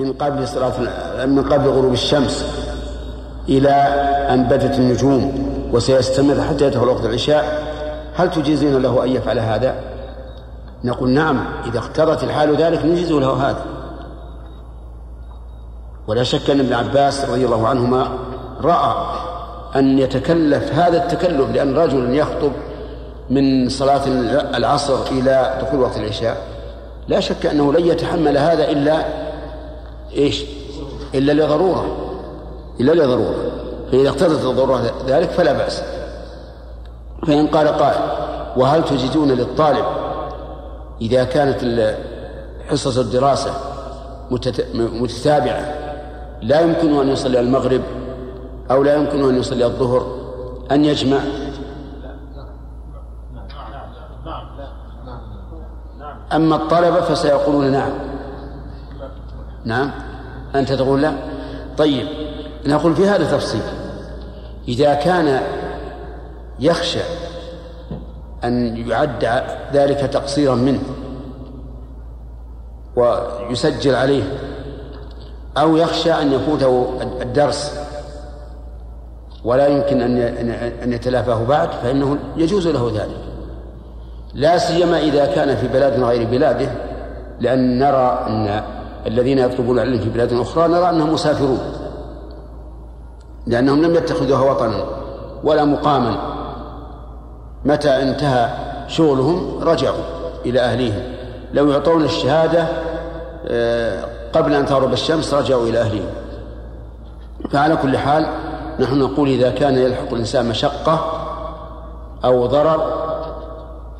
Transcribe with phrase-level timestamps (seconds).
[0.00, 0.72] من قبل صلاة
[1.26, 2.44] من قبل غروب الشمس
[3.48, 3.72] إلى
[4.30, 7.70] أن بدت النجوم وسيستمر حتى يدخل وقت العشاء.
[8.14, 9.74] هل تجيزين له أن يفعل هذا؟
[10.84, 13.64] نقول نعم إذا اقتضت الحال ذلك نجيز له هذا.
[16.08, 18.08] ولا شك أن ابن عباس رضي الله عنهما
[18.62, 18.94] رأى
[19.76, 22.52] أن يتكلف هذا التكلف لأن رجل يخطب
[23.30, 24.02] من صلاة
[24.56, 26.36] العصر إلى دخول وقت العشاء.
[27.08, 29.04] لا شك أنه لن يتحمل هذا إلا
[30.16, 30.44] إيش؟
[31.14, 31.96] إلا لضرورة
[32.80, 33.34] إلا لضرورة
[33.92, 35.82] فإذا اقتضت الضرورة ذلك فلا بأس.
[37.26, 38.00] فإن قال قائل
[38.56, 39.84] وهل تجدون للطالب
[41.00, 41.94] إذا كانت
[42.68, 43.50] حصص الدراسة
[44.70, 45.74] متتابعة
[46.42, 47.82] لا يمكن أن يصلي المغرب
[48.70, 50.16] أو لا يمكن أن يصلي الظهر
[50.70, 51.18] أن يجمع؟
[56.32, 58.09] أما الطلبة فسيقولون نعم.
[59.64, 59.90] نعم.
[60.54, 61.12] أنت تقول لا.
[61.78, 62.06] طيب
[62.66, 63.62] نقول في هذا تفصيل.
[64.68, 65.40] إذا كان
[66.60, 67.00] يخشى
[68.44, 70.80] أن يعد ذلك تقصيرا منه
[72.96, 74.22] ويسجل عليه
[75.58, 77.80] أو يخشى أن يفوته الدرس
[79.44, 80.18] ولا يمكن أن
[80.82, 83.16] أن يتلافاه بعد فإنه يجوز له ذلك.
[84.34, 86.68] لا سيما إذا كان في بلاد غير بلاده
[87.40, 88.62] لأن نرى أن
[89.06, 91.58] الذين يطلبون العلم في بلاد أخرى نرى أنهم مسافرون
[93.46, 94.84] لأنهم لم يتخذوها وطنا
[95.44, 96.16] ولا مقاما.
[97.64, 98.50] متى انتهى
[98.88, 100.02] شغلهم؟ رجعوا
[100.46, 101.02] إلى أهليهم.
[101.54, 102.66] لو يعطون الشهادة
[103.48, 106.06] آه، قبل أن تغرب الشمس رجعوا إلى أهلهم
[107.50, 108.26] فعلى كل حال
[108.80, 111.26] نحن نقول إذا كان يلحق الإنسان مشقة
[112.24, 113.00] أو ضرر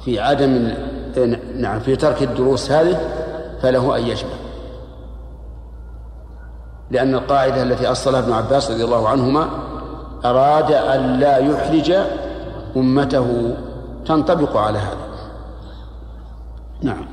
[0.05, 0.73] في عدم
[1.57, 3.01] نعم في ترك الدروس هذه
[3.63, 4.31] فله أن يجمع.
[6.91, 9.51] لأن القاعدة التي أصلها ابن عباس رضي الله عنهما
[10.25, 11.93] أراد أن لا يحرج
[12.77, 13.57] أمته
[14.07, 15.11] تنطبق على هذا
[16.83, 17.07] نعم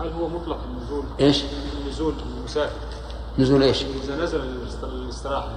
[0.00, 1.44] هل هو مطلق النزول؟ إيش؟
[1.82, 2.76] النزول المسافر
[3.38, 4.40] نزول إيش؟ إذا نزل
[4.82, 5.48] للاستراحة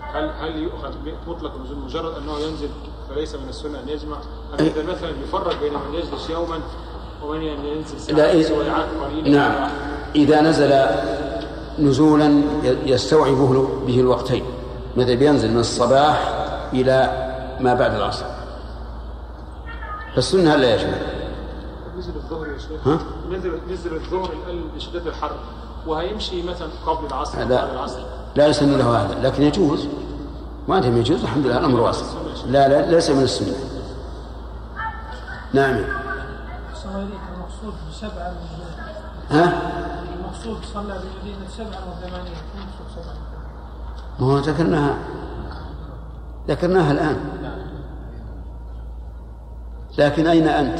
[0.00, 0.92] هل هل يؤخذ
[1.26, 2.68] مطلق النزول مجرد أنه ينزل
[3.08, 4.16] فليس من السنة أن يجمع؟
[4.60, 6.60] أم إذا مثلا يفرق بين من يجلس يوما
[7.24, 9.70] ومن ينزل لا نعم.
[10.14, 10.86] إذا نزل
[11.78, 12.42] نزولا
[12.86, 13.36] يستوعب
[13.86, 14.44] به الوقتين.
[14.96, 16.32] مثل بينزل من الصباح
[16.72, 17.26] إلى
[17.60, 18.24] ما بعد العصر.
[20.14, 20.96] فالسنة لا يجمع
[21.98, 22.98] نزل الظهر يا شيخ ها؟
[23.30, 24.30] نزل نزل الظهر
[24.76, 25.32] لشدة الحر.
[25.86, 28.00] وهيمشي مثلا قبل العصر لا بعد العصر.
[28.36, 29.88] لا يسن له هذا لكن يجوز.
[30.68, 32.04] ما دام يجوز الحمد لله الأمر واسع
[32.46, 33.54] لا لا ليس من السنة.
[35.52, 35.84] نعم.
[37.02, 38.32] المقصود بسبعة
[39.30, 39.52] ها؟
[40.14, 43.14] المقصود صلى بالمدينة سبعة وثمانية المقصود سبعة
[44.20, 44.94] ما هو ذكرناها.
[46.48, 47.16] ذكرناها الآن.
[49.98, 50.78] لكن أين أنت؟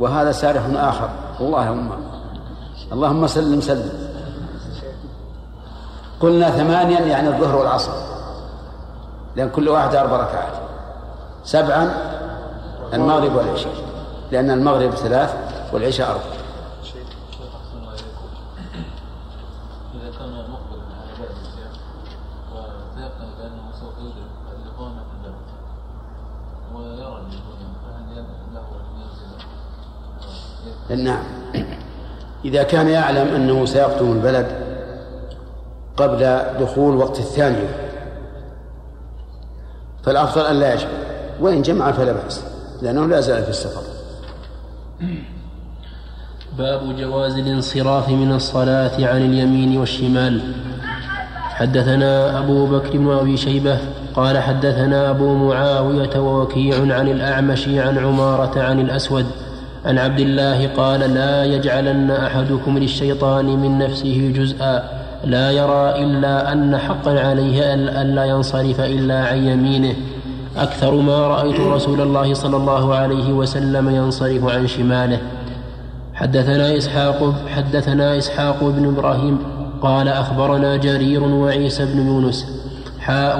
[0.00, 1.10] وهذا سارح آخر.
[1.40, 1.90] اللهم
[2.92, 3.92] اللهم سلم سلم.
[6.20, 7.92] قلنا ثمانيا يعني الظهر والعصر.
[9.36, 10.52] لأن كل واحد أربع ركعات.
[11.44, 11.94] سبعا
[12.94, 13.87] المغرب والعشاء.
[14.32, 15.34] لأن المغرب ثلاث
[15.72, 16.38] والعشاء أربع.
[30.96, 31.24] نعم.
[32.44, 34.46] إذا كان يعلم أنه سيقدم البلد
[35.96, 37.68] قبل دخول وقت الثانية
[40.02, 40.90] فالأفضل أن لا يجمع
[41.40, 42.44] وإن جمع فلا بأس
[42.82, 43.97] لأنه لا زال في السفر.
[46.58, 50.40] باب جواز الانصراف من الصلاة عن اليمين والشمال.
[51.38, 53.78] حدثنا أبو بكر بن أبي شيبة
[54.14, 59.26] قال حدثنا أبو معاوية ووكيع عن الأعمش عن عمارة عن الأسود.
[59.84, 64.84] عن عبد الله قال لا يجعلن أحدكم للشيطان من نفسه جزءا
[65.24, 69.94] لا يرى إلا أن حقا عليه الا ينصرف إلا عن يمينه.
[70.58, 75.18] أكثر ما رأيت رسول الله صلى الله عليه وسلم ينصرف عن شماله.
[76.14, 79.38] حدثنا إسحاق حدثنا إسحاق بن إبراهيم
[79.82, 82.46] قال أخبرنا جرير وعيسى بن يونس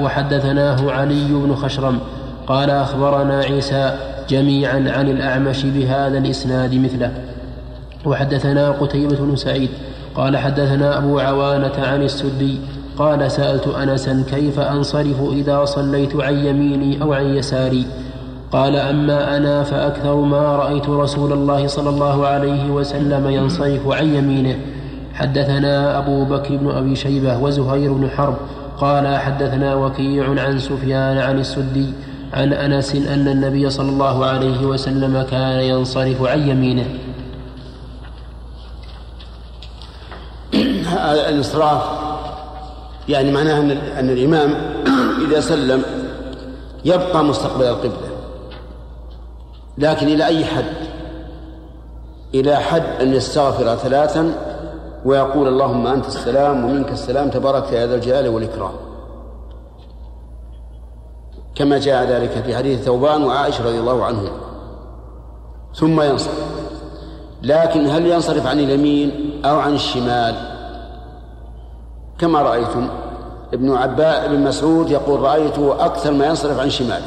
[0.03, 1.99] وحدثناه علي بن خشرم
[2.47, 3.97] قال أخبرنا عيسى
[4.29, 7.11] جميعا عن الأعمش بهذا الإسناد مثله.
[8.05, 9.69] وحدثنا قتيبة بن سعيد
[10.15, 12.59] قال حدثنا أبو عوانة عن السدي
[12.99, 17.85] قال سألت أنسا كيف أنصرف إذا صليت عن يميني أو عن يساري؟
[18.51, 24.55] قال أما أنا فأكثر ما رأيت رسول الله صلى الله عليه وسلم ينصرف عن يمينه.
[25.13, 28.35] حدثنا أبو بكر بن أبي شيبة وزهير بن حرب
[28.77, 31.93] قال حدثنا وكيع عن سفيان عن السدي
[32.33, 36.85] عن أنس أن النبي صلى الله عليه وسلم كان ينصرف عن يمينه.
[41.13, 41.98] الانصراف
[43.09, 44.55] يعني معناه أن أن الإمام
[45.27, 45.83] إذا سلم
[46.85, 48.09] يبقى مستقبل القبلة.
[49.77, 50.73] لكن إلى أي حد؟
[52.33, 54.33] إلى حد أن يستغفر ثلاثا
[55.05, 58.73] ويقول اللهم أنت السلام ومنك السلام تبارك يا ذا الجلال والإكرام.
[61.55, 64.29] كما جاء ذلك في حديث ثوبان وعائشة رضي الله عنهم
[65.75, 66.59] ثم ينصرف.
[67.43, 70.58] لكن هل ينصرف عن اليمين أو عن الشمال؟
[72.19, 72.89] كما رأيتم
[73.53, 77.05] ابن عباء بن مسعود يقول رأيته أكثر ما ينصرف عن شماله.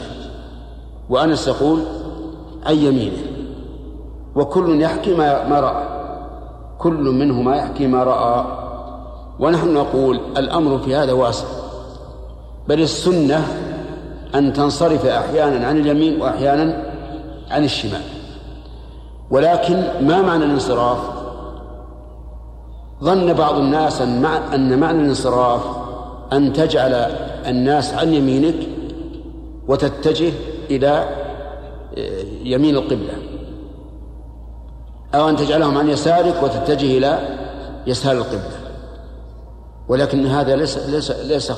[1.11, 1.83] وأنس يقول
[2.67, 3.23] عن يمينه.
[4.35, 5.85] وكل يحكي ما, ما رأى.
[6.79, 8.45] كل منهما يحكي ما رأى.
[9.41, 11.47] ونحن نقول الأمر في هذا واسع.
[12.69, 13.47] بل السنة
[14.35, 16.93] أن تنصرف أحيانا عن اليمين وأحيانا
[17.51, 18.03] عن الشمال.
[19.31, 20.99] ولكن ما معنى الانصراف؟
[23.03, 25.63] ظن بعض الناس أن معنى الانصراف
[26.33, 26.95] أن تجعل
[27.47, 28.69] الناس عن يمينك
[29.69, 30.33] وتتجه
[30.71, 31.09] إلى
[31.99, 33.15] آه، يمين القبلة.
[35.15, 37.39] أو أن تجعلهم عن يسارك وتتجه إلى
[37.87, 38.59] يسار القبلة.
[39.89, 41.53] ولكن هذا ليس ليس ليس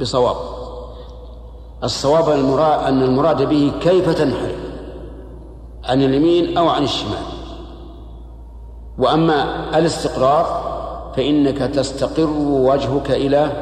[0.00, 0.36] بصواب.
[1.84, 4.56] الصواب المراد أن المراد به كيف تنحرف
[5.84, 7.24] عن اليمين أو عن الشمال.
[8.98, 10.73] وأما الاستقرار
[11.16, 13.52] فإنك تستقر وجهك إلى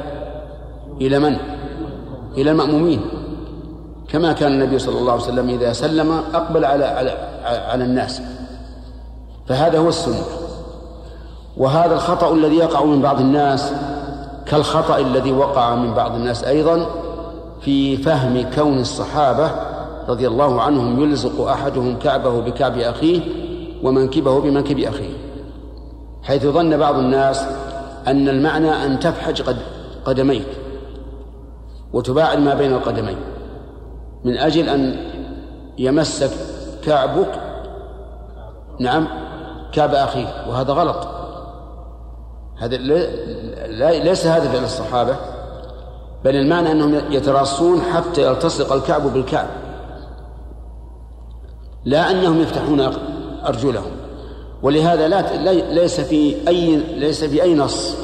[1.00, 1.36] إلى من؟
[2.36, 3.00] إلى المأمومين.
[4.08, 7.10] كما كان النبي صلى الله عليه وسلم إذا سلم أقبل على على
[7.44, 8.22] على الناس.
[9.48, 10.22] فهذا هو السنة.
[11.56, 13.72] وهذا الخطأ الذي يقع من بعض الناس
[14.46, 16.86] كالخطأ الذي وقع من بعض الناس أيضا
[17.60, 19.50] في فهم كون الصحابة
[20.08, 23.20] رضي الله عنهم يلزق أحدهم كعبه بكعب أخيه
[23.82, 25.21] ومنكبه بمنكب أخيه.
[26.22, 27.44] حيث ظن بعض الناس
[28.06, 29.56] أن المعنى أن تفحج قد
[30.04, 30.46] قدميك
[31.92, 33.16] وتباعد ما بين القدمين
[34.24, 34.96] من أجل أن
[35.78, 36.30] يمسك
[36.84, 37.40] كعبك.
[38.80, 39.08] نعم
[39.72, 41.08] كعب أخيك وهذا غلط.
[42.58, 42.76] هذا
[43.98, 45.16] ليس هذا فعل الصحابة
[46.24, 49.46] بل المعنى أنهم يتراصون حتى يلتصق الكعب بالكعب
[51.84, 52.80] لا أنهم يفتحون
[53.46, 54.01] أرجلهم.
[54.62, 57.96] ولهذا لا ليس في أي ليس في أي نص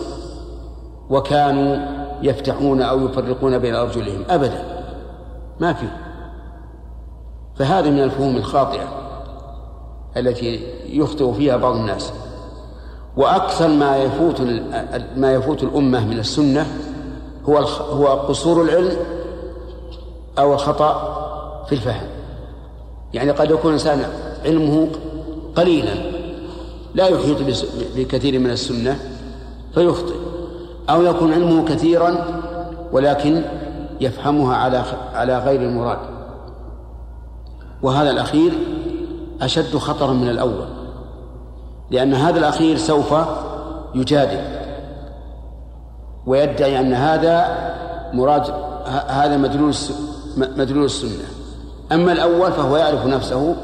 [1.10, 1.76] وكانوا
[2.22, 4.24] يفتحون أو يفرقون بين أرجلهم.
[4.30, 4.84] أبدا.
[5.60, 5.86] ما في.
[7.56, 8.88] فهذه من الفهوم الخاطئة
[10.16, 12.12] التي يخطئ فيها بعض الناس.
[13.16, 14.40] وأكثر ما يفوت
[15.16, 16.66] ما يفوت الأمة من السنة
[17.48, 17.58] هو
[17.90, 18.96] هو قصور العلم
[20.38, 21.18] أو الخطأ
[21.66, 22.06] في الفهم.
[23.14, 24.04] يعني قد يكون الإنسان
[24.44, 24.88] علمه
[25.56, 26.17] قليلا.
[26.94, 27.36] لا يحيط
[27.96, 29.00] بكثير من السنة
[29.74, 30.14] فيخطئ.
[30.90, 32.24] أو يكون علمه كثيرا
[32.92, 33.42] ولكن
[34.00, 34.82] يفهمها على
[35.14, 35.98] على غير المراد.
[37.82, 38.52] وهذا الأخير
[39.40, 40.68] أشد خطرا من الأول
[41.90, 43.14] لأن هذا الأخير سوف
[43.94, 44.40] يجادل.
[46.26, 47.46] ويدعي أن هذا
[48.12, 48.50] مراد
[49.08, 49.74] هذا مدلول
[50.36, 51.24] مدلول السنة.
[51.92, 53.56] أما الأول فهو يعرف نفسه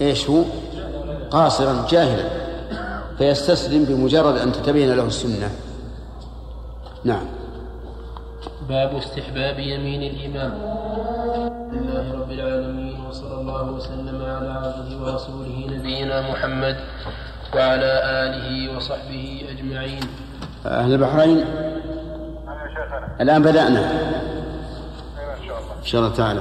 [0.00, 0.42] إيش هو؟
[1.30, 2.28] قاصرا جاهلا
[3.18, 5.50] فيستسلم بمجرد أن تتبين له السنة.
[7.04, 7.26] نعم.
[8.68, 10.52] باب استحباب يمين الإمام.
[11.72, 16.76] لله رب العالمين وصلى الله وسلم على عبده ورسوله نبينا محمد
[17.54, 20.02] وعلى آله وصحبه أجمعين.
[20.66, 21.44] أهل البحرين؟
[23.20, 23.80] الآن بدأنا.
[25.78, 26.40] إن شاء الله تعالى.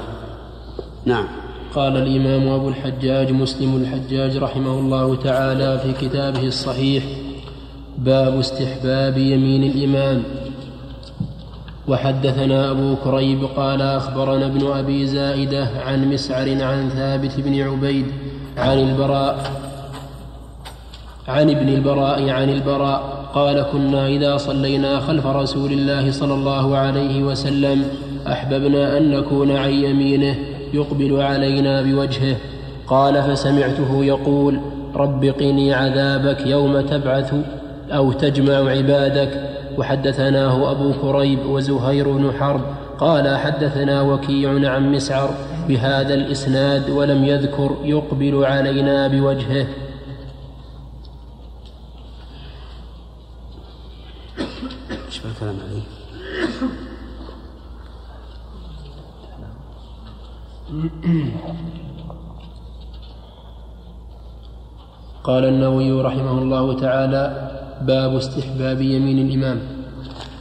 [1.05, 1.44] نعم.
[1.75, 7.03] قال الإمام أبو الحجاج مسلم الحجاج رحمه الله تعالى في كتابه الصحيح
[7.97, 10.23] باب استحباب يمين الإمام.
[11.87, 18.05] وحدثنا أبو كريب قال أخبرنا ابن أبي زائدة عن مسعر عن ثابت بن عبيد
[18.57, 19.51] عن البراء
[21.27, 27.23] عن ابن البراء عن البراء قال كنا إذا صلينا خلف رسول الله صلى الله عليه
[27.23, 27.87] وسلم
[28.27, 30.54] أحببنا أن نكون عن يمينه.
[30.75, 32.35] يقبل علينا بوجهه.
[32.87, 34.59] قال فسمعته يقول
[34.95, 37.33] رب قني عذابك يوم تبعث
[37.91, 39.49] أو تجمع عبادك.
[39.77, 42.61] وحدثناه أبو كريب وزهير بن حرب.
[42.99, 45.29] قال حدثنا وكيع عن مسعر
[45.67, 49.67] بهذا الإسناد ولم يذكر يقبل علينا بوجهه.
[55.07, 55.94] إيش الكلام؟
[65.23, 67.51] قال النووي رحمه الله تعالى
[67.81, 69.59] باب استحباب يمين الإمام.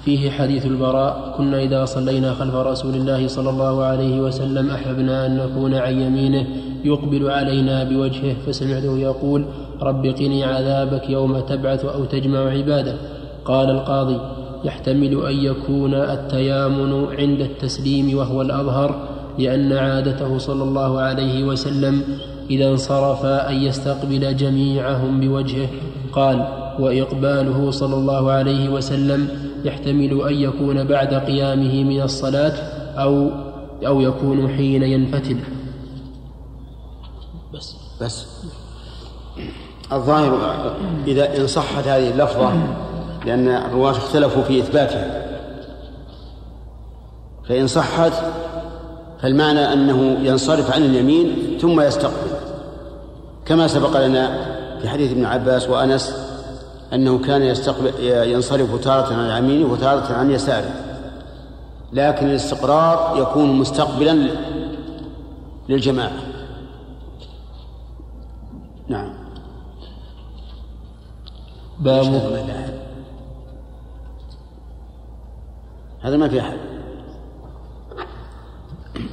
[0.05, 5.37] فيه حديث البراء كنا إذا صلينا خلف رسول الله صلى الله عليه وسلم أحببنا أن
[5.37, 6.47] نكون عن يمينه
[6.85, 9.45] يقبل علينا بوجهه فسمعته يقول
[9.83, 12.97] رب قني عذابك يوم تبعث أو تجمع عباده.
[13.45, 14.21] قال القاضي
[14.65, 22.03] يحتمل أن يكون التيامن عند التسليم وهو الأظهر لأن عادته صلى الله عليه وسلم
[22.51, 25.69] إذا انصرف أن يستقبل جميعهم بوجهه.
[26.13, 26.47] قال
[26.79, 29.29] وإقباله صلى الله عليه وسلم
[29.65, 32.55] يحتمل أن يكون بعد قيامه من الصلاة
[32.97, 33.31] أو
[33.87, 35.37] أو يكون حين ينفتل.
[37.55, 37.77] بس.
[38.03, 38.27] بس.
[39.93, 40.39] الظاهر
[41.07, 42.53] إذا إن صحت هذه اللفظة
[43.27, 45.25] لأن الرواة اختلفوا في إثباتها.
[47.49, 48.13] فإن صحت
[49.25, 52.31] فالمعنى أنه ينصرف عن اليمين ثم يستقبل.
[53.47, 54.47] كما سبق لنا
[54.81, 56.17] في حديث ابن عباس وأنس
[56.93, 60.71] أنه كان يستقبل ينصرف تارة عن يمينه وتارة عن يساره.
[61.93, 64.29] لكن الاستقرار يكون مستقبلا
[65.69, 66.13] للجماعة.
[68.89, 69.15] نعم.
[71.79, 72.05] باب
[76.03, 76.59] هذا ما في أحد.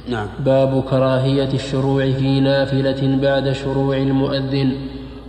[0.08, 0.26] نعم.
[0.38, 4.72] باب كراهية الشروع في نافلة بعد شروع المؤذن.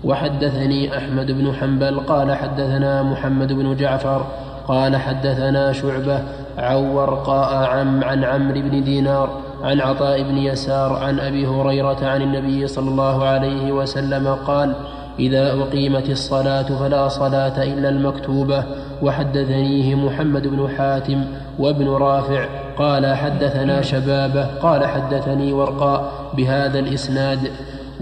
[0.04, 4.26] وحدثني أحمد بن حنبل قال حدثنا محمد بن جعفر
[4.68, 6.24] قال حدثنا شعبة
[6.58, 12.22] عن ورقاء عم عن عمرو بن دينار عن عطاء بن يسار عن أبي هريرة عن
[12.22, 14.76] النبي صلى الله عليه وسلم قال
[15.20, 18.64] إذا أقيمت الصلاة فلا صلاة إلا المكتوبة.
[19.02, 21.26] وحدثنيه محمد بن حاتم
[21.60, 22.46] وابن رافع
[22.78, 27.40] قال حدثنا شبابه قال حدثني ورقاء بهذا الإسناد.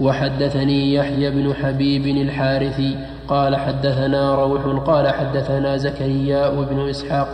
[0.00, 2.96] وحدثني يحيى بن حبيب الحارثي
[3.28, 7.28] قال حدثنا روح قال حدثنا زكريا بن إسحاق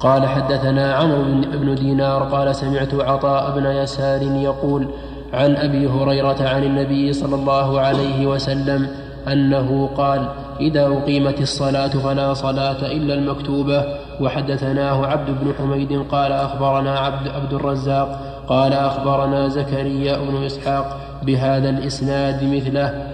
[0.00, 4.88] قال حدثنا عمرو بن دينار قال سمعت عطاء بن يسار يقول
[5.32, 8.88] عن أبي هريرة عن النبي صلى الله عليه وسلم
[9.28, 10.28] أنه قال
[10.60, 13.84] إذا أقيمت الصلاة فلا صلاة إلا المكتوبة
[14.20, 21.70] وحدثناه عبد بن حميد قال أخبرنا عبد عبد الرزاق قال أخبرنا زكريا بن إسحاق بهذا
[21.70, 23.06] الإسناد مثله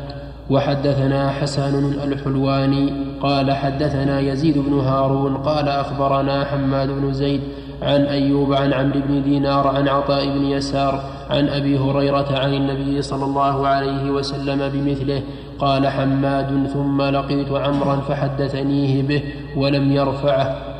[0.51, 7.41] وحدثنا حسن الحلواني قال حدثنا يزيد بن هارون قال أخبرنا حماد بن زيد
[7.83, 13.03] عن أيوب عن عمرو بن دينار عن عطاء بن يسار عن أبي هريرة عن النبي
[13.03, 15.23] صلى الله عليه وسلم بمثله
[15.59, 19.23] قال حماد ثم لقيت عمرا فحدثنيه به
[19.57, 20.74] ولم يرفعه.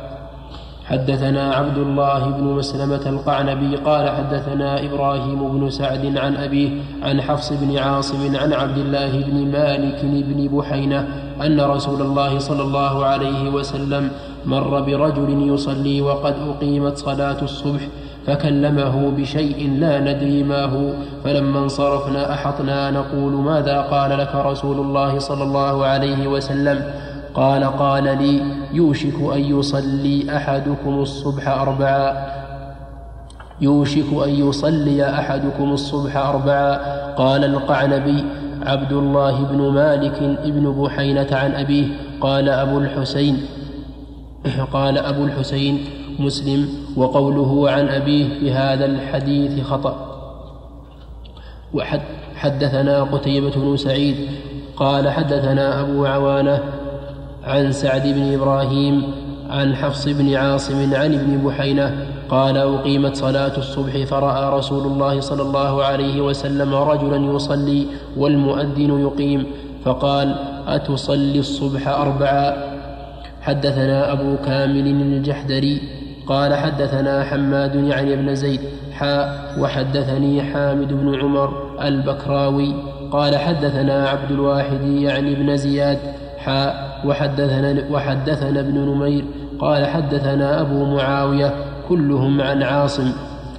[0.85, 6.69] حدثنا عبد الله بن مسلمة القعنبي قال حدثنا إبراهيم بن سعد عن أبيه
[7.03, 11.07] عن حفص بن عاصم عن عبد الله بن مالك بن بحينة
[11.45, 14.11] أن رسول الله صلى الله عليه وسلم
[14.45, 17.81] مر برجل يصلي وقد أقيمت صلاة الصبح
[18.27, 25.19] فكلمه بشيء لا ندري ما هو فلما انصرفنا أحطنا نقول ماذا قال لك رسول الله
[25.19, 26.81] صلى الله عليه وسلم؟
[27.35, 28.41] قال قال لي
[28.73, 32.27] يوشك أن يصلي أحدكم الصبح أربعا.
[33.61, 36.77] يوشك أن يصلي أحدكم الصبح أربعا.
[37.13, 38.25] قال القعنبي
[38.61, 41.87] عبد الله بن مالك ابن بحينة عن أبيه.
[42.21, 43.45] قال أبو الحسين
[44.73, 45.85] قال أبو الحسين
[46.19, 49.95] مسلم وقوله عن أبيه في هذا الحديث خطأ.
[51.73, 54.15] وحدثنا قتيبة بن سعيد
[54.77, 56.59] قال حدثنا أبو عوانة
[57.45, 59.03] عن سعد بن إبراهيم
[59.49, 65.41] عن حفص بن عاصم عن ابن بحينة قال أقيمت صلاة الصبح فرأى رسول الله صلى
[65.41, 67.87] الله عليه وسلم رجلا يصلي
[68.17, 69.45] والمؤذن يقيم
[69.85, 70.35] فقال
[70.67, 72.75] أتصلي الصبح أربعا؟
[73.41, 75.81] حدثنا أبو كامل الجحدري
[76.27, 78.59] قال حدثنا حماد يعني ابن زيد
[78.93, 82.73] حاء وحدثني حامد بن عمر البكراوي
[83.11, 85.99] قال حدثنا عبد الواحد يعني ابن زياد
[86.45, 89.25] حاء وحدثنا, وحدثنا ابن نمير
[89.59, 91.53] قال حدثنا أبو معاوية
[91.89, 93.11] كلهم عن عاصم.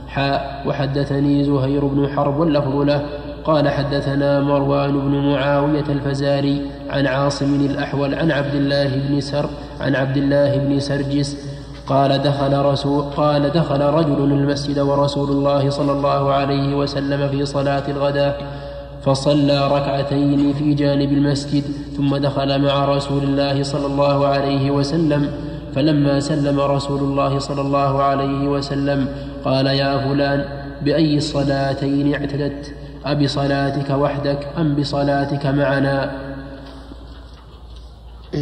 [0.09, 3.03] حاء وحدثني زهير بن حرب واللفظ له.
[3.45, 9.47] قال حدثنا مروان بن معاوية الفزاري عن عاصم الأحول عن عبد الله بن سر
[9.81, 11.57] عن عبد الله بن سرجس.
[11.87, 17.83] قال دخل رسول قال دخل رجل المسجد ورسول الله صلى الله عليه وسلم في صلاة
[17.89, 18.66] الغداء.
[19.07, 21.65] فصلى ركعتين في جانب المسجد
[21.97, 25.31] ثم دخل مع رسول الله صلى الله عليه وسلم.
[25.75, 29.09] فلما سلم رسول الله صلى الله عليه وسلم
[29.45, 30.45] قال يا فلان
[30.83, 36.11] بأي الصلاتين اعتدت؟ أبصلاتك وحدك أم بصلاتك معنا؟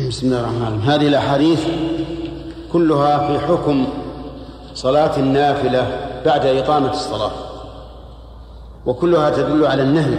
[0.09, 0.91] بسم الله الرحمن الرحيم.
[0.91, 1.67] هذه الأحاديث
[2.73, 3.87] كلها في حكم
[4.75, 5.87] صلاة النافلة
[6.27, 7.31] بعد إقامة الصلاة
[8.87, 10.15] وكلها تدل على النهي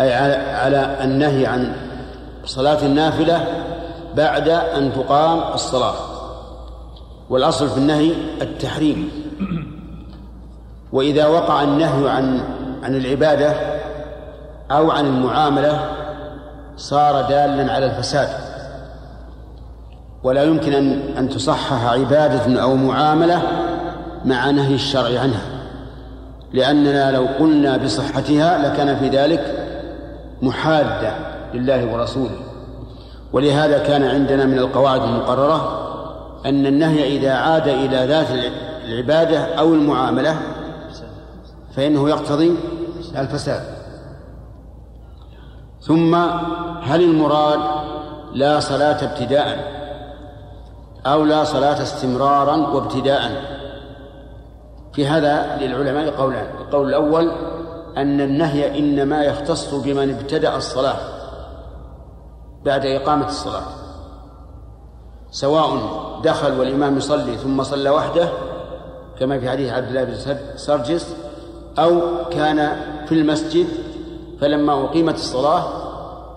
[0.00, 0.14] أي
[0.54, 1.72] على النهي عن
[2.44, 3.46] صلاة النافلة
[4.16, 5.94] بعد أن تقام الصلاة.
[7.30, 9.10] والأصل في النهي التحريم.
[10.92, 12.40] وإذا وقع النهي عن
[12.82, 13.54] عن العبادة
[14.70, 15.80] أو عن المعاملة
[16.76, 18.28] صار دالا على الفساد.
[20.22, 23.42] ولا يمكن أن أن تصحح عبادة أو معاملة
[24.24, 25.42] مع نهي الشرع عنها.
[26.52, 29.63] لأننا لو قلنا بصحتها لكان في ذلك
[30.44, 31.12] محادة
[31.54, 32.38] لله ورسوله.
[33.32, 35.80] ولهذا كان عندنا من القواعد المقررة
[36.46, 38.26] أن النهي إذا عاد إلى ذات
[38.84, 40.36] العبادة أو المعاملة
[41.76, 42.56] فإنه يقتضي
[43.16, 43.62] الفساد.
[45.80, 46.14] ثم
[46.82, 47.60] هل المراد
[48.34, 49.74] لا صلاة ابتداء
[51.06, 53.30] أو لا صلاة استمرارا وابتداء؟
[54.92, 56.46] في هذا للعلماء قولان.
[56.60, 57.32] القول الأول
[57.96, 60.96] أن النهي إنما يختص بمن ابتدأ الصلاة
[62.64, 63.62] بعد إقامة الصلاة
[65.30, 65.78] سواء
[66.24, 68.28] دخل والإمام يصلي ثم صلى وحده
[69.18, 70.14] كما في حديث عبد الله بن
[70.56, 71.16] سرجس
[71.78, 73.66] أو كان في المسجد
[74.40, 75.64] فلما أقيمت الصلاة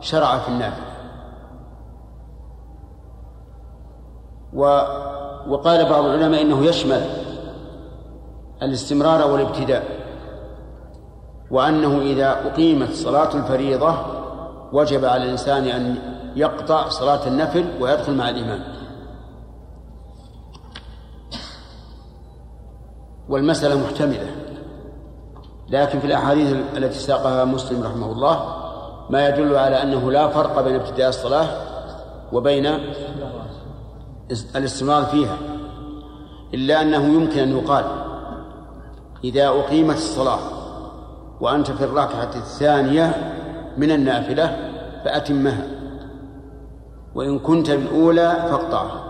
[0.02, 0.88] شرع في النافلة.
[4.54, 4.64] و
[5.48, 7.02] وقال بعض العلماء إنه يشمل
[8.62, 10.07] الاستمرار والابتداء.
[11.52, 13.96] وأنه إذا أقيمت صلاة الفريضة
[14.74, 15.96] وجب على الإنسان أن
[16.36, 18.64] يقطع صلاة النفل ويدخل مع الإمام.
[23.30, 24.36] والمسألة محتملة.
[25.70, 28.56] لكن في الأحاديث التي ساقها مسلم رحمه الله
[29.10, 31.48] ما يدل على أنه لا فرق بين ابتداء الصلاة
[32.34, 32.80] وبين
[34.56, 35.38] الاستمرار فيها
[36.54, 37.86] إلا أنه يمكن أن يقال
[39.24, 40.40] إذا أقيمت الصلاة
[41.42, 43.34] وأنت في الركعة الثانية
[43.78, 44.58] من النافلة
[45.06, 45.68] فأتمها.
[47.16, 49.04] وإن كنت بالأولى فاقطعها.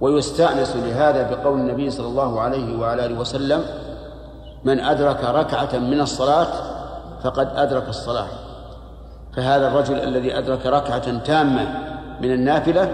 [0.00, 3.64] ويستأنس لهذا بقول النبي صلى الله عليه وعلى آله وسلم
[4.64, 6.52] من أدرك ركعة من الصلاة
[7.22, 8.26] فقد أدرك الصلاة.
[9.36, 11.66] فهذا الرجل الذي أدرك ركعة تامة
[12.20, 12.90] من النافلة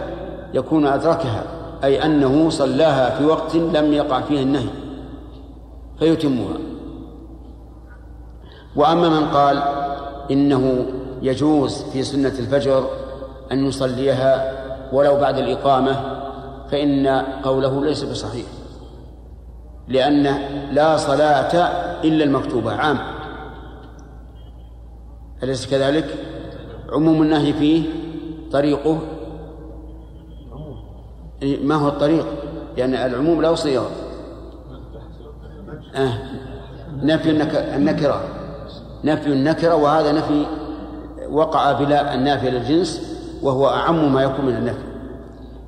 [0.55, 1.43] يكون أدركها
[1.85, 4.69] أي أنه صلاها في وقت لم يقع فيه النهي
[5.99, 6.76] فيتمها.
[8.77, 9.63] وأما من قال
[10.31, 10.87] إنه
[11.23, 12.87] يجوز في سنة الفجر
[13.53, 14.53] أن يصليها
[14.93, 16.17] ولو بعد الإقامة
[16.71, 17.07] فإن
[17.43, 18.47] قوله ليس بصحيح
[19.89, 20.23] لأن
[20.73, 21.57] لا صلاة
[22.05, 22.99] إلا المكتوبة عام
[25.43, 26.05] أليس كذلك؟
[26.93, 27.83] عموم النهي فيه
[28.53, 28.99] طريقه
[31.43, 32.27] ما هو الطريق؟
[32.77, 33.91] لأن العموم له صيغة
[35.95, 36.19] آه.
[37.03, 37.31] نفي
[37.77, 38.36] النكرة
[39.07, 40.47] نفي النكرة وهذا نفي
[41.31, 44.85] وقع بلا النافية للجنس وهو أعم ما يكون من النفي.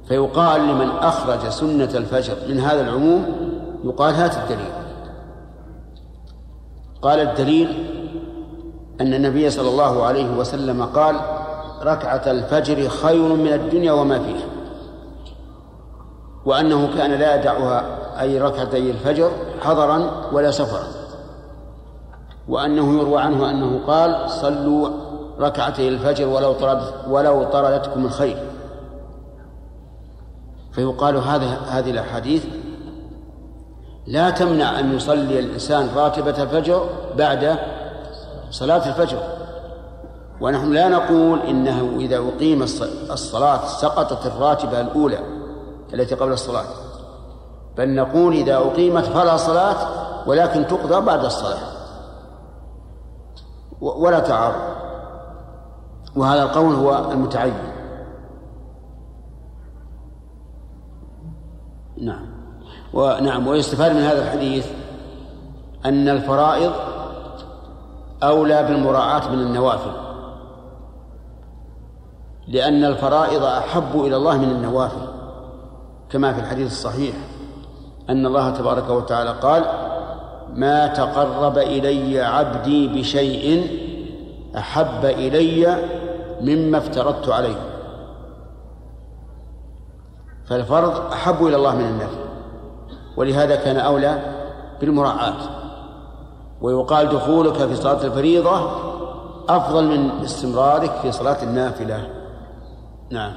[0.09, 3.27] فيقال لمن أخرج سنة الفجر من هذا العموم
[3.85, 4.73] يقال هات الدليل.
[7.03, 7.69] قال الدليل
[9.01, 11.17] أن النبي صلى الله عليه وسلم قال
[11.83, 14.47] ركعة الفجر خير من الدنيا وما فيها.
[16.47, 17.85] وأنه كان لا يدعها
[18.21, 20.98] أي ركعتي الفجر حضرا ولا سفرا.
[22.49, 24.89] وأنه يروى عنه أنه قال صلوا
[25.41, 28.39] ركعتي الفجر ولو طرد ولو طردتكم الخير
[30.73, 32.45] فيقال هذا هذه الأحاديث
[34.07, 37.59] لا تمنع أن يصلي الإنسان راتبة الفجر بعد
[38.51, 39.19] صلاة الفجر.
[40.41, 42.63] ونحن لا نقول إنه إذا أقيم
[43.11, 45.19] الصلاة سقطت الراتبة الأولى
[45.95, 46.65] التي قبل الصلاة
[47.77, 49.77] بل نقول إذا أقيمت فلا صلاة
[50.27, 51.78] ولكن تقضى بعد الصلاة.
[53.81, 54.61] ولا تعارض.
[56.17, 57.55] وهذا القول هو المتعين.
[61.97, 62.27] نعم.
[62.93, 64.67] ونعم ويستفاد من هذا الحديث
[65.85, 66.73] أن الفرائض
[68.23, 69.93] أولى بالمراعاة من النوافل.
[72.49, 75.09] لأن الفرائض أحب إلى الله من النوافل.
[76.11, 77.15] كما في الحديث الصحيح
[78.11, 79.88] أن الله تبارك وتعالى قال
[80.55, 83.71] ما تقرب إلي عبدي بشيء
[84.57, 85.79] أحب إلي
[86.41, 87.69] مما افترضت عليه.
[90.47, 92.19] فالفرض أحب إلى الله من النفل
[93.17, 94.35] ولهذا كان أولى
[94.81, 95.59] بالمراعاة.
[96.61, 98.89] ويقال دخولك في صلاة الفريضة
[99.49, 102.11] أفضل من استمرارك في صلاة النافلة.
[103.11, 103.33] نعم.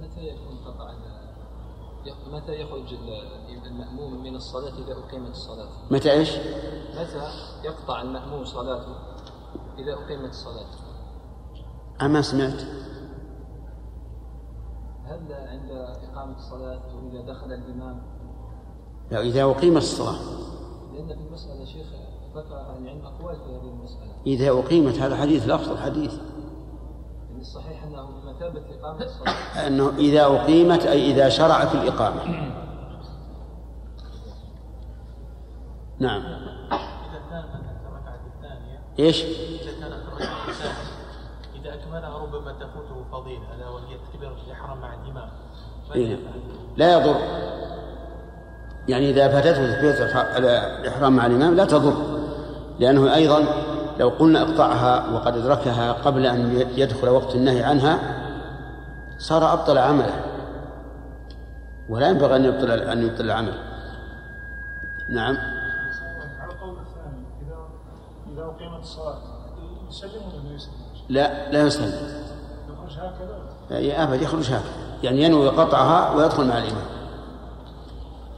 [0.00, 0.86] متى يكون قطع
[2.32, 2.92] متى يخرج
[4.36, 6.36] من الصلاة إذا أقيمت الصلاة؟ متى إيش؟
[6.94, 7.30] متى
[7.64, 8.94] يقطع المأموم صلاته
[9.78, 10.66] إذا أقيمت الصلاة؟
[12.02, 12.62] أما سمعت.
[15.04, 15.70] هل عند
[16.10, 18.02] إقامة الصلاة وإذا دخل الإمام؟
[19.10, 20.18] لا إذا أقيمت الصلاة.
[20.92, 21.86] لأن في المسألة شيخ
[22.36, 24.12] ذكر أهل العلم أقوال في هذه المسألة.
[24.26, 26.12] إذا أقيمت هذا حديث لفظ الحديث
[27.30, 29.66] يعني الصحيح أنه بمثابة إقامة الصلاة.
[29.66, 32.52] أنه إذا أقيمت أي إذا شرع في الإقامة.
[35.98, 36.22] نعم.
[36.22, 40.96] إذا كان مثلا الركعة الثانية إيش؟ إذا كانت الركعة الثانية
[41.54, 45.28] إذا أكملها ربما تفوته فضيلة ألا وهي تكبيرة الإحرام مع الإمام.
[45.94, 46.18] إيه.
[46.76, 47.16] لا يضر.
[48.88, 49.94] يعني إذا فاتته تكبيرة
[50.80, 51.94] الإحرام مع الإمام لا تضر.
[52.78, 53.44] لأنه أيضا
[53.98, 57.98] لو قلنا اقطعها وقد أدركها قبل أن يدخل وقت النهي عنها
[59.18, 60.24] صار أبطل عمله.
[61.88, 63.54] ولا ينبغي أن يبطل أن يبطل العمل.
[65.10, 65.36] نعم
[66.40, 67.26] على القول الثاني
[68.32, 68.42] اذا
[69.90, 70.72] يسلم ولا لا يسلم؟
[71.08, 71.92] لا لا يسلم
[72.68, 73.38] يخرج هكذا
[73.70, 74.62] يعني أبد يخرج هكذا
[75.02, 76.86] يعني ينوي قطعها ويدخل مع الإمام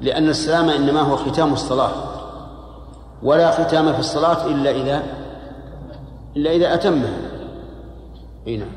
[0.00, 1.92] لأن السلام إنما هو ختام الصلاة
[3.22, 5.02] ولا ختام في الصلاة إلا إذا
[6.36, 7.18] إلا إذا أتمها
[8.46, 8.68] أي نعم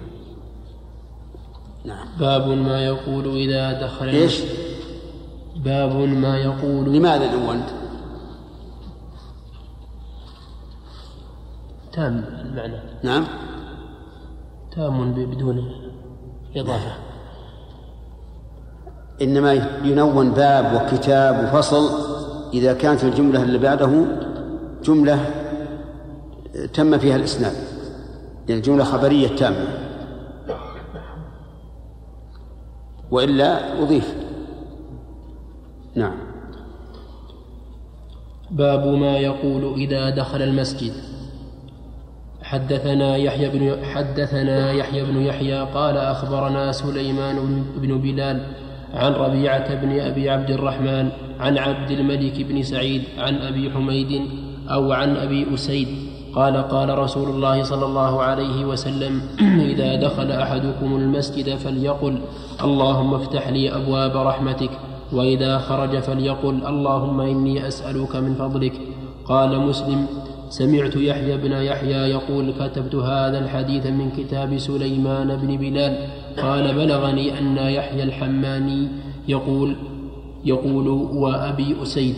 [1.85, 4.41] نعم باب ما يقول إذا دخل إيش؟
[5.55, 7.80] باب ما يقول لماذا نونت؟
[11.93, 12.79] تام المعنى.
[13.03, 13.27] نعم.
[14.75, 15.71] تام بدون
[16.55, 16.91] إضافة.
[19.21, 22.11] إنما ينون باب وكتاب وفصل.
[22.53, 24.05] إذا كانت الجملة اللي بعده
[24.83, 25.25] جملة
[26.73, 27.53] تم فيها الإسناد.
[28.49, 29.67] يعني جملة خبرية تامة.
[33.11, 34.15] وإلا أضيف.
[35.95, 36.17] نعم.
[38.51, 40.93] باب ما يقول إذا دخل المسجد.
[42.51, 48.37] حدثنا يحيى بن حدثنا يحيى بن يحيى قال أخبرنا سليمان بن بلال
[48.93, 51.09] عن ربيعة بن أبي عبد الرحمن
[51.39, 54.21] عن عبد الملك بن سعيد عن أبي حميد
[54.69, 55.87] أو عن أبي أسيد.
[56.35, 59.21] قال قال رسول الله صلى الله عليه وسلم
[59.71, 62.21] إذا دخل أحدكم المسجد فليقل
[62.63, 64.69] اللهم افتح لي أبواب رحمتك.
[65.13, 68.73] وإذا خرج فليقل اللهم إني أسألك من فضلك.
[69.25, 70.07] قال مسلم
[70.51, 75.97] سمعت يحيى بن يحيى يقول كتبت هذا الحديث من كتاب سليمان بن بلال.
[76.37, 78.87] قال بلغني أن يحيى الحماني
[79.27, 79.75] يقول
[80.45, 82.15] يقول وأبي أسيد.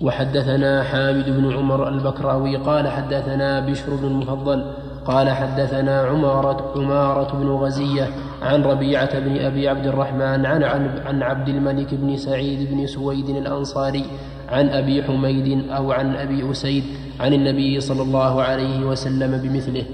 [0.00, 4.64] وحدثنا حامد بن عمر البكراوي قال حدثنا بشر بن المفضل
[5.04, 8.08] قال حدثنا عمارة عمارة بن غزية
[8.42, 10.62] عن ربيعة بن أبي عبد الرحمن عن
[11.06, 14.04] عن عبد الملك بن سعيد بن سويد الأنصاري
[14.50, 16.84] عن أبي حميد أو عن أبي أسيد
[17.20, 19.84] عن النبي صلى الله عليه وسلم بمثله.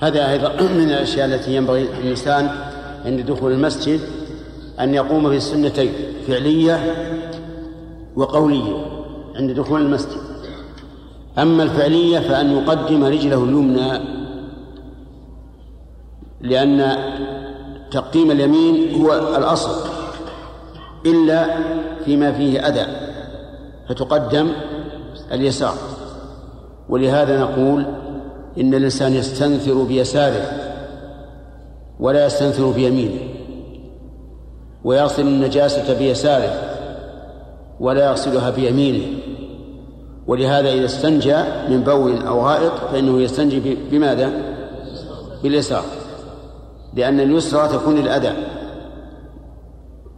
[0.00, 2.50] هذا أيضا من الأشياء التي ينبغي الإنسان
[3.04, 4.00] عند دخول المسجد
[4.80, 5.92] أن يقوم بالسنتين
[6.26, 6.94] فعلية
[8.16, 8.86] وقولية
[9.36, 10.20] عند دخول المسجد.
[11.38, 14.16] أما الفعلية فأن يقدم رجله اليمنى
[16.40, 16.96] لأن
[17.90, 19.90] تقديم اليمين هو الأصل
[21.06, 21.46] إلا
[22.06, 22.86] فيما فيه أذى
[23.88, 24.52] فتقدم
[25.32, 25.74] اليسار.
[26.88, 27.86] ولهذا نقول
[28.60, 30.42] إن الإنسان يستنثر بيساره
[32.00, 33.20] ولا يستنثر بيمينه
[34.84, 36.52] ويصل النجاسة بيساره
[37.80, 39.06] ولا يغسلها بيمينه.
[40.26, 41.36] ولهذا إذا استنجى
[41.68, 44.30] من بول أو غائط فإنه يستنجي بماذا؟
[45.42, 45.84] باليسار.
[46.94, 48.32] لأن اليسرى تكون الأذى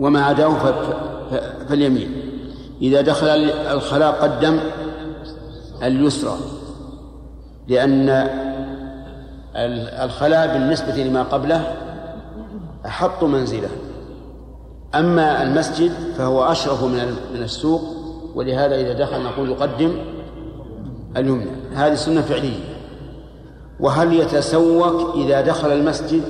[0.01, 0.49] وما عداه
[1.69, 2.11] فاليمين.
[2.83, 3.27] إذا دخل
[3.73, 4.61] الخلاء قدم
[5.83, 6.37] اليسرى
[7.69, 8.29] لأن
[10.05, 11.77] الخلاء بالنسبة لما قبله
[12.87, 13.69] أحط منزله.
[14.95, 17.83] أما المسجد فهو أشرف من من السوق
[18.35, 19.93] ولهذا إذا دخل نقول يقدم
[21.17, 21.51] اليمنى.
[21.75, 22.79] هذه سنة فعلية.
[23.81, 26.23] وهل يتسوق إذا دخل المسجد؟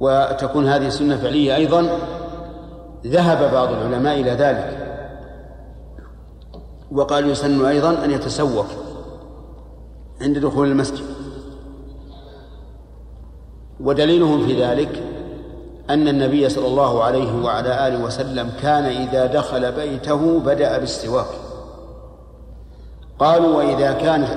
[0.00, 1.88] وتكون هذه سنة فعلية أيضا؟
[3.06, 4.86] ذهب بعض العلماء إلى ذلك.
[6.92, 8.66] وقال يسن أيضا أن يتسوق
[10.20, 11.04] عند دخول المسجد.
[13.80, 15.02] ودليلهم في ذلك
[15.90, 21.26] أن النبي صلى الله عليه وعلى آله وسلم كان إذا دخل بيته بدأ بالسواك
[23.18, 24.28] قالوا وإذا كان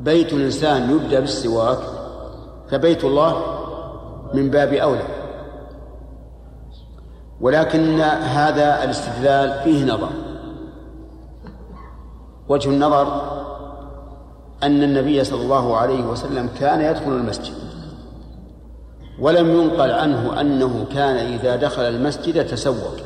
[0.00, 1.78] بيت الإنسان يبدأ بالسواك
[2.70, 3.42] فبيت الله
[4.34, 5.25] من باب أولى.
[7.40, 10.08] ولكن هذا الاستدلال فيه نظر.
[12.48, 13.36] وجه النظر
[14.62, 17.54] أن النبي صلى الله عليه وسلم كان يدخل المسجد
[19.20, 22.96] ولم ينقل عنه أنه كان إذا دخل المسجد تسوق.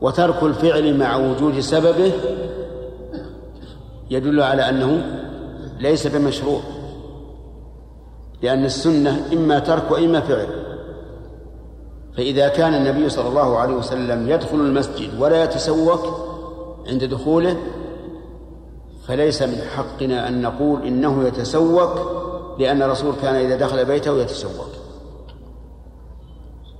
[0.00, 2.12] وترك الفعل مع وجود سببه
[4.10, 5.02] يدل على أنه
[5.78, 6.60] ليس بمشروع
[8.42, 10.63] لأن السنة إما ترك وإما فعل.
[12.16, 16.06] فإذا كان النبي صلى الله عليه وسلم يدخل المسجد ولا يتسوق
[16.88, 17.56] عند دخوله
[19.06, 21.90] فليس من حقنا أن نقول إنه يتسوق
[22.58, 24.68] لأن الرسول كان إذا دخل بيته يتسوق.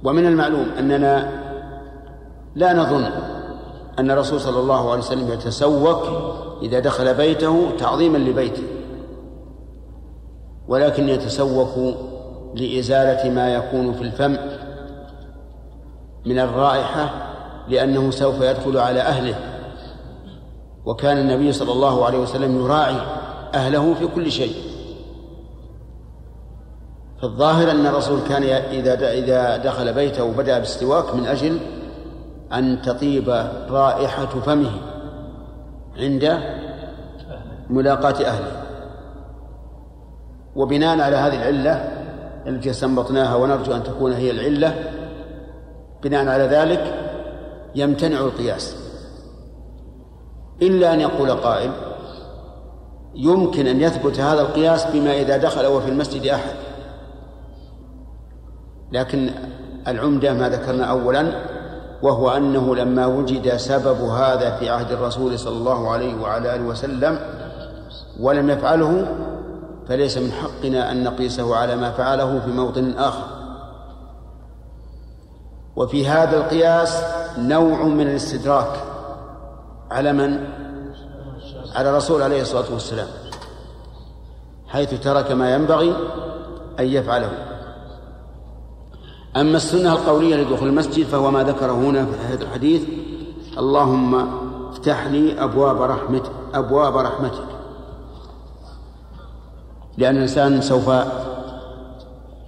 [0.04, 1.44] ومن المعلوم أننا
[2.54, 3.04] لا نظن
[3.98, 6.02] أن الرسول صلى الله عليه وسلم يتسوق
[6.62, 8.62] إذا دخل بيته تعظيما لبيته
[10.68, 11.94] ولكن يتسوق
[12.54, 14.36] لإزالة ما يكون في الفم
[16.26, 17.10] من الرائحة
[17.68, 19.34] لأنه سوف يدخل على أهله.
[20.84, 22.96] وكان النبي صلى الله عليه وسلم يراعي
[23.54, 24.54] أهله في كل شيء.
[27.22, 31.58] فالظاهر أن الرسول كان إذا إذا دخل بيته وبدأ بالسواك من أجل
[32.52, 33.28] أن تطيب
[33.70, 34.70] رائحة فمه
[35.96, 36.38] عند
[37.70, 38.62] ملاقاة أهله.
[40.56, 41.72] وبناء على هذه العلة
[42.46, 44.93] التي استنبطناها ونرجو أن تكون هي العلة
[46.04, 46.94] بناء على ذلك
[47.74, 48.76] يمتنع القياس.
[50.62, 51.70] إلا أن يقول قائل
[53.14, 56.54] يمكن أن يثبت هذا القياس بما إذا دخل وفي المسجد أحد.
[58.92, 59.30] لكن
[59.88, 61.32] العمدة ما ذكرنا أولا
[62.02, 67.18] وهو أنه لما وجد سبب هذا في عهد الرسول صلى الله عليه وعلى آله وسلم
[68.20, 69.06] ولم يفعله
[69.88, 73.33] فليس من حقنا أن نقيسه على ما فعله في موطن آخر.
[75.76, 77.02] وفي هذا القياس
[77.38, 78.84] نوع من الاستدراك
[79.90, 80.46] على من؟
[81.74, 83.08] على الرسول عليه الصلاة والسلام
[84.68, 85.96] حيث ترك ما ينبغي
[86.80, 87.30] أن يفعله.
[89.36, 92.82] أما السنة القولية لدخول المسجد فهو ما ذكره هنا في هذا الحديث
[93.58, 94.14] اللهم
[94.70, 97.46] افتح لي أبواب رحمتك أبواب رحمتك.
[99.98, 100.90] لأن الإنسان سوف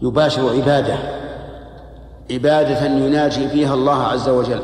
[0.03, 1.16] يباشر عبادة.
[2.31, 4.63] عبادة يناجي فيها الله عز وجل.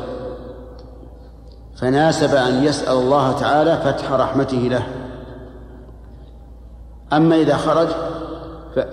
[1.75, 4.87] فناسب أن يسأل الله تعالى فتح رحمته له.
[7.13, 7.87] أما إذا خرج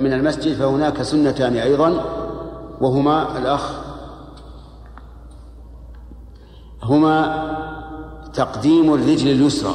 [0.00, 2.04] من المسجد فهناك سنتان أيضا
[2.80, 3.72] وهما الأخ.
[6.82, 7.50] هما
[8.34, 9.74] تقديم الرجل اليسرى.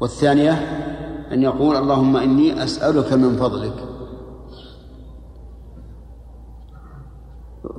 [0.00, 0.52] والثانية
[1.32, 3.89] أن يقول اللهم إني أسألك من فضلك.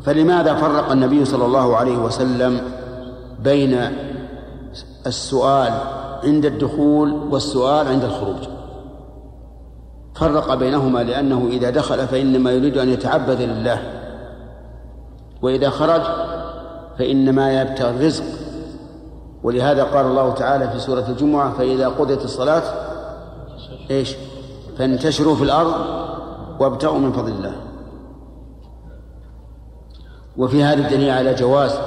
[0.03, 2.61] فلماذا فرق النبي صلى الله عليه وسلم
[3.39, 3.91] بين
[5.07, 5.73] السؤال
[6.23, 8.37] عند الدخول والسؤال عند الخروج؟
[10.15, 13.79] فرق بينهما لأنه إذا دخل فإنما يريد أن يتعبد لله
[15.41, 16.01] وإذا خرج
[16.99, 18.23] فإنما يبتغي الرزق.
[19.43, 22.63] ولهذا قال الله تعالى في سورة الجمعة فإذا قضيت الصلاة
[23.91, 24.15] إيش؟
[24.77, 25.73] فانتشروا في الأرض
[26.59, 27.70] وابتغوا من فضل الله.
[30.37, 31.79] وفي هذا الدليل على جواز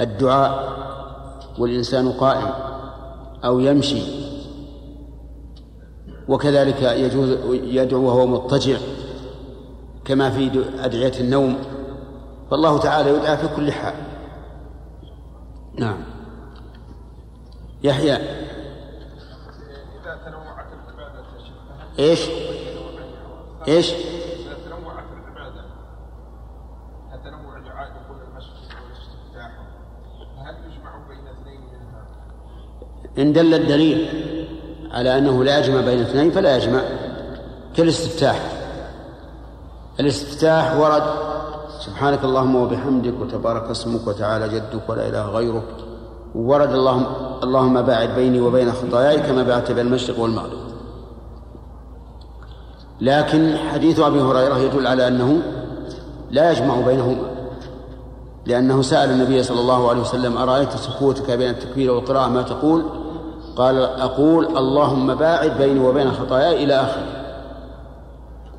[0.00, 0.78] الدعاء
[1.58, 2.50] والإنسان قائم
[3.44, 4.02] أو يمشي.
[6.28, 8.78] وكذلك يجوز يدعو وهو مضطجع
[10.04, 11.58] كما في أدعية النوم.
[12.50, 13.94] فالله تعالى يدعى في كل حال.
[15.78, 15.98] نعم.
[17.82, 18.16] يحيى.
[18.16, 18.24] إذا
[20.24, 21.24] تنوعت العبادة
[21.98, 22.28] إيش؟
[23.68, 25.64] إيش؟ إذا تنوعت العبادة
[27.24, 29.50] تنوع دعاء دخول المسجد والاستفتاح
[30.36, 32.06] فهل يجمع بين اثنين منها؟
[33.18, 34.08] إن دل الدليل
[34.90, 36.82] على أنه لا يجمع بين اثنين فلا يجمع.
[37.76, 38.52] كالاستفتاح.
[40.00, 41.02] الاستفتاح ورد
[41.80, 45.68] سبحانك اللهم وبحمدك وتبارك اسمك وتعالى جدك ولا إله غيرك.
[46.34, 47.06] ورد اللهم
[47.42, 50.58] اللهم باعد بيني وبين خطاياي كما بعدت بين المشرق والمغرب.
[53.00, 55.42] لكن حديث أبي هريرة يدل على أنه
[56.30, 57.28] لا يجمع بينهما.
[58.46, 62.84] لأنه سأل النبي صلى الله عليه وسلم أرأيت سكوتك بين التكبير والقراءة؟ ما تقول؟
[63.58, 67.18] قال أقول اللهم باعد بيني وبين خطاياي إلى آخره.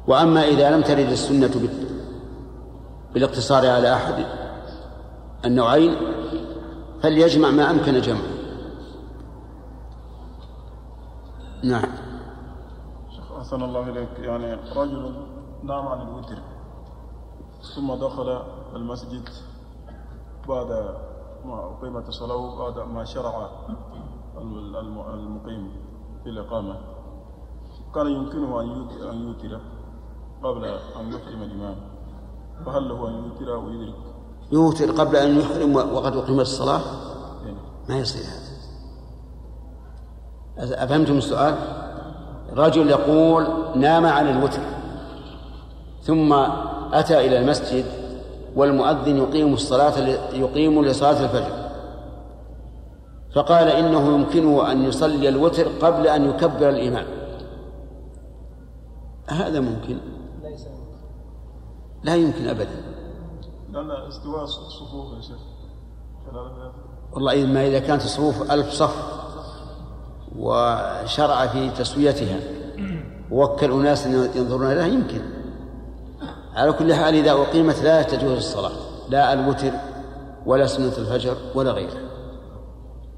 [0.08, 1.70] وأما إذا لم ترد السنة
[3.14, 4.26] بالاقتصار على أحد
[5.46, 5.96] النوعين
[7.02, 8.40] فليجمع ما أمكن جمعه.
[11.64, 11.92] نعم.
[13.16, 14.20] شيخ أحسن الله إليك.
[14.20, 15.14] يعني رجل
[15.64, 16.38] نام عن الوتر
[17.76, 18.42] ثم دخل
[18.76, 19.30] المسجد
[20.48, 20.72] بعد
[21.46, 23.50] ما أقيمت الصلاة بعد ما شرع
[24.42, 25.72] المقيم
[26.24, 26.76] في الإقامة.
[27.96, 29.60] كان يمكنه أن يوت- أن يوتر
[30.44, 31.76] قبل أن يحرم الإمام.
[32.66, 33.96] فهل له أن يوتر ويدرك
[34.52, 36.82] يوتر قبل أن يحرم وقد أقيمت الصلاة؟
[37.46, 37.58] يعني
[37.90, 38.22] ما يصير
[40.58, 40.84] هذا.
[40.84, 41.56] أفهمتم السؤال؟
[42.54, 44.62] رجل يقول نام عن الوتر
[46.02, 46.34] ثم
[46.94, 47.86] أتى إلى المسجد
[48.56, 50.00] والمؤذن يقيم الصلاة
[50.34, 51.69] يقيم لصلاة الفجر.
[53.34, 57.06] فقال إنه يمكنه أن يصلي الوتر قبل أن يكبر الإمام.
[59.28, 59.98] هذا ممكن؟
[62.04, 62.84] لا يمكن أبدا.
[63.70, 65.40] لأن استواء الصفوف يا شيخ.
[67.14, 69.20] والله ما إذا كانت الصفوف ألف صف
[70.38, 72.40] وشرع في تسويتها
[73.32, 75.22] ووكل أناس ينظرون لها يمكن.
[76.56, 78.72] على كل حال إذا أقيمت لا تجوز الصلاة
[79.10, 79.72] لا الوتر
[80.46, 83.09] ولا سنة الفجر ولا غيره نعم نعم هل يكون فيها حديث النفس أم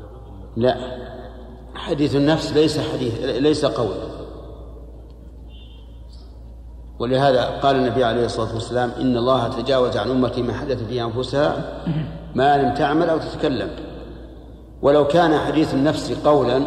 [0.00, 0.76] لابد من لا.
[1.74, 3.96] حديث النفس ليس حديث ليس قول.
[6.98, 11.82] ولهذا قال النبي عليه الصلاة والسلام إن الله تجاوز عن أمتي ما حدث في أنفسها
[12.34, 13.70] ما لم تعمل أو تتكلم.
[14.82, 16.66] ولو كان حديث النفس قولا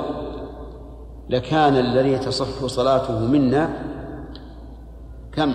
[1.29, 3.69] لكان الذي تصح صلاته منا
[5.31, 5.53] كم؟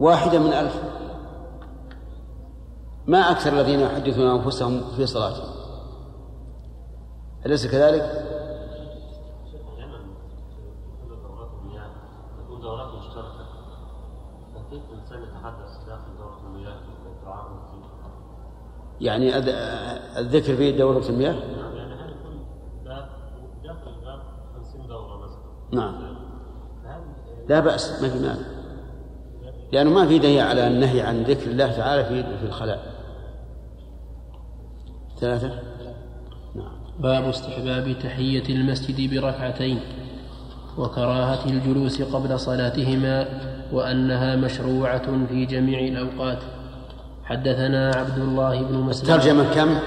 [0.00, 0.82] واحدة من ألف.
[3.06, 5.54] ما أكثر الذين يحدثون أنفسهم في صلاتهم
[7.46, 8.30] أليس كذلك؟
[19.00, 19.36] يعني
[20.18, 22.46] الذكر في دورة المياه نعم يعني هل يكون
[22.84, 23.08] ده
[23.62, 24.22] داخل الباب
[24.56, 25.40] 50 دورة مثلا
[25.72, 25.94] نعم.
[27.48, 28.36] لا بأس ما في مانع.
[29.72, 32.94] لأنه ما في دليل على النهي عن ذكر الله تعالى في في الخلاء.
[35.20, 35.48] ثلاثة؟
[36.54, 36.72] نعم.
[37.00, 39.80] باب استحباب تحية المسجد بركعتين
[40.78, 43.28] وكراهة الجلوس قبل صلاتهما
[43.72, 46.38] وأنها مشروعة في جميع الأوقات.
[47.24, 49.06] حدثنا عبد الله بن مسلم.
[49.06, 49.78] ترجمة كم؟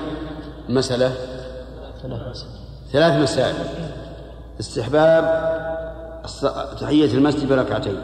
[0.69, 1.11] مسألة؟
[2.01, 2.53] ثلاث مسائل.
[2.91, 3.55] ثلاث مسائل.
[4.59, 5.23] استحباب
[6.79, 7.97] تحية المسجد بركعتين.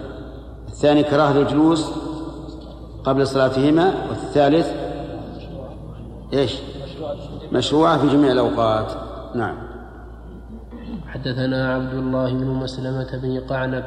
[0.68, 1.92] الثاني كراهة الجلوس
[3.04, 4.68] قبل صلاتهما والثالث
[6.34, 6.56] إيش؟
[7.52, 8.92] مشروعة في جميع الأوقات.
[9.36, 9.56] نعم.
[11.08, 13.84] حدثنا عبد الله بن مسلمة بن قعنب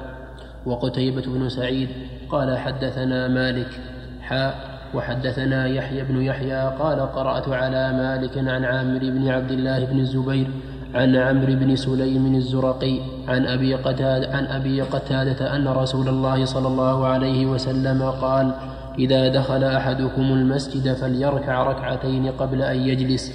[0.66, 1.88] وقتيبة بن سعيد
[2.30, 3.80] قال حدثنا مالك
[4.20, 9.98] حاء وحدثنا يحيى بن يحيى قال قرأت على مالك عن عامر بن عبد الله بن
[9.98, 10.50] الزبير
[10.94, 16.68] عن عمرو بن سليم الزرقي عن أبي قتادة عن أبي قتادة أن رسول الله صلى
[16.68, 18.54] الله عليه وسلم قال
[18.98, 23.32] إذا دخل أحدكم المسجد فليركع ركعتين قبل أن يجلس.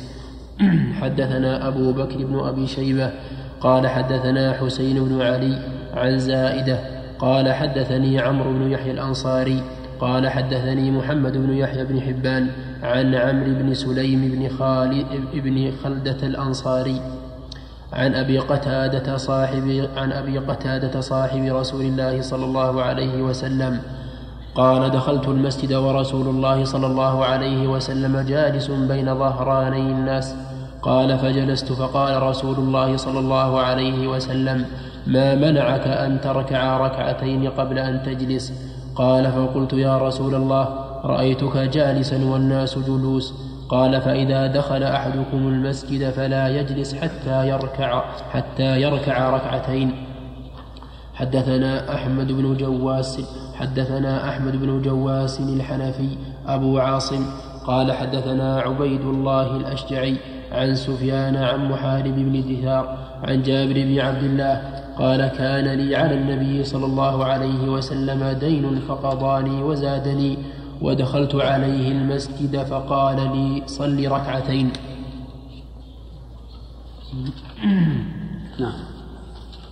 [1.01, 3.11] حدثنا أبو بكر بن أبي شيبة
[3.61, 5.59] قال حدثنا حسين بن علي
[5.93, 6.79] عن زائدة
[7.19, 9.63] قال حدثني عمرو بن يحيى الأنصاري
[9.99, 12.47] قال حدثني محمد بن يحيى بن حبان
[12.83, 17.01] عن عمرو بن سليم بن خالد بن خلدة الأنصاري.
[17.93, 23.79] عن أبي قتادة صاحب عن أبي قتادة صاحب رسول الله صلى الله عليه وسلم.
[24.55, 30.35] قال دخلت المسجد ورسول الله صلى الله عليه وسلم جالس بين ظهراني الناس.
[30.81, 34.65] قال فجلست فقال رسول الله صلى الله عليه وسلم
[35.07, 38.53] ما منعك أن تركع ركعتين قبل أن تجلس؟
[38.95, 40.67] قال فقلت يا رسول الله
[41.03, 43.46] رأيتك جالسا والناس جلوس.
[43.69, 49.91] قال فإذا دخل أحدكم المسجد فلا يجلس حتى يركع حتى يركع ركعتين.
[51.13, 53.21] حدثنا أحمد بن جواس
[53.55, 57.25] حدثنا أحمد بن جواس الحنفي أبو عاصم.
[57.67, 60.17] قال حدثنا عبيد الله الأشجعي
[60.51, 64.61] عن سفيان عن محارب بن دثار عن جابر بن عبد الله
[64.97, 70.37] قال كان لي على النبي صلى الله عليه وسلم دين فقضاني وزادني
[70.81, 74.69] ودخلت عليه المسجد فقال لي صل ركعتين.
[78.59, 78.73] نعم.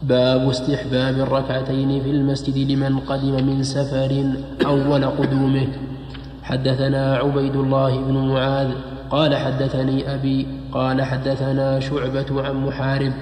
[0.02, 4.34] باب استحباب الركعتين في المسجد لمن قدم من سفر
[4.66, 5.68] أول قدومه.
[6.44, 8.72] حدثنا عبيد الله بن معاذ
[9.10, 13.14] قال حدثني أبي قال حدثنا شعبة عن محارب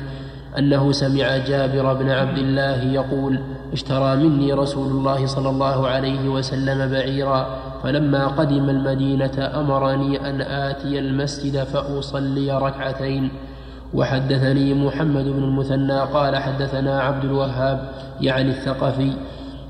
[0.58, 3.40] أنه سمع جابر بن عبد الله يقول
[3.74, 11.00] اشترى مني رسول الله صلى الله عليه وسلم بعيرا فلما قدم المدينة أمرني أن آتي
[11.00, 13.32] المسجد فأصلي ركعتين.
[13.94, 17.90] وحدثني محمد بن المثنى قال حدثنا عبد الوهاب
[18.22, 19.12] يعني الثقفي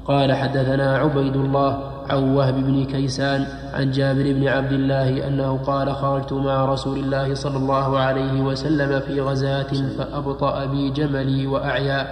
[0.05, 5.95] قال حدثنا عبيد الله عن وهب بن كيسان عن جابر بن عبد الله أنه قال
[5.95, 12.07] خرجت مع رسول الله صلى الله عليه وسلم في غزاة فأبطأ بي جملي واعيا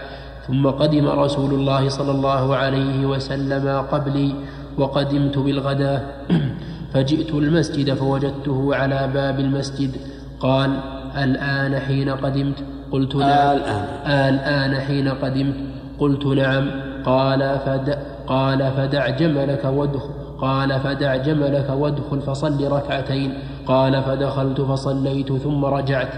[0.48, 4.36] ثم قدم رسول الله صلى الله عليه وسلم قبلي
[4.78, 6.02] وقدمت بالغداة.
[6.94, 9.92] فجئت المسجد فوجدته على باب المسجد.
[10.40, 10.80] قال
[11.18, 12.56] الآن حين قدمت؟
[12.92, 13.58] قلت نعم.
[13.58, 13.86] الآن.
[14.06, 15.56] الآن حين قدمت؟
[16.00, 16.70] قلت نعم.
[17.06, 17.96] قال فدع
[18.28, 20.10] قال فدع جملك وادخل.
[20.42, 23.34] قال فدع جملك وادخل فصل ركعتين.
[23.66, 26.10] قال فدخلت فصليت ثم رجعت.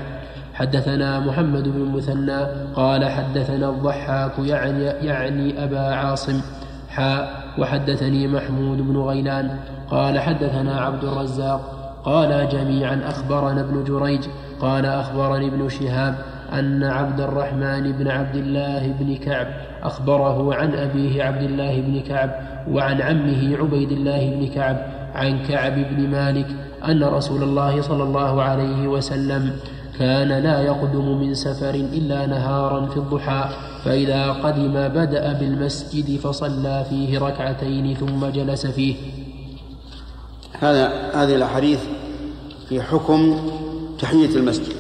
[0.53, 2.45] حدثنا محمد بن المثنى.
[2.75, 6.41] قال حدثنا الضحاك يعني, يعني أبا عاصم.
[6.89, 9.57] حاء وحدثني محمود بن غيلان
[9.89, 14.21] قال حدثنا عبد الرزاق قال جميعا أخبرنا ابن جريج
[14.59, 16.15] قال أخبرني ابن شهاب
[16.53, 19.47] أن عبد الرحمن بن عبد الله بن كعب
[19.83, 22.31] أخبره عن أبيه عبد الله بن كعب
[22.71, 24.77] وعن عمه عبيد الله بن كعب
[25.15, 26.47] عن كعب بن مالك
[26.87, 29.51] أن رسول الله صلى الله عليه وسلم
[29.99, 33.49] كان لا يقدم من سفر إلا نهارا في الضحى.
[33.85, 38.95] فإذا قدم بدأ بالمسجد فصلى فيه ركعتين ثم جلس فيه.
[40.59, 41.79] هذا هذه الأحاديث
[42.69, 43.49] في حكم
[43.99, 44.75] تحية المسجد.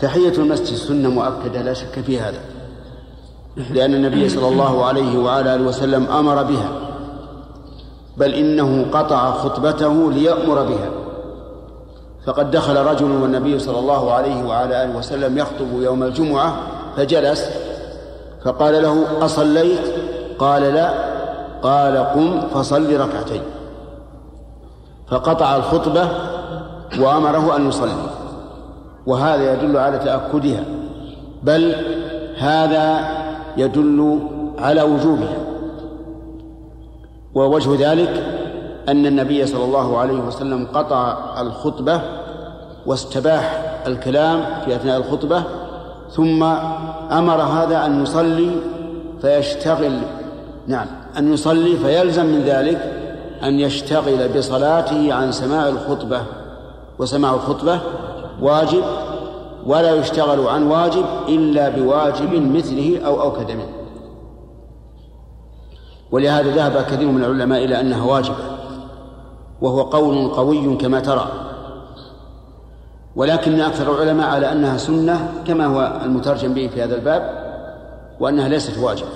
[0.00, 2.40] تحية المسجد سنة مؤكدة لا شك في هذا.
[3.70, 6.72] لأن النبي صلى الله عليه وعلى آله وسلم أمر بها.
[8.16, 10.90] بل إنه قطع خطبته ليأمر بها.
[12.26, 17.50] فقد دخل رجل والنبي صلى الله عليه وعلى آله وسلم يخطب يوم الجمعة فجلس
[18.44, 19.80] فقال له أصليت؟
[20.38, 20.90] قال لا.
[21.62, 23.42] قال قم فصل ركعتين.
[25.08, 26.08] فقطع الخطبة
[26.98, 27.92] وأمره أن يصلي.
[29.06, 30.64] وهذا يدل على تأكدها.
[31.42, 31.74] بل
[32.38, 33.08] هذا
[33.56, 34.18] يدل
[34.58, 35.36] على وجوبها.
[37.34, 38.24] ووجه ذلك
[38.88, 42.00] أن النبي صلى الله عليه وسلم قطع الخطبة
[42.86, 45.42] واستباح الكلام في أثناء الخطبة
[46.10, 46.42] ثم
[47.12, 48.50] أمر هذا أن يصلي
[49.20, 49.98] فيشتغل.
[50.66, 50.86] نعم
[51.18, 52.92] أن يصلي فيلزم من ذلك
[53.42, 56.22] أن يشتغل بصلاته عن سماع الخطبة.
[56.98, 57.80] وسماع الخطبة
[58.42, 58.82] واجب
[59.66, 63.68] ولا يشتغل عن واجب إلا بواجب مثله أو أوكد منه.
[66.10, 68.36] ولهذا ذهب كثير من العلماء إلى أنها واجبة
[69.60, 71.26] وهو قول قوي كما ترى.
[73.16, 77.46] ولكن أكثر العلماء على أنها سنة كما هو المترجم به في هذا الباب
[78.20, 79.08] وأنها ليست واجبة.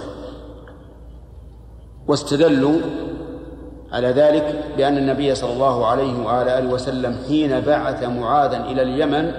[2.08, 2.76] واستدلوا
[3.92, 9.32] على ذلك بأن النبي صلى الله عليه وعلى آله وسلم حين بعث معاذا إلى اليمن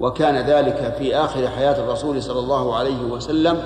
[0.00, 3.58] وكان ذلك في آخر حياة الرسول صلى الله عليه وسلم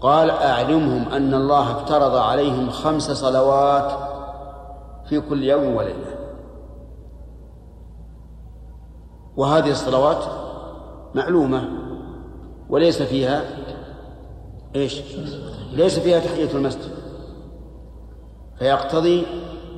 [0.00, 3.92] قال أعلمهم أن الله افترض عليهم خمس صلوات
[5.08, 6.13] في كل يوم وليلة.
[9.36, 10.24] وهذه الصلوات
[11.14, 11.68] معلومة
[12.68, 13.44] وليس فيها
[14.76, 15.00] إيش؟
[15.72, 16.90] ليس فيها تحية المسجد.
[18.58, 19.26] فيقتضي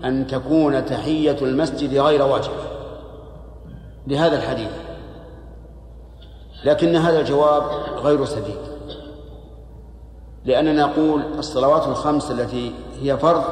[0.05, 2.65] أن تكون تحية المسجد غير واجبة
[4.07, 4.71] لهذا الحديث.
[6.65, 7.63] لكن هذا الجواب
[7.97, 8.59] غير سديد.
[10.45, 13.45] لأننا نقول الصلوات الخمس التي هي فرض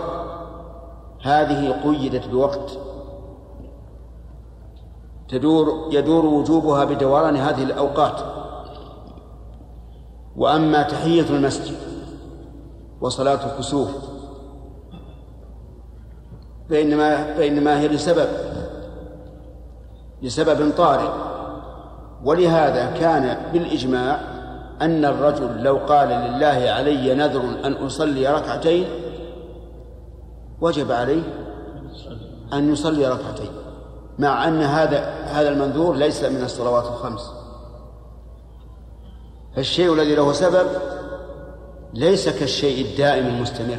[1.23, 2.79] هذه قيدت بوقت
[5.29, 8.21] تدور يدور وجوبها بدوران هذه الأوقات.
[10.37, 11.77] وأما تحية المسجد
[13.01, 13.89] وصلاة الكسوف
[16.71, 18.29] فإنما فإنما هي لسبب
[20.23, 21.11] لسبب طارئ.
[22.25, 24.21] ولهذا كان بالإجماع
[24.81, 28.87] أن الرجل لو قال لله علي نذر أن أصلي ركعتين
[30.61, 31.23] وجب عليه
[32.53, 33.64] أن يصلي ركعتين.
[34.19, 37.33] مع أن هذا هذا المنذور ليس من الصلوات الخمس.
[39.57, 40.67] فالشيء الذي له سبب
[41.95, 43.79] ليس كالشيء الدائم المستمر.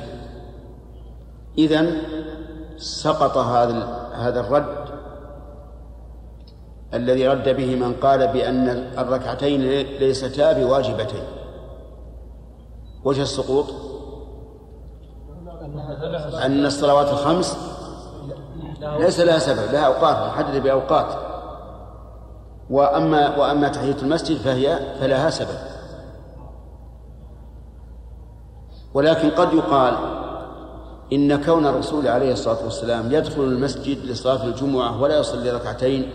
[1.58, 2.02] إذن
[2.78, 4.86] سقط هذا هذا الرد
[6.94, 9.62] الذي رد به من قال بأن الركعتين
[10.00, 11.24] ليستا بواجبتين.
[13.04, 13.66] وجه السقوط؟
[16.46, 17.58] أن الصلوات الخمس
[18.86, 21.16] ليس لها سبب لها أوقات محددة بأوقات.
[22.70, 25.58] وأما وأما تحية المسجد فهي فلها سبب.
[28.94, 29.94] ولكن قد يقال
[31.14, 36.10] إن كون الرسول عليه الصلاة والسلام يدخل المسجد لصلاة الجمعة ولا يصلي ركعتين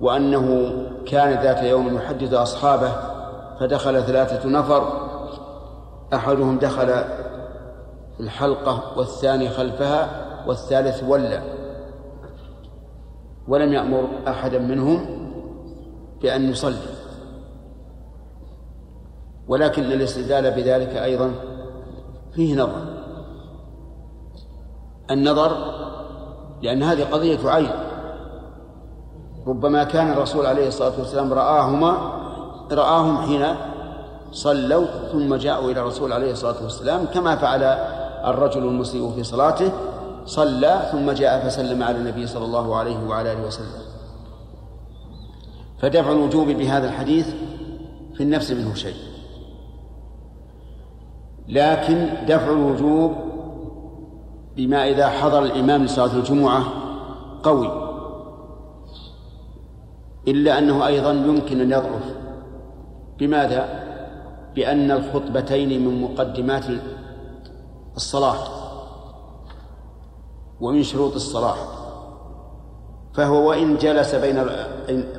[0.00, 0.72] وأنه
[1.06, 2.92] كان ذات يوم يحدث أصحابه
[3.60, 5.08] فدخل ثلاثة نفر
[6.14, 7.04] أحدهم دخل
[8.20, 11.42] الحلقة والثاني خلفها والثالث ولى
[13.48, 15.06] ولم يأمر أحدا منهم
[16.22, 16.96] بأن يصلي.
[19.48, 21.32] ولكن الاستدلال بذلك أيضا
[22.32, 22.96] فيه نظر.
[25.10, 25.56] النظر
[26.62, 27.70] لأن هذه قضية عين.
[29.46, 32.12] ربما كان الرسول عليه الصلاة والسلام رآهما
[32.72, 33.46] رآهم حين
[34.32, 37.62] صلوا ثم جاءوا إلى الرسول عليه الصلاة والسلام كما فعل
[38.26, 39.72] الرجل المسيء في صلاته
[40.24, 43.82] صلى ثم جاء فسلم على النبي صلى الله عليه وعلى آله وسلم.
[45.78, 47.34] فدفع الوجوب بهذا الحديث
[48.14, 48.96] في النفس منه شيء.
[51.48, 53.12] لكن دفع الوجوب
[54.56, 56.64] بما إذا حضر الإمام لصلاة الجمعة
[57.42, 57.70] قوي.
[60.28, 62.16] إلا أنه أيضا يمكن أن يضعف.
[63.18, 63.86] بماذا؟
[64.54, 66.64] بأن الخطبتين من مقدمات
[67.96, 68.38] الصلاة
[70.60, 71.56] ومن شروط الصلاة
[73.14, 74.46] فهو وإن جلس بين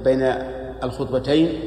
[0.04, 0.22] بين
[0.84, 1.60] الخطبتين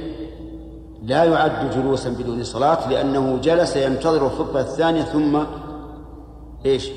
[1.03, 5.39] لا يعد جلوسا بدون صلاة لأنه جلس ينتظر الخطبة الثانية ثم
[6.67, 6.91] إيش؟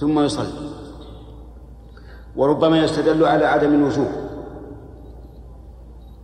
[0.00, 0.70] ثم يصلي
[2.36, 4.08] وربما يستدل على عدم الوجوب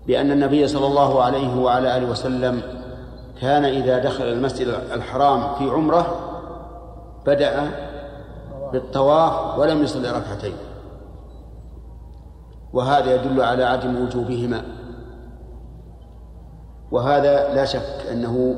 [0.07, 2.63] بأن النبي صلى الله عليه وعلى آله وسلم
[3.41, 6.26] كان إذا دخل المسجد الحرام في عمرة
[7.27, 7.71] بدأ
[8.73, 10.55] بالطواف ولم يصلي ركعتين.
[12.73, 14.63] وهذا يدل على عدم وجوبهما.
[16.91, 18.57] وهذا لا شك أنه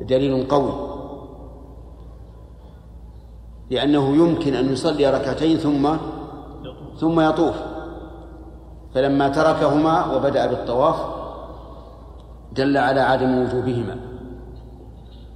[0.00, 0.72] دليل قوي.
[3.70, 5.96] لأنه يمكن أن يصلي ركعتين ثم
[7.00, 7.56] ثم يطوف.
[8.94, 10.96] فلما تركهما وبدأ بالطواف
[12.52, 13.96] دل على عدم وجوبهما.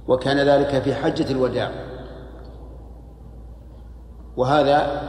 [0.07, 1.90] وكان ذلك في حجة الوداع.
[4.37, 5.01] وهذا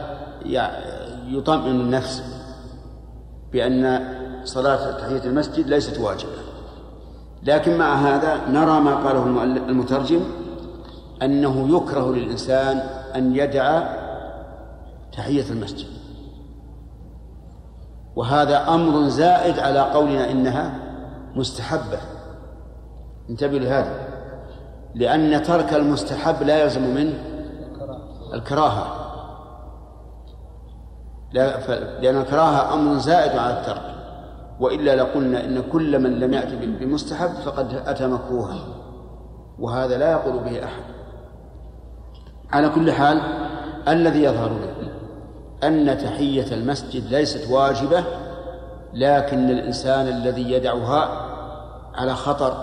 [1.27, 2.23] يطمئن النفس
[3.51, 4.07] بأن
[4.43, 6.31] صلاة تحية المسجد ليست واجبة.
[7.43, 10.21] لكن مع هذا نرى ما قاله المترجم
[11.21, 12.77] أنه يكره للإنسان
[13.15, 13.83] أن يدع
[15.13, 15.87] تحية المسجد.
[18.15, 20.73] وهذا أمر زائد على قولنا إنها
[21.35, 21.99] مستحبة.
[23.29, 23.95] انتبهوا لهذا.
[24.95, 27.13] لأن ترك المستحب لا يلزم منه
[28.33, 29.02] الكراهة.
[31.33, 33.93] لأن الكراهة أمر زائد على الترك.
[34.59, 38.59] وإلا لقلنا إن كل من لم يأتي بمستحب فقد أتى مكروها
[39.59, 40.83] وهذا لا يقول به أحد.
[42.51, 43.21] على كل حال
[43.87, 44.93] الذي يظهر لي
[45.67, 48.03] أن تحية المسجد ليست واجبة
[48.93, 51.29] لكن الإنسان الذي يدعها
[51.95, 52.53] على خطر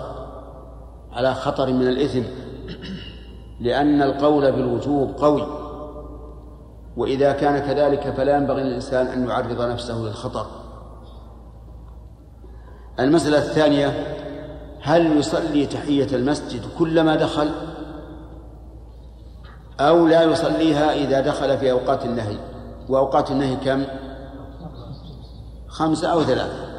[1.13, 2.23] على خطر من الإثم
[3.59, 5.60] لأن القول بالوجوب قوي.
[6.97, 10.45] وإذا كان كذلك فلا ينبغي للإنسان أن يعرض نفسه للخطر.
[12.99, 14.17] المسألة الثانية
[14.81, 17.51] هل يصلي تحية المسجد كلما دخل
[19.79, 22.37] أو لا يصليها إذا دخل في أوقات النهي؟
[22.89, 23.83] وأوقات النهي كم؟
[25.67, 26.71] خمسة أو ثلاثة.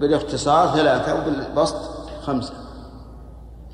[0.00, 1.76] بالاختصار ثلاثة وبالبسط
[2.22, 2.54] خمسة.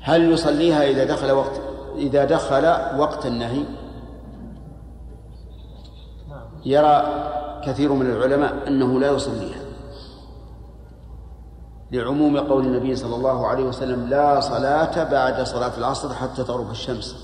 [0.01, 1.61] هل يصليها إذا دخل وقت
[1.95, 2.65] إذا دخل
[2.99, 3.63] وقت النهي؟
[6.65, 7.03] يرى
[7.65, 9.63] كثير من العلماء أنه لا يصليها
[11.91, 17.15] لعموم قول النبي صلى الله عليه وسلم لا صلاة بعد صلاة العصر حتى تغرب الشمس.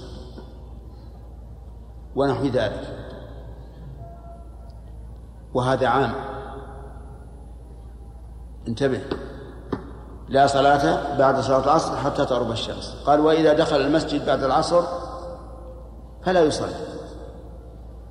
[2.15, 3.09] ونحو ذلك.
[5.53, 6.11] وهذا عام.
[8.67, 9.01] انتبه.
[10.29, 12.95] لا صلاة بعد صلاة العصر حتى تغرب الشمس.
[13.05, 14.83] قال وإذا دخل المسجد بعد العصر
[16.23, 16.75] فلا يصلي.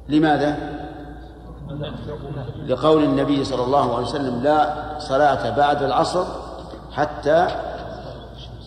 [0.09, 0.78] لماذا؟
[2.67, 6.25] لقول النبي صلى الله عليه وسلم لا صلاة بعد العصر
[6.93, 7.47] حتى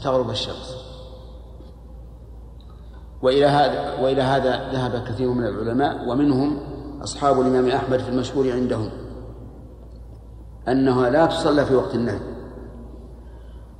[0.03, 0.75] تغرب الشمس.
[3.21, 6.59] وإلى هذا وإلى هذا ذهب كثير من العلماء ومنهم
[7.03, 8.89] أصحاب الإمام أحمد في المشهور عندهم
[10.67, 12.19] أنها لا تصلى في وقت النهي.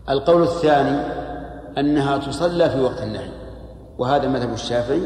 [0.09, 1.21] القول الثاني
[1.77, 3.29] أنها تصلى في وقت النهي
[3.97, 5.01] وهذا مذهب الشافعي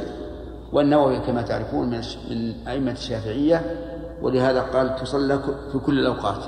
[0.73, 3.61] والنووي كما تعرفون من أئمة الشافعية
[4.21, 5.39] ولهذا قال تصلى
[5.71, 6.43] في كل الأوقات.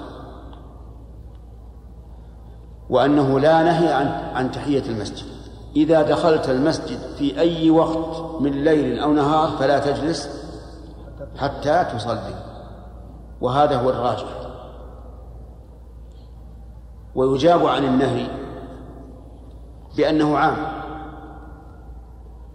[2.90, 5.26] وأنه لا نهي عن عن تحية المسجد.
[5.76, 10.30] إذا دخلت المسجد في أي وقت من ليل أو نهار فلا تجلس
[11.38, 12.44] حتى تصلي.
[13.42, 14.28] وهذا هو الراجح.
[17.16, 18.28] ويجاب عن النهي
[19.98, 20.78] بأنه عام.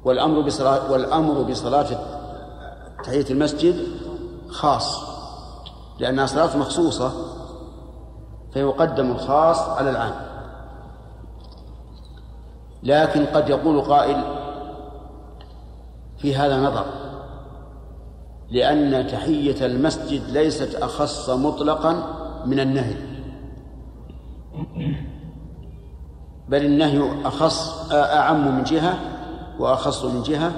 [0.05, 1.87] والأمر بصلاة والأمر بصلاة
[3.05, 3.75] تحية المسجد
[4.53, 5.13] خاص
[5.99, 7.13] لأنها صلاة مخصوصة
[8.53, 10.15] فيقدم الخاص على العام.
[12.83, 14.25] لكن قد يقول قائل
[16.19, 16.85] في هذا نظر
[18.51, 22.05] لأن تحية المسجد ليست أخص مطلقا
[22.47, 22.95] من النهي
[26.49, 28.99] بل النهي أخص أعم من جهة
[29.59, 30.53] وأخص من جهة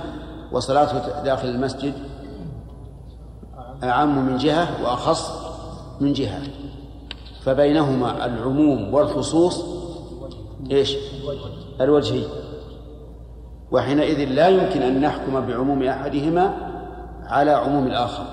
[0.53, 1.95] وصلاته داخل المسجد
[3.91, 5.31] أعم من جهة وأخص
[6.01, 6.43] من جهة.
[7.43, 9.65] فبينهما العموم والخصوص
[10.71, 10.97] إيش؟
[11.81, 12.25] الوجهي.
[13.73, 16.55] وحينئذ لا يمكن أن نحكم بعموم أحدهما
[17.27, 18.25] على عموم الآخر.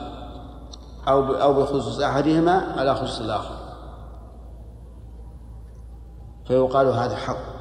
[1.08, 3.56] أو أو بخصوص أحدهما على خصوص الآخر.
[6.48, 7.52] فيقال هذا حق.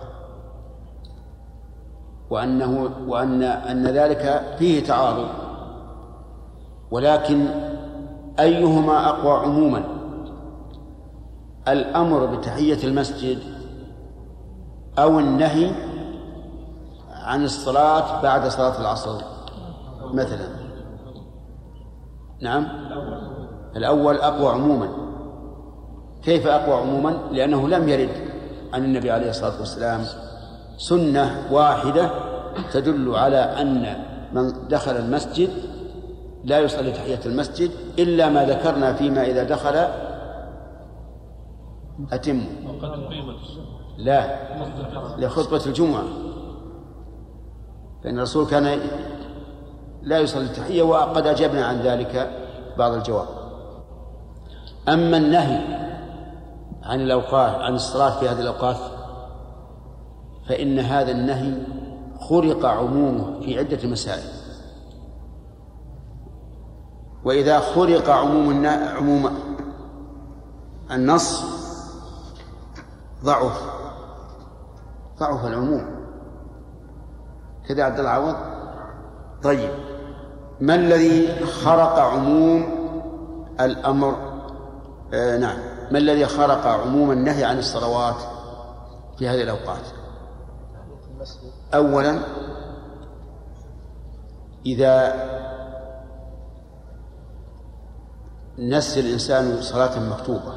[2.30, 5.28] وأنه وأن أن ذلك فيه تعارض.
[6.90, 7.69] ولكن
[8.40, 9.84] أيهما أقوى عموما؟
[11.68, 13.38] الأمر بتحية المسجد
[14.98, 15.70] أو النهي
[17.10, 19.22] عن الصلاة بعد صلاة العصر
[20.12, 20.48] مثلا.
[22.42, 22.66] نعم.
[23.76, 24.88] الأول أقوى عموما.
[26.22, 28.30] كيف أقوى عموما؟ لأنه لم يرد
[28.72, 30.00] عن النبي عليه الصلاة والسلام
[30.76, 32.10] سنة واحدة
[32.72, 35.50] تدل على أن من دخل المسجد
[36.44, 39.88] لا يصلي تحية المسجد إلا ما ذكرنا فيما إذا دخل
[42.12, 42.44] أتم.
[43.98, 44.36] لا
[45.18, 46.02] لخطبة الجمعة.
[48.04, 48.80] فإن الرسول كان
[50.02, 52.30] لا يصلي التحية وقد أجبنا عن ذلك
[52.78, 53.26] بعض الجواب.
[54.88, 55.60] أما النهي
[56.82, 58.76] عن الأوقات عن الصلاة في هذه الأوقات
[60.48, 61.52] فإن هذا النهي
[62.20, 64.39] خرق عمومه في عدة مسائل.
[67.24, 69.30] وإذا خرق عموم عموم
[70.90, 71.44] النص
[73.24, 73.62] ضعف
[75.18, 75.86] ضعف العموم.
[77.68, 78.36] كذا عبد العوض؟
[79.42, 79.70] طيب.
[80.60, 82.64] ما الذي خرق عموم
[83.60, 84.16] الأمر؟
[85.14, 85.58] آه نعم.
[85.90, 88.16] ما الذي خرق عموم النهي عن الصلوات
[89.18, 89.82] في هذه الأوقات؟
[91.74, 92.18] أولا
[94.66, 95.14] إذا
[98.60, 100.52] نسي الإنسان صلاة مكتوبة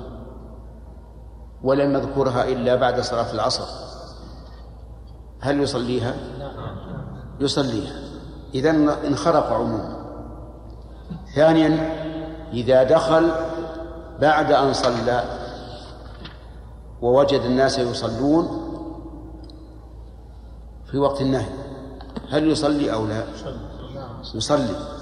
[1.64, 3.66] ولم يذكرها إلا بعد صلاة العصر.
[5.40, 6.14] هل يصليها؟
[7.40, 7.96] يصليها.
[8.54, 8.70] إذا
[9.08, 10.04] انخرق عموما.
[11.36, 11.90] ثانيا
[12.54, 13.32] إذا دخل
[14.22, 15.24] بعد أن صلى
[17.02, 18.48] ووجد الناس يصلون
[20.92, 21.50] في وقت النهي
[22.30, 23.24] هل يصلي أو لا؟
[24.36, 24.93] يصلي.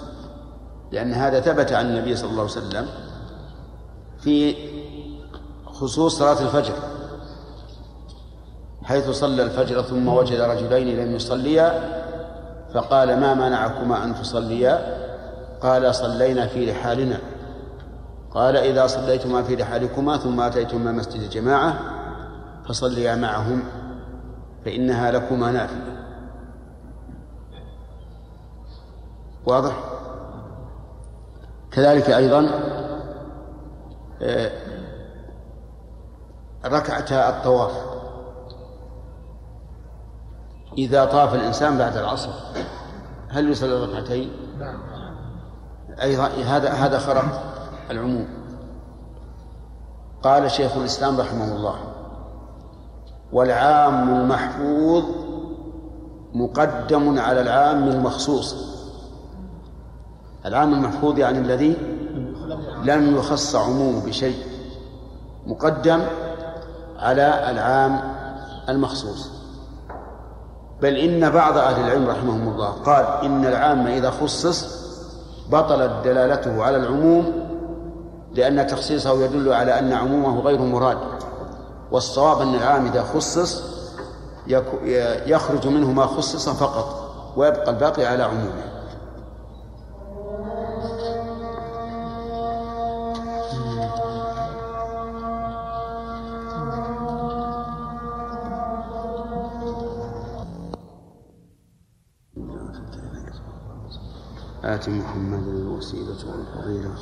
[0.91, 2.87] لأن هذا ثبت عن النبي صلى الله عليه وسلم
[4.19, 4.55] في
[5.65, 6.73] خصوص صلاة الفجر
[8.83, 12.01] حيث صلى الفجر ثم وجد رجلين لم يصليا
[12.73, 15.01] فقال ما منعكما أن تصليا؟
[15.61, 17.17] قال صلينا في رحالنا
[18.31, 21.79] قال إذا صليتما في رحالكما ثم أتيتما مسجد الجماعة
[22.67, 23.63] فصليا معهم
[24.65, 26.05] فإنها لكما نافلة.
[29.45, 29.90] واضح؟
[31.71, 32.49] كذلك أيضا
[34.21, 34.51] آه،
[36.65, 37.71] ركعتا الطواف.
[40.77, 42.29] إذا طاف الإنسان بعد العصر
[43.29, 44.79] هل يصلي ركعتين؟ نعم.
[46.01, 47.43] أيضا هذا هذا خرق
[47.91, 48.27] العموم.
[50.23, 51.75] قال شيخ الإسلام رحمه الله
[53.31, 55.03] والعام المحفوظ
[56.33, 58.70] مقدم على العام المخصوص.
[60.45, 61.77] العام المحفوظ يعني الذي
[62.83, 64.37] لم يخص عمومه بشيء
[65.47, 66.01] مقدم
[66.99, 68.01] على العام
[68.69, 69.29] المخصوص.
[70.81, 74.81] بل إن بعض أهل العلم رحمهم الله قال إن العام إذا خصص
[75.51, 77.33] بطلت دلالته على العموم
[78.33, 80.97] لأن تخصيصه يدل على أن عمومه غير مراد.
[81.91, 83.63] والصواب أن العام إذا خصص
[85.27, 88.70] يخرج منه ما خصص فقط ويبقى الباقي على عمومه.
[104.63, 106.95] آت محمدا الوسيلة والفضيلة.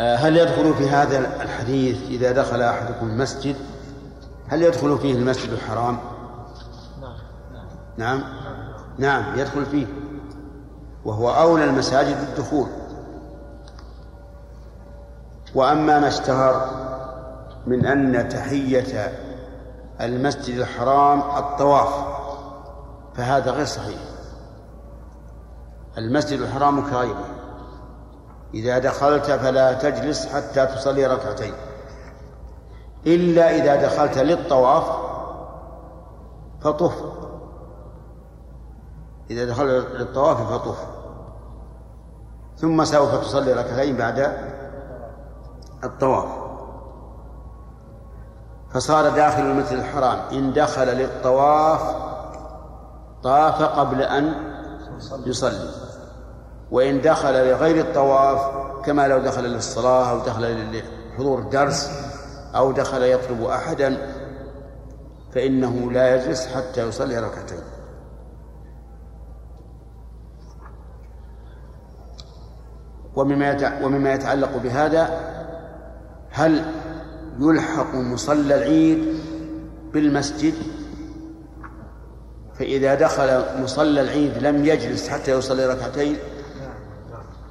[0.00, 3.56] آه، هل يدخل في هذا الحديث إذا دخل أحدكم المسجد؟
[4.48, 5.98] هل يدخل فيه المسجد الحرام؟
[7.00, 7.16] نعم
[7.96, 8.22] نعم.
[8.98, 9.86] نعم يدخل فيه.
[11.04, 12.68] وهو أولى المساجد بالدخول.
[15.54, 16.85] وأما ما اشتهر
[17.66, 19.12] من أن تحية
[20.00, 22.16] المسجد الحرام الطواف
[23.14, 23.98] فهذا غير صحيح.
[25.98, 27.24] المسجد الحرام كغيره.
[28.54, 31.54] إذا دخلت فلا تجلس حتى تصلي ركعتين.
[33.06, 34.84] إلا إذا دخلت للطواف
[36.60, 37.04] فطف
[39.30, 40.86] إذا دخلت للطواف فطف
[42.56, 44.32] ثم سوف تصلي ركعتين بعد
[45.84, 46.45] الطواف.
[48.74, 50.18] فصار داخل المسجد الحرام.
[50.32, 51.96] إن دخل للطواف
[53.22, 54.34] طاف قبل أن
[55.26, 55.70] يصلي.
[56.70, 61.90] وإن دخل لغير الطواف كما لو دخل للصلاة أو دخل لحضور درس
[62.56, 63.96] أو دخل يطلب أحدا
[65.32, 67.60] فإنه لا يجلس حتى يصلي ركعتين.
[73.16, 75.20] ومما ومما يتعلق بهذا
[76.30, 76.64] هل
[77.40, 79.20] يلحق مصلى العيد
[79.92, 80.54] بالمسجد
[82.58, 86.16] فإذا دخل مصلى العيد لم يجلس حتى يصلي ركعتين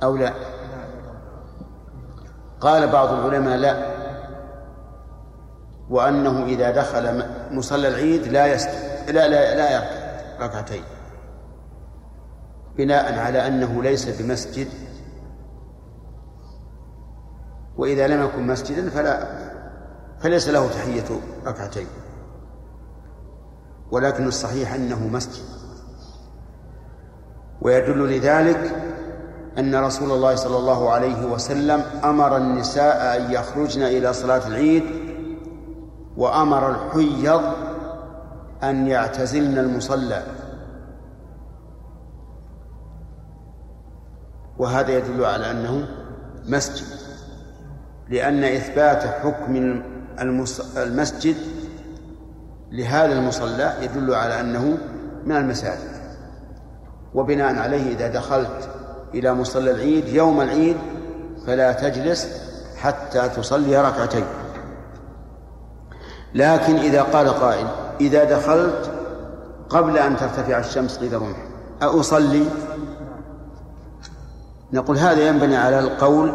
[0.03, 0.33] أو لا؟
[2.61, 3.95] قال بعض العلماء لا
[5.89, 8.69] وأنه إذا دخل مصلى العيد لا يست...
[9.07, 9.83] لا لا لا
[10.39, 10.83] ركعتين
[12.77, 14.67] بناء على أنه ليس بمسجد
[17.77, 19.44] وإذا لم يكن مسجدا فلا
[20.25, 21.87] فليس له تحية ركعتين.
[23.91, 25.43] ولكن الصحيح أنه مسجد.
[27.61, 28.75] ويدل لذلك
[29.57, 34.83] أن رسول الله صلى الله عليه وسلم أمر النساء أن يخرجن إلى صلاة العيد
[36.17, 37.41] وأمر الحيض
[38.63, 40.23] أن يعتزلن المصلى.
[44.57, 45.87] وهذا يدل على أنه
[46.45, 46.85] مسجد
[48.09, 49.83] لأن إثبات حكم
[50.77, 51.35] المسجد
[52.71, 54.77] لهذا المصلى يدل على أنه
[55.25, 55.95] من المساجد.
[57.13, 58.69] وبناء عليه إذا دخلت
[59.13, 60.77] إلى مصلى العيد يوم العيد
[61.47, 62.27] فلا تجلس
[62.77, 64.25] حتى تصلي ركعتين.
[66.35, 67.67] لكن إذا قال قائل
[68.01, 68.91] إذا دخلت
[69.69, 71.37] قبل أن ترتفع الشمس قيد رمح
[71.81, 72.45] أصلي
[74.73, 76.33] نقول هذا ينبني على القول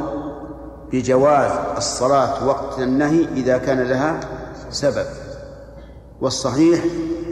[0.92, 4.20] بجواز الصلاة وقت النهي إذا كان لها
[4.70, 5.06] سبب.
[6.20, 6.84] والصحيح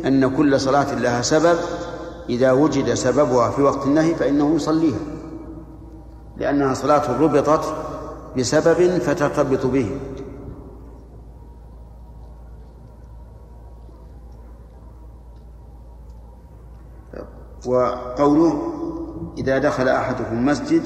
[0.04, 1.58] أن كل صلاة لها سبب
[2.28, 4.98] إذا وجد سببها في وقت النهي فإنه يصليها
[6.36, 7.74] لأنها صلاة ربطت
[8.36, 9.98] بسبب فترتبط به.
[17.66, 18.72] وقوله
[19.38, 20.82] إذا دخل أحدكم المسجد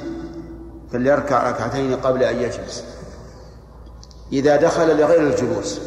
[0.92, 2.84] فليركع ركعتين قبل أن يجلس.
[4.32, 5.80] إذا دخل لغير الجلوس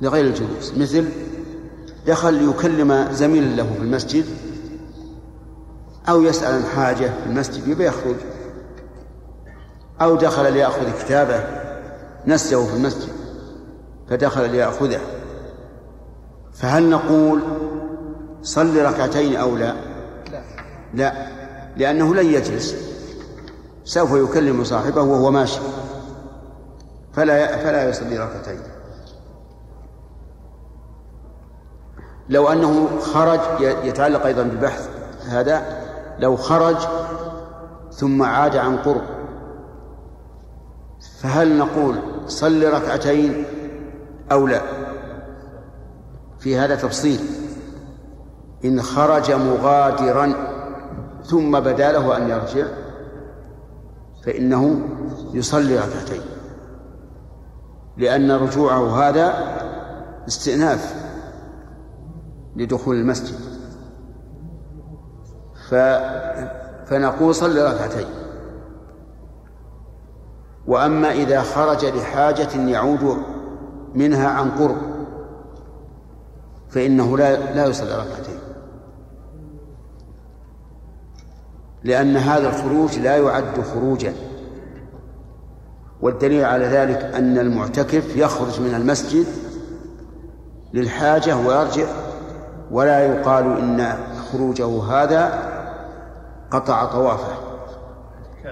[0.00, 1.08] لغير الجلوس مثل
[2.06, 4.24] دخل ليكلم زميلا له في المسجد
[6.08, 8.16] أو يسأل عن حاجة في المسجد يبي يخرج
[10.00, 11.44] أو دخل ليأخذ كتابه
[12.26, 13.12] نسيه في المسجد
[14.08, 15.00] فدخل ليأخذه.
[16.52, 17.40] فهل نقول
[18.42, 19.74] صل ركعتين أو لا؟
[20.94, 21.26] لا
[21.76, 22.89] لأنه لن يجلس.
[23.90, 25.60] سوف يكلم صاحبه وهو ماشي.
[27.12, 28.60] فلا فلا يصلي ركعتين.
[32.28, 34.88] لو أنه خرج يتعلق أيضا بالبحث
[35.28, 35.62] هذا
[36.18, 36.76] لو خرج
[37.92, 39.02] ثم عاد عن قرب
[41.22, 43.44] فهل نقول صل ركعتين
[44.32, 44.62] أو لا؟
[46.38, 47.20] في هذا تفصيل.
[48.64, 50.32] إن خرج مغادرا
[51.24, 52.66] ثم بدا له أن يرجع
[54.24, 54.80] فإنه
[55.34, 56.20] يصلي ركعتين.
[57.96, 59.34] لأن رجوعه هذا
[60.28, 60.94] استئناف
[62.56, 63.38] لدخول المسجد.
[65.70, 65.74] ف
[66.86, 68.06] فنقول صل ركعتين.
[70.66, 73.16] وأما إذا خرج لحاجة يعود
[73.94, 74.76] منها عن قرب
[76.68, 78.39] فإنه لا لا يصلي ركعتين.
[81.84, 84.12] لأن هذا الخروج لا يعد خروجا.
[86.00, 89.26] والدليل على ذلك أن المعتكف يخرج من المسجد
[90.74, 91.86] للحاجة ويرجع
[92.70, 93.94] ولا يقال إن
[94.32, 95.50] خروجه هذا
[96.50, 97.32] قطع طوافه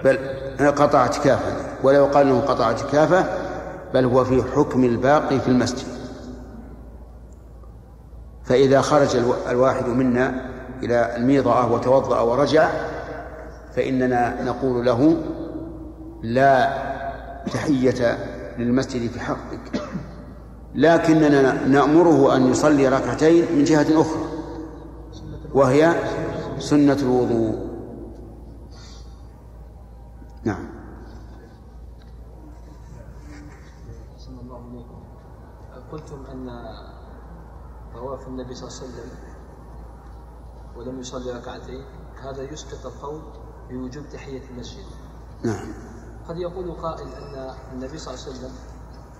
[0.04, 0.18] بل
[0.70, 1.52] قطع اعتكافه
[1.82, 3.24] ولا يقال إنه قطع اعتكافه
[3.94, 5.88] بل هو في حكم الباقي في المسجد.
[8.44, 9.16] فإذا خرج
[9.48, 10.34] الواحد منا
[10.82, 12.70] إلى الميضأة وتوضأ ورجع
[13.74, 15.22] فإننا نقول له
[16.22, 16.88] لا
[17.52, 18.18] تحية
[18.58, 19.82] للمسجد في حقك.
[20.74, 24.24] لكننا نأمره أن يصلي ركعتين من جهة أخرى
[25.54, 25.94] وهي
[26.58, 27.68] سنة الوضوء.
[30.44, 30.78] نعم.
[35.92, 36.50] قلتم أن
[37.94, 39.18] طواف النبي صلى الله عليه وسلم
[40.76, 41.84] ولم يصلي ركعتين
[42.22, 43.20] هذا يسقط القول؟
[43.70, 44.84] بوجوب تحية المسجد.
[45.44, 45.66] نعم.
[46.28, 48.50] قد يقول قائل أن النبي صلى الله عليه وسلم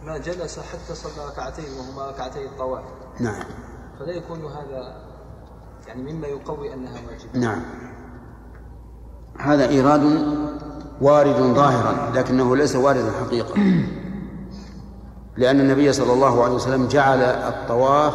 [0.05, 2.85] ما جلس حتى صلى ركعتين وهما ركعتي الطواف.
[3.21, 3.45] نعم.
[3.99, 5.03] فلا يكون هذا
[5.87, 7.39] يعني مما يقوي أنها واجبة.
[7.39, 7.63] نعم.
[9.39, 10.03] هذا إيراد
[11.01, 13.55] وارد ظاهرا لكنه ليس واردا حقيقة.
[15.39, 18.15] لأن النبي صلى الله عليه وسلم جعل الطواف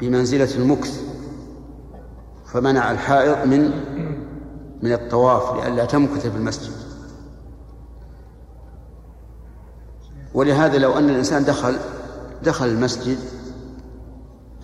[0.00, 1.02] بمنزلة المكث
[2.46, 3.70] فمنع الحائض من
[4.82, 6.72] من الطواف لئلا تمكث في المسجد.
[10.34, 11.76] ولهذا لو أن الإنسان دخل
[12.42, 13.18] دخل المسجد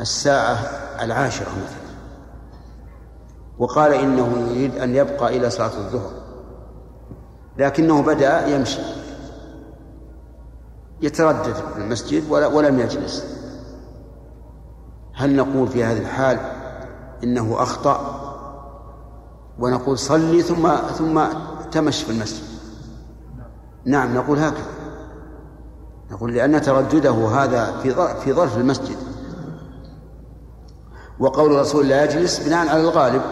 [0.01, 0.55] الساعة
[1.01, 1.85] العاشرة مثلا
[3.59, 6.11] وقال إنه يريد أن يبقى إلى صلاة الظهر
[7.59, 8.83] لكنه بدأ يمشي
[11.01, 13.25] يتردد في المسجد ولم يجلس.
[15.15, 16.39] هل نقول في هذه الحال
[17.25, 18.24] إنه أخطأ؟
[19.59, 21.25] ونقول صلي ثم ثم
[21.71, 22.45] تمش في المسجد.
[23.85, 24.67] نعم نقول هكذا.
[26.11, 27.95] نقول لأن تردده هذا في
[28.25, 28.97] في ظرف المسجد.
[31.19, 33.23] وقول الرسول لا يجلس بناء على الغالب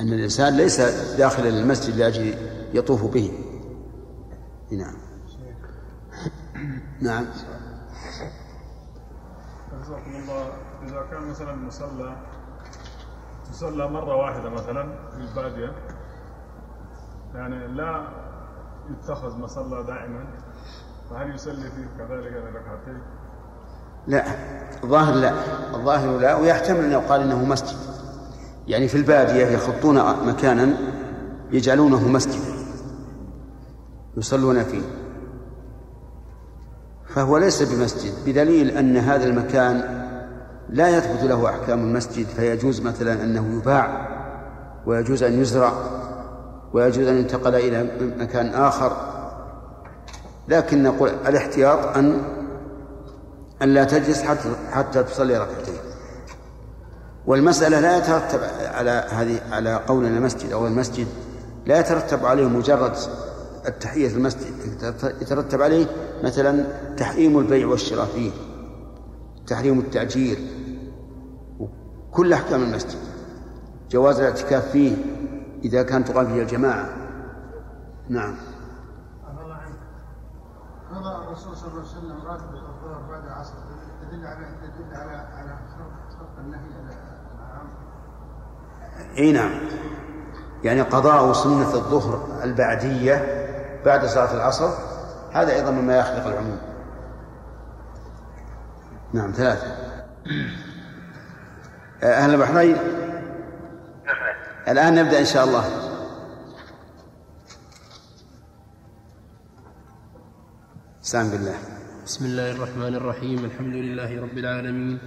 [0.00, 0.80] أن الإنسان ليس
[1.18, 2.34] داخل المسجد لأجل
[2.74, 3.32] يطوف به.
[4.72, 4.96] نعم.
[7.00, 7.26] نعم.
[9.82, 10.46] جزاكم الله.
[10.86, 12.16] إذا كان مثلا مصلى
[13.50, 15.72] مصلى مرة واحدة مثلا في البادية.
[17.34, 18.08] يعني لا
[18.90, 20.24] يتخذ مصلى دائما.
[21.10, 23.02] فهل يصلي فيه كذلك ركعتين؟
[24.06, 24.24] لا.
[24.84, 25.32] الظاهر لا.
[25.74, 27.78] الظاهر لا ويحتمل أن يقال إنه مسجد.
[28.66, 30.74] يعني في البادية يخطون مكانا
[31.50, 32.54] يجعلونه مسجدا
[34.16, 34.82] يصلون فيه.
[37.08, 38.12] فهو ليس بمسجد.
[38.26, 40.03] بدليل أن هذا المكان
[40.68, 44.08] لا يثبت له أحكام المسجد فيجوز مثلا أنه يباع
[44.86, 45.72] ويجوز أن يزرع
[46.72, 48.96] ويجوز أن ينتقل إلى مكان آخر.
[50.48, 52.22] لكن نقول الاحتياط أن
[53.62, 55.74] أن لا تجلس حتى حتى تصلي ركعتين.
[57.26, 58.40] والمسألة لا يترتب
[58.74, 61.06] على هذه على قولنا المسجد أو المسجد
[61.66, 62.92] لا يترتب عليه مجرد
[63.68, 64.40] التحية في المسجد
[65.20, 65.86] يترتب عليه
[66.24, 66.64] مثلا
[66.96, 68.30] تحريم البيع والشراء فيه
[69.46, 70.38] تحريم التأجير
[72.14, 72.98] كل أحكام المسجد.
[73.90, 74.96] جواز الاعتكاف فيه
[75.64, 76.88] إذا كان تقام فيه الجماعة.
[78.08, 78.36] نعم.
[80.94, 83.54] قضى الرسول صلى الله عليه وسلم راتب الظهر بعد العصر.
[84.02, 85.58] تدل على تدل على على
[86.18, 86.60] خلق النهي
[87.40, 87.68] العام.
[89.18, 89.60] إي نعم.
[90.62, 93.14] يعني قضاء سنة الظهر البعدية
[93.84, 94.70] بعد صلاة العصر
[95.32, 96.58] هذا أيضا مما يخلق العموم.
[99.12, 99.66] نعم ثلاثة.
[102.04, 102.76] أهل البحرين؟
[104.68, 105.64] الآن نبدأ إن شاء الله.
[111.02, 111.54] سام بالله.
[112.04, 113.44] بسم الله الرحمن الرحيم.
[113.44, 114.98] الحمد لله رب العالمين.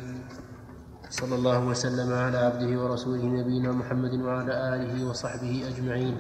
[1.09, 6.17] صلى الله وسلم على عبده ورسوله نبينا محمد وعلى آله وصحبه أجمعين.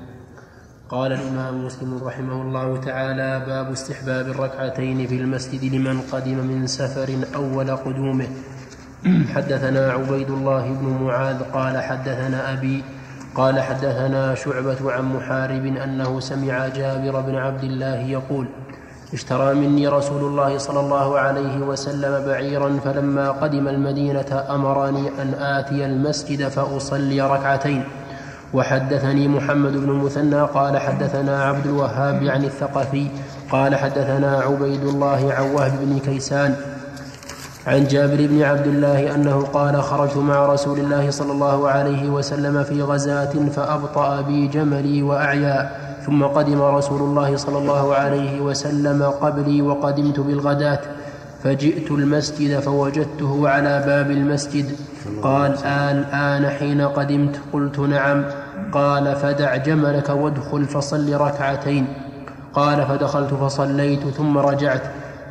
[0.89, 7.09] قال الإمام مسلم رحمه الله تعالى باب استحباب الركعتين في المسجد لمن قدم من سفر
[7.35, 8.29] أول قدومه.
[9.35, 12.83] حدثنا عبيد الله بن معاذ قال حدثنا أبي
[13.35, 18.47] قال حدثنا شعبة عن محارب أنه سمع جابر بن عبد الله يقول
[19.13, 25.85] اشترى مني رسول الله صلى الله عليه وسلم بعيرا فلما قدم المدينة أمرني أن آتي
[25.85, 27.83] المسجد فأصلي ركعتين.
[28.53, 33.07] وحدثني محمد بن المثنى قال حدثنا عبد الوهاب عن الثقفي
[33.51, 36.55] قال حدثنا عبيد الله عن وهب بن كيسان
[37.67, 42.63] عن جابر بن عبد الله أنه قال خرجت مع رسول الله صلى الله عليه وسلم
[42.63, 45.71] في غزاة فأبطأ بي جملي وأعيا
[46.05, 50.79] ثم قدم رسول الله صلى الله عليه وسلم قبلي وقدمت بالغداة
[51.43, 54.65] فجئت المسجد فوجدته على باب المسجد
[55.23, 55.57] قال
[56.13, 58.23] آن حين قدمت قلت نعم
[58.71, 61.87] قال فدع جملك وادخل فصل ركعتين
[62.53, 64.81] قال فدخلت فصليت ثم رجعت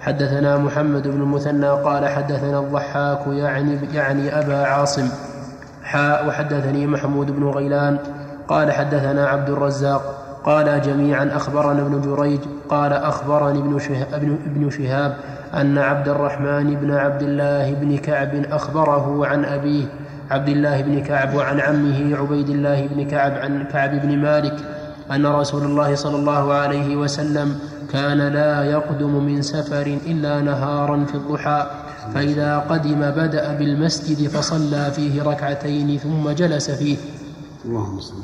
[0.06, 5.08] حدثنا محمد بن المثنى قال حدثنا الضحاك يعني يعني أبا عاصم
[5.82, 7.98] حاء وحدثني محمود بن غيلان
[8.48, 15.16] قال حدثنا عبد الرزاق قال جميعا أخبرنا ابن جريج قال أخبرني ابن شهاب, ابن شهاب
[15.54, 19.84] أن عبد الرحمن بن عبد الله بن كعب أخبره عن أبيه
[20.30, 24.56] عبد الله بن كعب وعن عمه عبيد الله بن كعب عن كعب بن مالك
[25.10, 27.58] أن رسول الله صلى الله عليه وسلم
[27.92, 31.70] كان لا يقدم من سفر إلا نهارا في الضحى
[32.14, 36.96] فإذا قدم بدأ بالمسجد فصلى فيه ركعتين ثم جلس فيه.
[37.64, 38.14] اللهم صل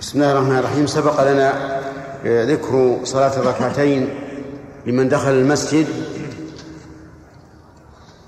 [0.00, 0.86] بسم الله الرحمن الرحيم.
[0.86, 1.52] سبق لنا
[2.24, 4.08] ذكر صلاة الركعتين
[4.86, 5.86] لمن دخل المسجد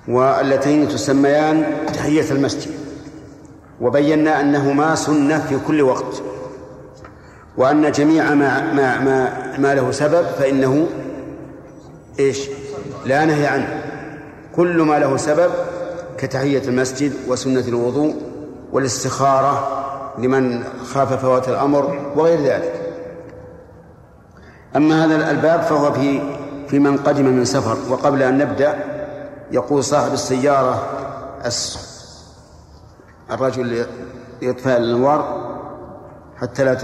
[0.08, 1.64] واللتين تسميان
[1.94, 2.70] تحية المسجد
[3.80, 6.22] وبينا أنهما سنة في كل وقت.
[7.56, 10.86] وأن جميع ما, ما, ما, ما له سبب فإنه
[12.18, 12.48] إيش؟
[13.06, 13.82] لا نهي عنه.
[14.56, 15.50] كل ما له سبب
[16.18, 18.14] كتحية المسجد وسنة الوضوء
[18.72, 19.68] والاستخارة
[20.18, 22.94] لمن خاف فوات الأمر وغير ذلك.
[24.76, 26.20] أما هذا الباب فهو في
[26.68, 27.92] في من قدم من سفر.
[27.92, 28.74] وقبل أن نبدأ
[29.52, 30.88] يقول صاحب السيارة
[33.30, 33.86] الرجل
[34.42, 35.52] لإطفاء الأنوار
[36.36, 36.74] حتى لا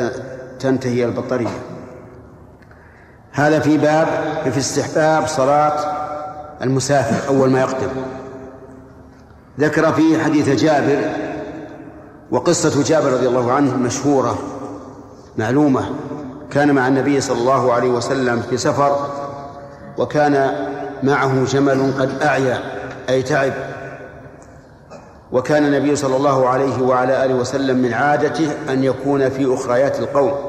[0.58, 1.58] تنتهي البطارية
[3.32, 4.08] هذا في باب
[4.52, 5.98] في استحباب صلاة
[6.62, 7.88] المسافر أول ما يقدم.
[9.60, 10.98] ذكر فيه حديث جابر
[12.30, 14.38] وقصة جابر رضي الله عنه مشهورة
[15.36, 15.90] معلومة.
[16.50, 18.96] كان مع النبي صلى الله عليه وسلم في سفر
[19.98, 20.52] وكان
[21.02, 22.60] معه جمل قد أعيا
[23.08, 23.52] أي تعب.
[25.32, 30.47] وكان النبي صلى الله عليه وعلى آله وسلم من عادته أن يكون في أخريات القوم.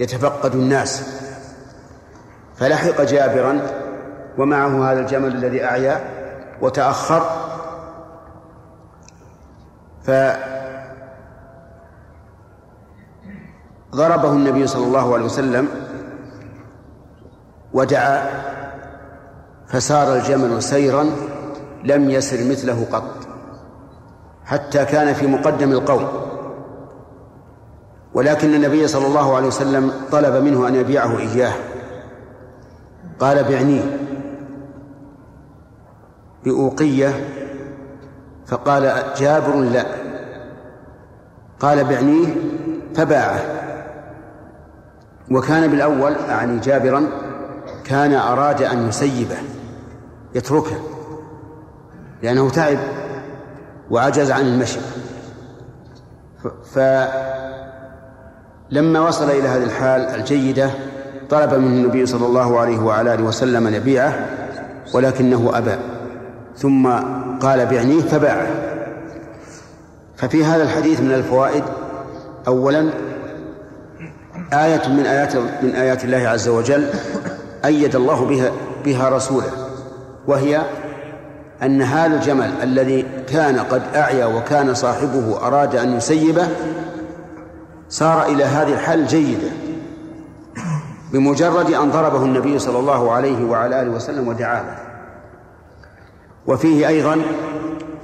[0.00, 1.18] يتفقد الناس.
[2.56, 3.60] فلحق جابرا
[4.38, 6.00] ومعه هذا الجمل الذي أعيا
[6.62, 7.22] وتأخر.
[13.92, 15.68] فضربه النبي صلى الله عليه وسلم
[17.72, 18.28] ودعا
[19.66, 21.10] فسار الجمل سيرا
[21.84, 23.28] لم يسر مثله قط
[24.44, 26.08] حتى كان في مقدم القوم.
[28.14, 31.52] ولكن النبي صلى الله عليه وسلم طلب منه أن يبيعه إياه.
[33.20, 33.98] قال بعنيه
[36.44, 37.28] بأوقية.
[38.46, 39.86] فقال جابر لا.
[41.60, 42.34] قال بعنيه
[42.94, 43.40] فباعه.
[45.30, 47.06] وكان بالأول أعني جابرا
[47.84, 49.36] كان أراد أن يسيبه
[50.34, 50.76] يتركه
[52.22, 52.78] لأنه تعب
[53.90, 54.80] وعجز عن المشي.
[58.70, 60.70] فلما وصل إلى هذه الحال الجيدة
[61.30, 64.26] طلب منه النبي صلى الله عليه وعلى آله وسلم أن يبيعه
[64.94, 65.76] ولكنه أبى.
[66.56, 66.88] ثم
[67.40, 68.46] قال بعنيه فباعه.
[70.16, 71.64] ففي هذا الحديث من الفوائد
[72.46, 72.90] أولا
[74.52, 76.86] آية من آيات من آيات الله عز وجل
[77.64, 78.50] أيد الله بها
[78.84, 79.50] بها رسوله
[80.26, 80.62] وهي
[81.62, 86.48] أن هذا الجمل الذي كان قد أعيا وكان صاحبه أراد أن يسيبه
[87.88, 89.48] صار إلى هذه الحال جيدة
[91.12, 94.64] بمجرد أن ضربه النبي صلى الله عليه وعلى آله وسلم ودعاه.
[96.46, 97.22] وفيه أيضا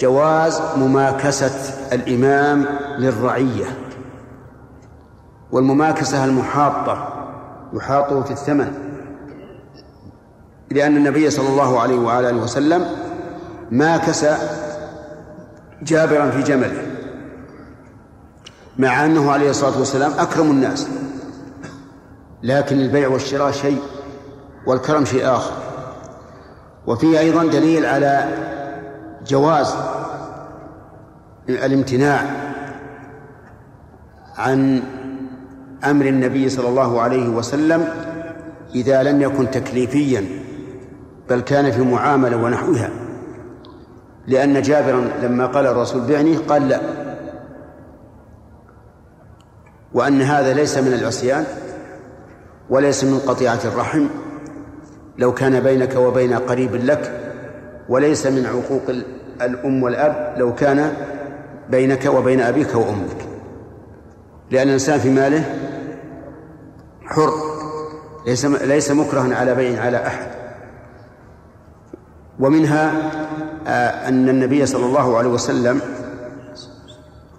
[0.01, 2.67] جواز مماكسة الإمام
[2.99, 3.65] للرعية
[5.53, 7.09] والمماكسة المحاطة
[7.73, 8.73] يحاطه في الثمن
[10.71, 12.87] لأن النبي صلى الله عليه وعلى آله وسلم
[13.71, 14.27] ماكس
[15.83, 16.94] جابرا في جمله.
[18.79, 20.89] مع أنه عليه الصلاة والسلام أكرم الناس.
[22.43, 23.79] لكن البيع والشراء شيء
[24.67, 25.53] والكرم شيء آخر.
[26.87, 28.29] وفيه أيضا دليل على
[29.27, 29.75] جواز
[31.49, 32.25] الامتناع
[34.37, 34.83] عن
[35.85, 37.89] أمر النبي صلى الله عليه وسلم
[38.75, 40.25] إذا لم يكن تكليفيا
[41.31, 42.91] بل كان في معاملة ونحوها.
[44.27, 47.04] لأن جابرا لما قال الرسول بعني قال لا.
[49.95, 51.45] وأن هذا ليس من العصيان
[52.71, 54.07] وليس من قطيعة الرحم
[55.19, 57.21] لو كان بينك وبين قريب لك
[57.89, 58.83] وليس من عقوق
[59.43, 60.93] الأم والأب لو كان
[61.71, 63.27] بينك وبين أبيك وأمك.
[64.51, 65.45] لأن الإنسان في ماله
[67.05, 67.33] حر
[68.27, 70.27] ليس ليس مكرها على بيع على أحد.
[72.41, 72.93] ومنها
[73.67, 75.81] آه، أن النبي صلى الله عليه وسلم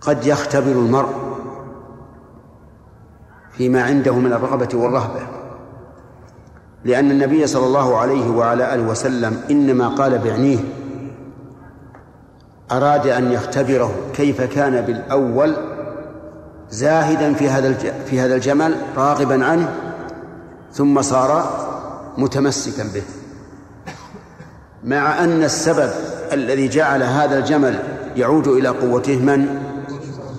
[0.01, 1.24] قد يختبر المرء
[3.57, 5.19] فيما عنده من الرغبة والرهبة
[6.85, 10.59] لأن النبي صلى الله عليه وعلى آله وسلم إنما قال بعنيه
[12.71, 15.55] أراد أن يختبره كيف كان بالأول
[16.69, 17.73] زاهدا في هذا
[18.05, 19.73] في هذا الجمل راغبا عنه
[20.73, 21.49] ثم صار
[22.17, 23.03] متمسكا به
[24.83, 25.89] مع أن السبب
[26.31, 27.79] الذي جعل هذا الجمل
[28.15, 29.64] يعود إلى قوته من؟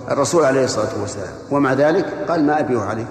[0.09, 1.33] الرسول عليه الصلاة والسلام.
[1.51, 3.07] ومع ذلك قال ما أبيه عليك.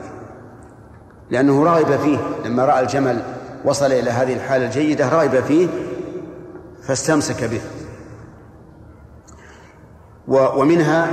[1.30, 2.18] لأنه رغب فيه.
[2.44, 3.22] لما رأى الجمل
[3.64, 5.68] وصل إلى هذه الحالة الجيدة رغب فيه
[6.82, 7.60] فاستمسك به.
[10.28, 11.10] ومنها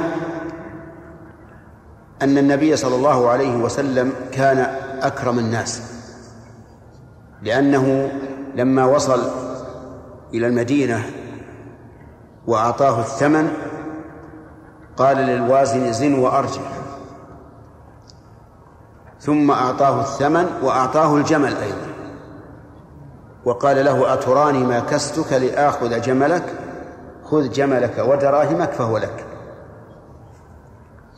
[2.21, 4.57] أن النبي صلى الله عليه وسلم كان
[5.01, 5.81] أكرم الناس.
[7.41, 8.11] لأنه
[8.55, 9.19] لما وصل
[10.33, 11.05] إلى المدينة
[12.47, 13.51] وأعطاه الثمن
[14.97, 16.61] قال للوازن زن وأرجع
[19.19, 21.93] ثم أعطاه الثمن وأعطاه الجمل أيضا.
[23.45, 26.43] وقال له أتراني ما كستك لآخذ جملك؟
[27.25, 29.25] خذ جملك ودراهمك فهو لك.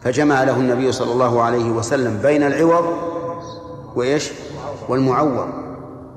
[0.02, 2.86] فجمع له النبي صلى الله عليه وسلم بين العوض
[3.96, 4.32] وإيش؟
[4.90, 5.48] والمعوض.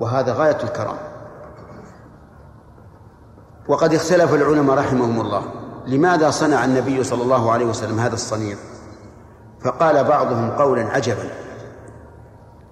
[0.00, 0.96] وهذا غاية الكرم
[3.68, 5.42] وقد اختلف العلماء رحمهم الله.
[5.88, 8.56] لماذا صنع النبي صلى الله عليه وسلم هذا الصنيع؟
[9.64, 11.30] فقال بعضهم قولا عجبا.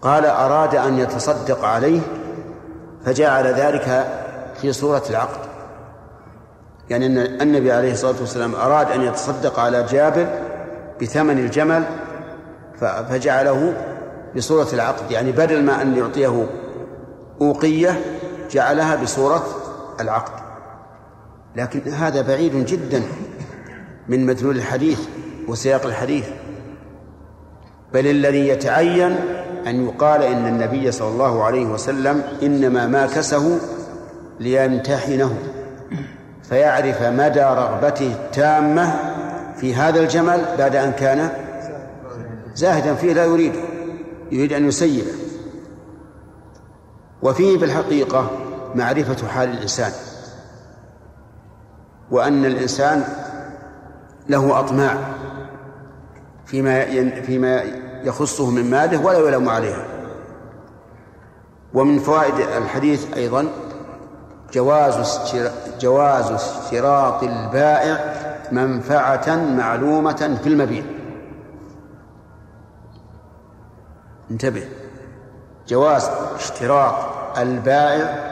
[0.02, 2.00] قال أراد أن يتصدق عليه
[3.04, 4.06] فجعل ذلك
[4.60, 5.40] في صورة العقد.
[6.90, 10.26] يعني أن النبي عليه الصلاة والسلام أراد أن يتصدق على جابر
[11.02, 11.84] بثمن الجمل
[12.80, 13.74] فجعله
[14.36, 15.10] بصورة العقد.
[15.10, 16.46] يعني بدل ما أن يعطيه
[17.40, 18.00] أوقية
[18.50, 19.46] جعلها بصورة
[20.00, 20.45] العقد.
[21.56, 23.02] لكن هذا بعيد جدا
[24.08, 25.00] من مدلول الحديث
[25.48, 26.24] وسياق الحديث.
[27.94, 29.16] بل الذي يتعين
[29.66, 33.58] أن يقال إن النبي صلى الله عليه وسلم إنما ماكسه
[34.40, 35.36] ليمتحنه
[36.42, 38.94] فيعرف مدى رغبته التامة
[39.60, 41.30] في هذا الجمل بعد أن كان
[42.54, 43.52] زاهدا فيه لا يريد
[44.32, 45.12] يريد أن يسيره
[47.22, 48.30] وفيه بالحقيقة
[48.74, 49.92] معرفة حال الإنسان.
[52.10, 53.04] وأن الإنسان
[54.28, 54.96] له أطماع
[56.46, 56.84] فيما
[57.20, 57.62] فيما
[58.02, 59.84] يخصه من ماله ولا يلام عليها.
[61.74, 63.46] ومن فوائد الحديث أيضا
[64.52, 65.20] جواز
[65.80, 68.14] جواز اشتراط البائع
[68.52, 70.84] منفعة معلومة في المبيع.
[74.30, 74.68] انتبه.
[75.68, 76.94] جواز اشتراط
[77.38, 78.26] البائع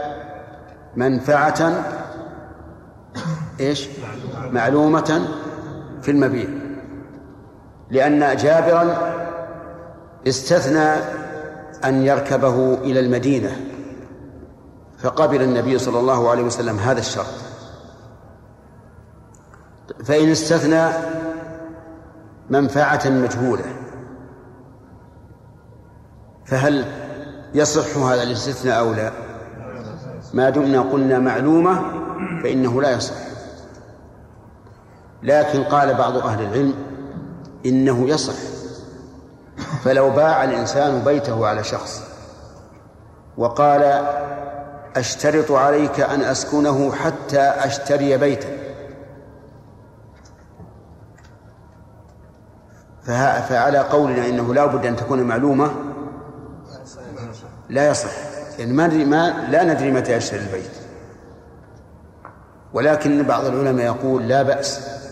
[0.96, 1.84] منفعة
[3.60, 3.88] إيش؟
[4.52, 5.28] معلومة
[6.02, 6.48] في المبيع
[7.90, 9.14] لأن جابرا
[10.28, 10.94] استثنى
[11.84, 13.56] أن يركبه إلى المدينة
[14.98, 17.26] فقبل النبي صلى الله عليه وسلم هذا الشرط.
[20.04, 20.88] فإن استثنى
[22.50, 23.64] منفعة مجهولة.
[26.44, 26.84] فهل
[27.54, 29.12] يصح هذا الاستثناء أو لا؟
[30.34, 31.82] ما دمنا قلنا معلومة
[32.42, 33.33] فإنه لا يصح.
[35.24, 36.74] لكن قال بعض أهل العلم
[37.66, 38.34] إنه يصح.
[39.84, 42.02] فلو باع الإنسان بيته على شخص
[43.36, 43.82] وقال
[44.96, 48.48] أشترط عليك أن أسكنه حتى أشتري بيتا
[53.48, 55.74] فعلى قولنا إنه لا بد أن تكون معلومة
[57.68, 58.10] لا يصح.
[58.58, 60.70] يعني ما ندري ما لا ندري متى يشتري البيت.
[62.72, 65.03] ولكن بعض العلماء يقول لا بأس.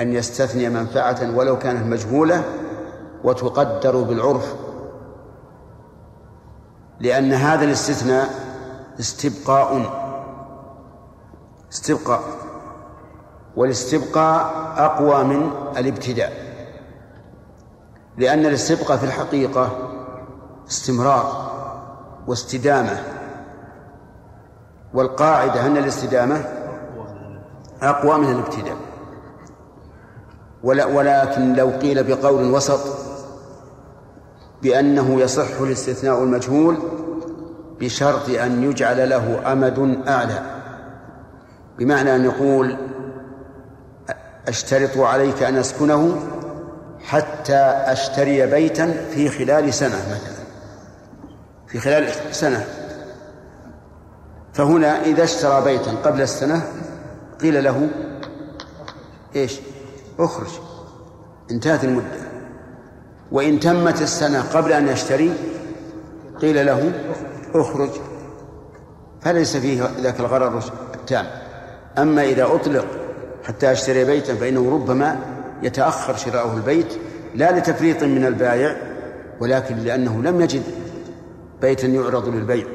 [0.00, 2.44] أن يستثني منفعة ولو كانت مجهولة
[3.24, 4.54] وتقدر بالعرف.
[7.00, 8.28] لأن هذا الاستثناء
[9.00, 9.90] استبقاء.
[11.72, 12.20] استبقاء.
[13.56, 16.32] والاستبقاء أقوى من الابتداء.
[18.18, 19.70] لأن الاستبقاء في الحقيقة
[20.68, 21.50] استمرار
[22.26, 23.02] واستدامة.
[24.94, 26.44] والقاعدة أن الاستدامة
[27.82, 28.76] أقوى من الابتداء.
[30.66, 32.80] ولكن لو قيل بقول وسط
[34.62, 36.76] بأنه يصح الاستثناء المجهول
[37.80, 40.42] بشرط أن يجعل له أمد أعلى.
[41.78, 42.76] بمعنى أن يقول
[44.48, 46.16] أشترط عليك أن أسكنه
[47.04, 47.56] حتى
[47.86, 50.46] أشتري بيتا في خلال سنة مثلا.
[51.66, 52.64] في خلال سنة.
[54.52, 56.62] فهنا إذا اشترى بيتا قبل السنة
[57.40, 57.88] قيل له
[59.36, 59.60] إيش؟
[60.18, 60.50] اخرج.
[61.50, 62.26] انتهت المدة.
[63.32, 65.32] وإن تمت السنة قبل أن يشتري
[66.40, 66.92] قيل له
[67.54, 67.90] اخرج.
[69.20, 70.62] فليس فيه ذاك الغرر
[70.94, 71.26] التام.
[71.98, 72.86] أما إذا أطلق
[73.44, 75.16] حتى يشتري بيتا فإنه ربما
[75.62, 76.98] يتأخر شراؤه البيت
[77.34, 78.76] لا لتفريط من البائع
[79.40, 80.62] ولكن لأنه لم يجد
[81.60, 82.66] بيتا يعرض للبيع.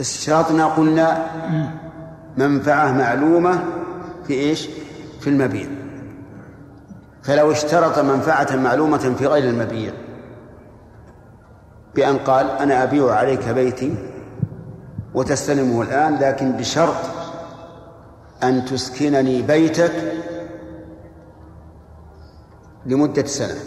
[0.00, 1.26] اشتراطنا قلنا
[2.36, 3.64] منفعة معلومة
[4.32, 4.68] في إيش؟
[5.20, 5.66] في المبيع
[7.22, 9.92] فلو اشترط منفعة معلومة في غير المبيع
[11.94, 13.94] بأن قال أنا أبيع عليك بيتي
[15.14, 16.96] وتستلمه الآن لكن بشرط
[18.42, 19.92] أن تسكنني بيتك
[22.86, 23.60] لمدة سنة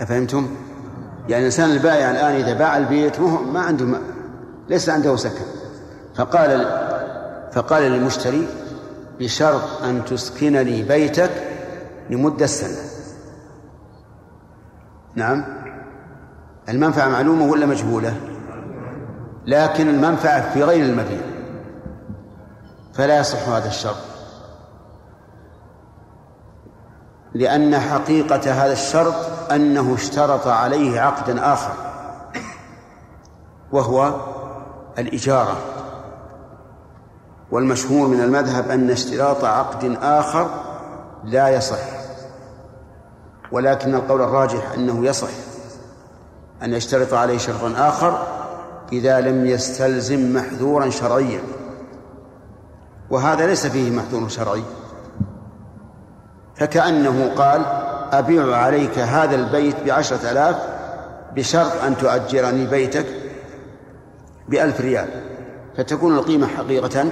[0.00, 0.56] أفهمتم؟
[1.28, 4.00] يعني الإنسان البائع الآن إذا باع البيت ما عنده ما
[4.68, 5.44] ليس عنده سكن
[6.14, 6.50] فقال
[7.56, 8.48] فقال للمشتري
[9.18, 11.30] بشرط أن تسكنني بيتك
[12.10, 12.90] لمدة سنة.
[15.14, 15.44] نعم.
[16.68, 18.16] المنفعة معلومة ولا مجهولة؟
[19.46, 21.20] لكن المنفعة في غير المبيع
[22.94, 23.96] فلا يصح هذا الشرط.
[27.34, 29.14] لأن حقيقة هذا الشرط
[29.52, 31.72] أنه اشترط عليه عقدا آخر
[33.72, 34.20] وهو
[34.98, 35.75] الإجارة.
[37.50, 40.50] والمشهور من المذهب أن اشتراط عقد آخر
[41.24, 41.78] لا يصح
[43.52, 45.28] ولكن القول الراجح أنه يصح
[46.62, 48.26] أن يشترط عليه شرطا آخر
[48.92, 51.40] إذا لم يستلزم محذورا شرعيا
[53.10, 54.62] وهذا ليس فيه محذور شرعي.
[56.56, 57.62] فكأنه قال
[58.12, 60.56] أبيع عليك هذا البيت بعشرة آلاف
[61.34, 63.06] بشرط أن تؤجرني بيتك
[64.48, 65.08] بألف ريال
[65.76, 67.04] فتكون القيمة حقيقة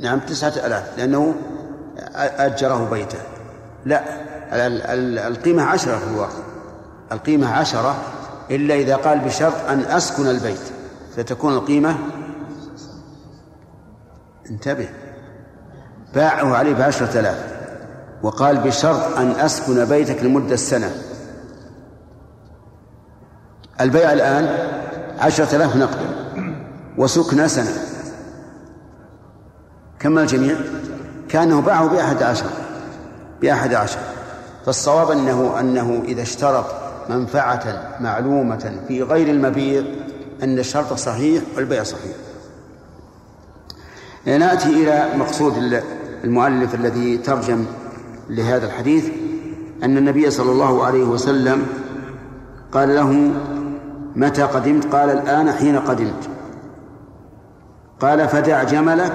[0.00, 1.34] نعم تسعة آلاف لأنه
[2.16, 3.18] أجره بيته.
[3.84, 4.02] لا
[5.28, 6.38] القيمة عشرة في الواقع
[7.12, 7.96] القيمة عشرة
[8.50, 10.60] إلا إذا قال بشرط أن أسكن البيت.
[11.16, 11.96] فتكون القيمة
[14.50, 14.88] انتبه.
[16.14, 17.56] باعه عليه بعشرة آلاف
[18.22, 20.90] وقال بشرط أن أسكن بيتك لمدة سنة.
[23.80, 24.68] البيع الآن
[25.18, 26.06] عشرة آلاف نقدا
[26.98, 27.95] وسكن سنة.
[30.00, 30.56] كم الجميع
[31.28, 32.46] كأنه باعه بأحد عشر
[33.42, 33.98] بأحد عشر.
[34.66, 36.64] فالصواب أنه أنه إذا اشترط
[37.10, 39.82] منفعة معلومة في غير المبيع
[40.42, 42.12] أن الشرط صحيح والبيع صحيح.
[44.26, 45.82] نأتي إلى مقصود
[46.24, 47.64] المؤلف الذي ترجم
[48.30, 49.08] لهذا الحديث
[49.82, 51.66] أن النبي صلى الله عليه وسلم
[52.72, 53.32] قال له
[54.16, 56.28] متى قدمت؟ قال الآن حين قدمت.
[58.00, 59.12] قال فدع جملك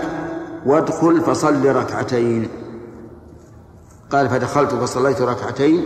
[0.65, 2.47] وادخل فصل ركعتين.
[4.09, 5.85] قال فدخلت فصليت ركعتين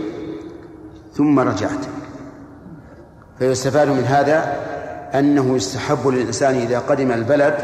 [1.14, 1.86] ثم رجعت.
[3.38, 4.56] فيستفاد من هذا
[5.14, 7.54] أنه يستحب للإنسان إذا قدم البلد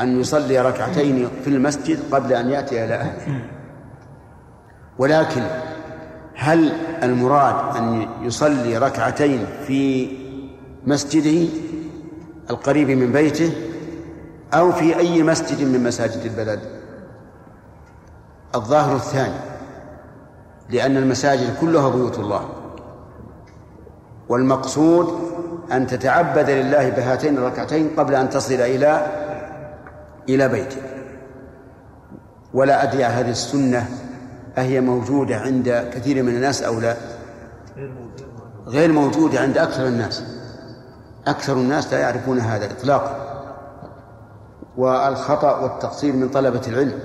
[0.00, 3.44] أن يصلي ركعتين في المسجد قبل أن يأتي إلى أهله.
[4.98, 5.42] ولكن
[6.34, 10.08] هل المراد أن يصلي ركعتين في
[10.86, 11.48] مسجده
[12.50, 13.52] القريب من بيته؟
[14.54, 16.60] أو في أي مسجد من مساجد البلد.
[18.54, 19.38] الظاهر الثاني
[20.70, 22.48] لأن المساجد كلها بيوت الله.
[24.28, 25.34] والمقصود
[25.72, 29.06] أن تتعبد لله بهاتين الركعتين قبل أن تصل إلى
[30.28, 30.82] إلى بيته.
[32.54, 33.88] ولا أدري هذه السنة
[34.58, 36.96] أهي موجودة عند كثير من الناس أو لا؟
[38.66, 39.40] غير موجودة.
[39.40, 40.22] عند أكثر الناس.
[41.26, 43.43] أكثر الناس لا يعرفون هذا إطلاقا.
[44.76, 46.98] والخطأ والتقصير من طلبة العلم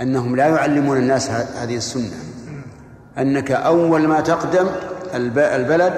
[0.00, 2.16] أنهم لا يعلمون الناس هذه السنة.
[3.18, 4.66] أنك أول ما تقدم
[5.14, 5.94] البلد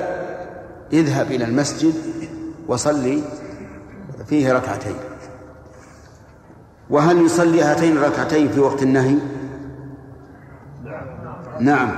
[0.92, 1.94] اذهب إلى المسجد
[2.68, 3.22] وصلي
[4.26, 4.96] فيه ركعتين.
[6.90, 9.16] وهل يصلي هاتين الركعتين في وقت النهي؟
[11.60, 11.90] نعم.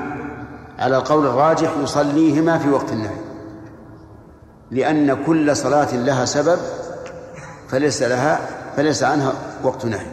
[0.79, 3.21] على القول الراجح يصليهما في وقت النهي.
[4.71, 6.59] لأن كل صلاة لها سبب
[7.69, 9.33] فليس لها فليس عنها
[9.63, 10.07] وقت نهي.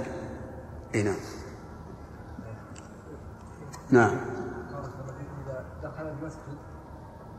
[0.96, 1.16] إي نعم.
[3.90, 4.18] نعم.
[5.84, 6.58] دخل المسجد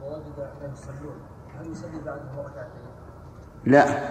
[0.02, 1.16] ووجد يصلون
[1.60, 1.98] هل يصلي
[2.38, 2.88] ركعتين؟
[3.64, 4.08] لا.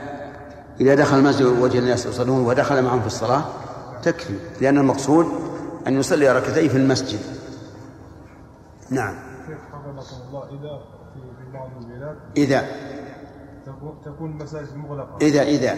[0.82, 3.44] إذا دخل المسجد ووجد الناس يصلون ودخل معهم في الصلاة
[4.04, 4.40] تكفي.
[4.62, 5.26] لأن المقصود
[5.88, 7.20] أن يصلي ركعتين في المسجد.
[8.90, 9.16] نعم.
[9.48, 10.82] كيف حفظكم الله إذا
[11.14, 12.68] في بعض البلاد إذا.
[14.06, 15.18] تكون المساجد مغلقة.
[15.22, 15.76] إذا إذا.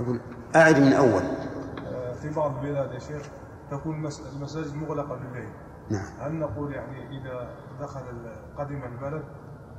[0.00, 0.20] أقول
[0.56, 1.22] أعد من أول.
[2.22, 3.22] في بعض البلاد يا شيخ
[3.70, 5.48] تكون المساجد مغلقة بالليل
[5.90, 6.06] نعم.
[6.20, 7.48] هل نقول يعني إذا
[7.80, 8.00] دخل
[8.58, 9.22] قدم البلد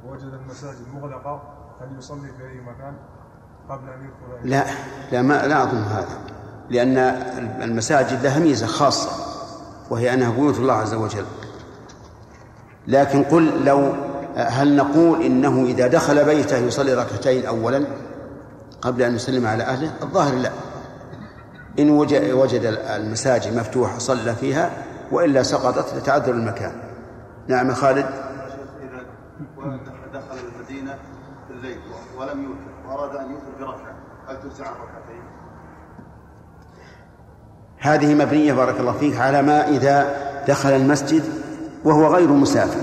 [0.05, 1.41] ووجد المساجد مغلقة
[1.81, 2.93] هل يصلي في أي مكان
[3.69, 4.65] قبل أن يدخل لا
[5.11, 6.19] لا ما لا أظن هذا.
[6.69, 6.97] لأن
[7.61, 9.09] المساجد لها ميزة خاصة
[9.89, 11.25] وهي أنها بيوت الله عز وجل.
[12.87, 13.93] لكن قل لو
[14.35, 17.85] هل نقول إنه إذا دخل بيته يصلي ركعتين أولا؟
[18.83, 20.51] قبل أن يسلم على أهله؟ الظاهر لا.
[21.79, 21.89] إن
[22.33, 24.71] وجد المساجد مفتوحة صلى فيها
[25.11, 26.71] وإلا سقطت لتعذر المكان.
[27.47, 28.05] نعم يا خالد.
[28.05, 29.03] إذا
[30.13, 30.97] دخل المدينة
[31.49, 31.77] الليل
[32.17, 33.95] ولم يوتر وأراد أن يوتر بركعة.
[34.27, 34.65] هل تجزع؟
[37.79, 40.15] هذه مبنية بارك الله فيك على ما إذا
[40.47, 41.23] دخل المسجد
[41.83, 42.81] وهو غير مسافر.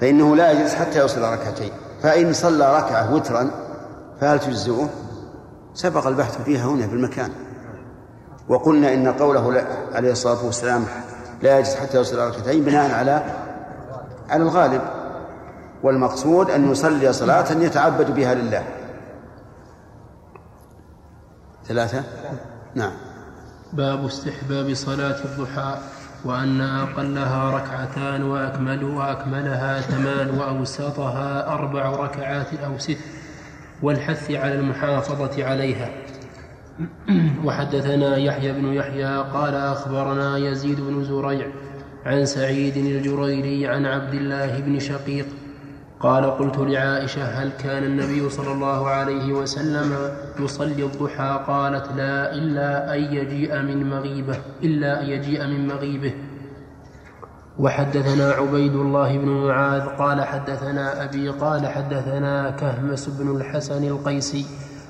[0.00, 1.70] فإنه لا يجلس حتى يوصل ركعتين.
[2.02, 3.50] فإن صلى ركعة وترا
[4.24, 4.90] فهل تجزئه؟
[5.74, 7.30] سبق البحث فيها هنا في المكان.
[8.48, 10.84] وقلنا إن قوله عليه الصلاة والسلام
[11.42, 13.22] لا يجلس حتى يوصل ركعتين بناء على
[14.28, 14.80] على الغالب.
[15.82, 18.64] والمقصود أن يصلي صلاة يتعبد بها لله.
[21.66, 22.02] ثلاثة؟
[22.74, 22.92] نعم.
[23.72, 25.78] باب استحباب صلاة الضحى
[26.24, 32.98] وأن أقلها ركعتان وأكمل وأكملها ثمان وأوسطها أربع ركعات أو ست.
[33.84, 35.88] والحث على المحافظة عليها.
[37.44, 41.46] وحدثنا يحيى بن يحيى قال أخبرنا يزيد بن زريع
[42.06, 45.26] عن سعيد الجريري عن عبد الله بن شقيق
[46.00, 52.94] قال قلت لعائشة هل كان النبي صلى الله عليه وسلم يصلي الضحى؟ قالت لا إلا
[52.94, 56.12] أن يجيء من مغيبة إلا أن يجيء من مغيبة.
[57.58, 64.46] وحدثنا عبيد الله بن معاذ قال حدثنا أبي قال حدثنا كهمس بن الحسن القيسي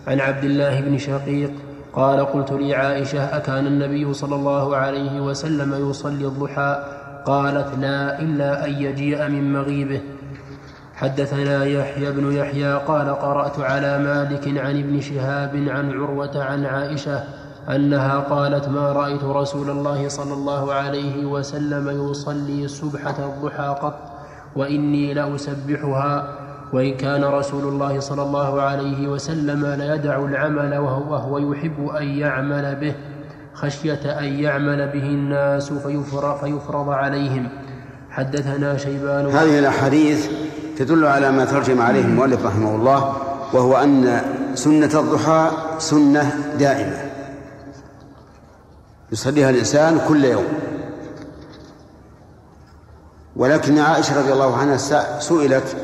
[0.07, 1.53] عن عبد الله بن شقيق
[1.93, 6.85] قال قلت لعائشة أكان النبي صلى الله عليه وسلم يصلي الضحى؟
[7.25, 10.01] قالت لا إلا أن يجيء من مغيبه.
[10.95, 17.25] حدثنا يحيى بن يحيى قال قرأت على مالك عن ابن شهاب عن عروة عن عائشة
[17.69, 23.99] أنها قالت ما رأيت رسول الله صلى الله عليه وسلم يصلي سبحه الضحى قط
[24.57, 26.29] وإني لأسبحها
[26.73, 32.95] وإن كان رسول الله صلى الله عليه وسلم ليدع العمل وهو يحب أن يعمل به
[33.55, 37.49] خشية أن يعمل به الناس فيفرض, فيفرض عليهم.
[38.11, 40.29] حدثنا شيبان هذه الأحاديث
[40.79, 43.13] تدل على ما ترجم عليه المؤلف رحمه الله
[43.53, 44.21] وهو أن
[44.55, 47.14] سنة الضحى سنة دائمة.
[49.13, 50.45] يصليها الإنسان كل يوم.
[53.37, 54.77] ولكن عائشة رضي الله عنها
[55.21, 55.77] سئلت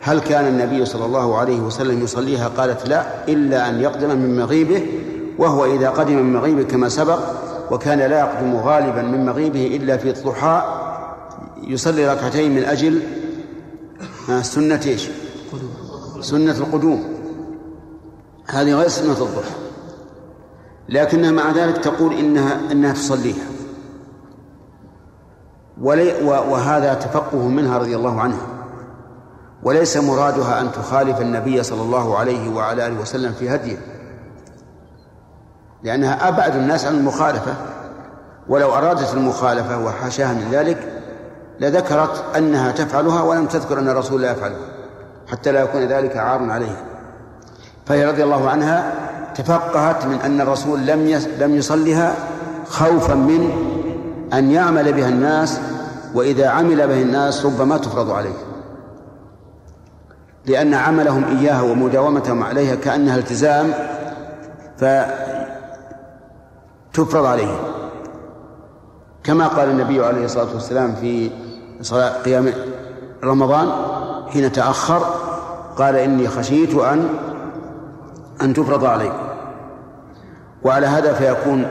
[0.00, 4.86] هل كان النبي صلى الله عليه وسلم يصليها؟ قالت لا إلا أن يقدم من مغيبه
[5.38, 7.18] وهو إذا قدم من مغيبه كما سبق
[7.70, 10.62] وكان لا يقدم غالبا من مغيبه إلا في الضحى
[11.62, 13.02] يصلي ركعتين من أجل
[14.42, 15.08] سنة إيش؟
[16.20, 17.04] سنة القدوم.
[18.46, 19.54] هذه غير سنة الضحى.
[20.90, 23.44] لكنها مع ذلك تقول إنها إنها تصليها.
[26.22, 28.46] وهذا تفقه منها رضي الله عنها.
[29.62, 33.76] وليس مرادها أن تخالف النبي صلى الله عليه وعلى آله وسلم في هديه.
[35.82, 37.54] لأنها أبعد الناس عن المخالفة.
[38.48, 41.02] ولو أرادت المخالفة وحاشاها من ذلك
[41.60, 44.68] لذكرت أنها تفعلها ولم تذكر أن الرسول لا يفعلها
[45.26, 46.82] حتى لا يكون ذلك عار عليها.
[47.86, 52.14] فهي رضي الله عنها تفقهت من أن الرسول لم لم يصلها
[52.68, 53.50] خوفا من
[54.32, 55.60] أن يعمل بها الناس
[56.14, 58.34] وإذا عمل به الناس ربما تفرض عليه.
[60.46, 63.72] لأن عملهم إياها ومداومتهم عليها كأنها التزام
[66.92, 67.58] فتفرض عليهم
[69.24, 71.30] كما قال النبي عليه الصلاة والسلام في
[71.82, 72.52] صلاة قيام
[73.24, 73.72] رمضان
[74.28, 75.04] حين تأخر
[75.76, 77.08] قال إني خشيت أن
[78.42, 79.18] أن تفرض عليكم
[80.64, 81.66] وعلى هذا فيكون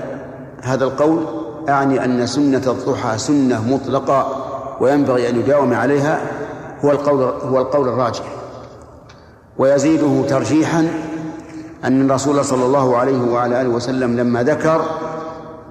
[0.62, 1.26] هذا القول
[1.70, 4.46] أعني أن سنة الضحى سنة مطلقة
[4.80, 6.22] وينبغي أن يداوم عليها
[6.86, 8.24] هو القول هو القول الراجح.
[9.58, 10.88] ويزيده ترجيحا
[11.86, 14.82] أن الرسول صلى الله عليه وعلى آله وسلم لما ذكر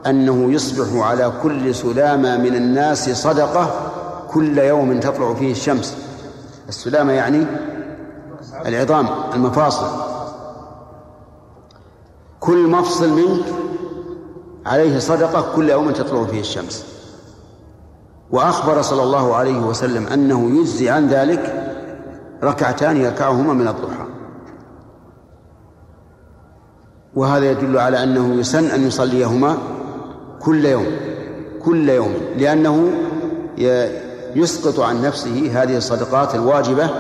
[0.07, 3.71] أنه يصبح على كل سلامة من الناس صدقة
[4.31, 5.97] كل يوم تطلع فيه الشمس.
[6.69, 7.47] السلامة يعني
[8.67, 10.08] العظام المفاصل.
[12.41, 13.45] كل مفصل منك
[14.67, 16.85] عليه صدقة كل يوم تطلع فيه الشمس.
[18.31, 21.75] وأخبر صلى الله عليه وسلم أنه يجزي عن ذلك
[22.43, 24.07] ركعتان يركعهما من الضحى.
[27.15, 29.59] وهذا يدل على أنه يسن أن يصليهما
[30.41, 30.87] كل يوم
[31.65, 32.91] كل يوم لأنه
[34.35, 36.91] يسقط عن نفسه هذه الصدقات الواجبة.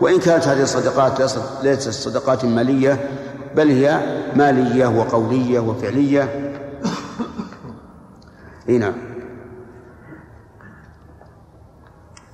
[0.00, 1.32] وإن كانت هذه الصدقات
[1.62, 3.10] ليست صدقات مالية
[3.56, 4.00] بل هي
[4.36, 6.54] مالية وقولية وفعلية.
[8.68, 8.94] إي نعم.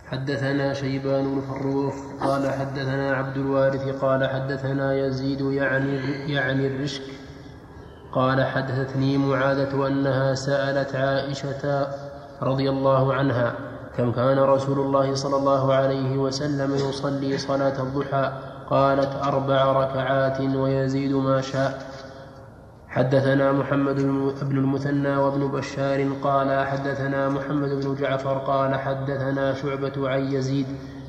[0.06, 5.96] حدثنا شيبان بن فروخ قال حدثنا عبد الوارث قال حدثنا يزيد يعني
[6.32, 7.02] يعني الرشك
[8.12, 11.86] قال حدثتني معاذة أنها سألت عائشة
[12.42, 13.54] رضي الله عنها
[13.96, 18.32] كم كان رسول الله صلى الله عليه وسلم يصلي صلاة الضحى
[18.70, 21.94] قالت أربع ركعات ويزيد ما شاء.
[22.88, 23.96] حدثنا محمد
[24.42, 30.66] بن المثنى وابن بشار قال حدثنا محمد بن جعفر قال حدثنا شعبة عن يزيد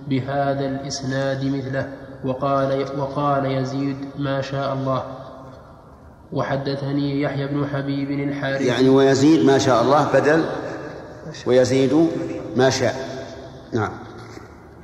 [0.07, 1.89] بهذا الإسناد مثله
[2.25, 5.03] وقال وقال يزيد ما شاء الله.
[6.33, 10.45] وحدثني يحيى بن حبيب الحارث يعني ويزيد ما شاء الله بدل
[11.45, 12.07] ويزيد
[12.55, 12.95] ما شاء.
[13.73, 13.91] نعم.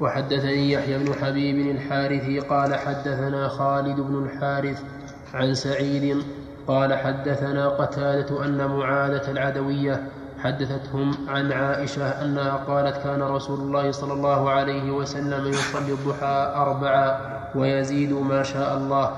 [0.02, 4.84] وحدثني يحيى بن حبيب الحارثي قال حدثنا خالد بن الحارث
[5.34, 6.24] عن سعيد
[6.68, 10.04] قال حدثنا قتادة أن معاذة العدوية
[10.44, 17.18] حدثتهم عن عائشة أنها قالت كان رسول الله صلى الله عليه وسلم يصلي الضحى أربعا
[17.56, 19.12] ويزيد ما شاء الله.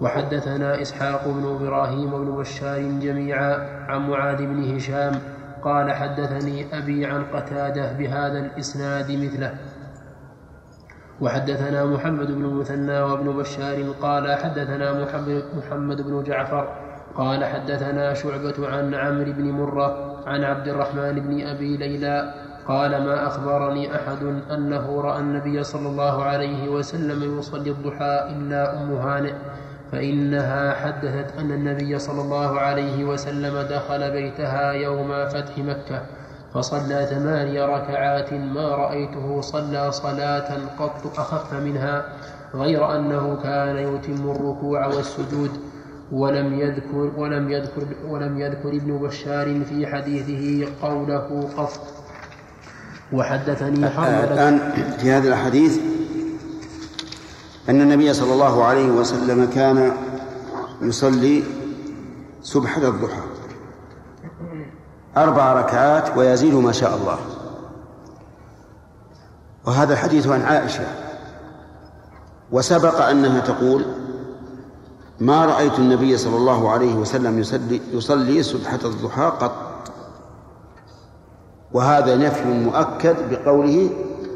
[0.00, 3.56] وحدثنا إسحاق بن إبراهيم بن بشار جميعا
[3.88, 5.20] عن معاذ بن هشام
[5.62, 9.54] قال حدثني أبي عن قتادة بهذا الإسناد مثله.
[11.20, 16.68] وحدثنا محمد بن المثنى وابن بشار قال حدثنا محمد, محمد بن جعفر
[17.14, 22.34] قال حدثنا شعبة عن عمرو بن مرة عن عبد الرحمن بن أبي ليلى
[22.68, 28.92] قال ما أخبرني أحد أنه رأى النبي صلى الله عليه وسلم يصلي الضحى إلا أم
[28.92, 29.32] هانئ
[29.92, 36.02] فإنها حدثت أن النبي صلى الله عليه وسلم دخل بيتها يوم فتح مكة.
[36.54, 42.12] فصلى ثماني ركعات ما رأيته صلى صلاة قط أخف منها
[42.54, 45.50] غير أنه كان يتم الركوع والسجود
[46.12, 51.80] ولم يذكر ولم يذكر ولم يذكر ابن بشار في حديثه قوله قط.
[53.12, 53.86] وحدثني
[54.24, 55.78] الآن في هذا الحديث
[57.68, 59.92] أن النبي صلى الله عليه وسلم كان
[60.82, 61.42] يصلي
[62.42, 63.27] سبحة الضحى.
[65.22, 67.18] أربع ركعات ويزيد ما شاء الله.
[69.66, 70.84] وهذا الحديث عن عائشة.
[72.52, 73.84] وسبق أنها تقول
[75.20, 79.52] ما رأيت النبي صلى الله عليه وسلم يصلي, يصلي سبحة الضحى قط.
[81.72, 83.90] وهذا نفي مؤكد بقوله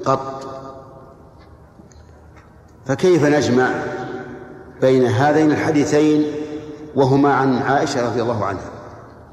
[0.04, 0.46] قط.
[2.86, 3.70] فكيف نجمع
[4.80, 6.32] بين هذين الحديثين
[6.94, 8.70] وهما عن عائشة رضي الله عنها؟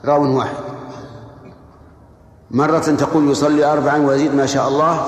[0.05, 0.78] راو واحد.
[2.51, 5.07] مرة تقول يصلي أربعا ويزيد ما شاء الله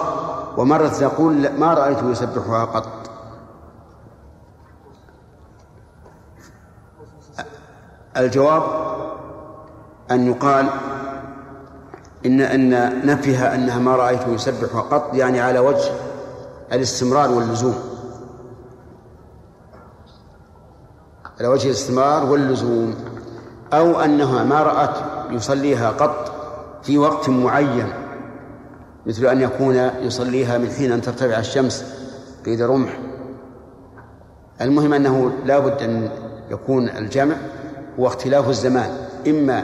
[0.58, 2.88] ومرة تقول ما رأيته يسبحها قط.
[8.18, 8.64] الجواب
[10.12, 10.70] أن يقال
[12.26, 15.92] إن أن نفيها أنها ما رأيته يسبحها قط يعني على وجه
[16.72, 17.76] الاستمرار واللزوم.
[21.40, 22.96] على وجه الاستمرار واللزوم.
[23.74, 24.98] أو أنها ما رأت
[25.30, 26.31] يصليها قط
[26.84, 27.88] في وقت معين
[29.06, 31.86] مثل أن يكون يصليها من حين أن ترتفع الشمس
[32.46, 33.00] قيد رمح.
[34.62, 36.10] المهم أنه لا بد أن
[36.52, 37.36] يكون الجمع
[38.00, 38.90] هو اختلاف الزمان
[39.28, 39.64] إما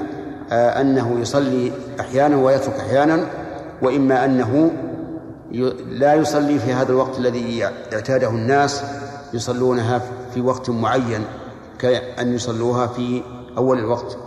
[0.52, 3.26] آه، أنه يصلي أحيانا ويترك أحيانا
[3.82, 4.72] وإما أنه
[5.90, 8.84] لا يصلي في هذا الوقت الذي اعتاده الناس
[9.34, 10.02] يصلونها
[10.34, 11.26] في وقت معين
[11.80, 13.22] كأن يصلوها في
[13.58, 14.18] أول الوقت.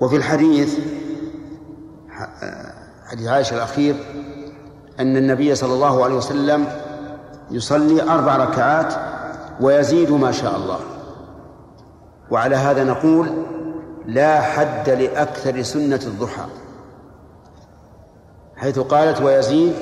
[0.00, 0.78] وفي الحديث
[3.06, 3.96] حديث عائشة الأخير
[5.00, 6.66] أن النبي صلى الله عليه وسلم
[7.50, 8.94] يصلي أربع ركعات
[9.60, 10.78] ويزيد ما شاء الله.
[12.30, 13.30] وعلى هذا نقول
[14.06, 16.46] لا حد لأكثر سنة الضحى
[18.56, 19.74] حيث قالت ويزيد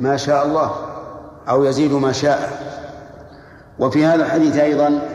[0.00, 0.74] ما شاء الله
[1.48, 2.70] أو يزيد ما شاء.
[3.78, 5.08] وفي هذا الحديث أيضا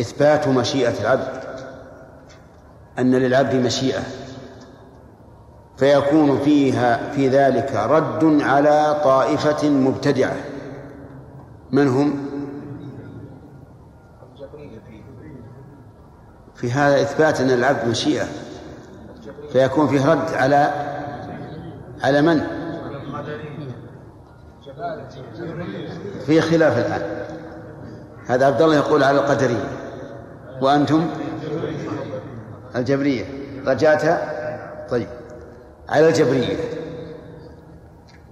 [0.00, 1.37] إثبات مشيئة العبد.
[2.98, 4.02] أن للعبد مشيئة
[5.76, 10.36] فيكون فيها في ذلك رد على طائفة مبتدعة
[11.72, 12.28] من هم؟
[16.54, 18.26] في هذا إثبات أن العبد مشيئة
[19.52, 20.72] فيكون فيه رد على
[22.02, 22.40] على من؟
[26.26, 27.02] في خلاف الآن
[28.26, 29.68] هذا عبد الله يقول على القدرية
[30.60, 31.06] وأنتم
[32.78, 33.24] الجبرية.
[33.66, 34.20] رجعت
[34.90, 35.06] طيب.
[35.88, 36.56] على الجبرية.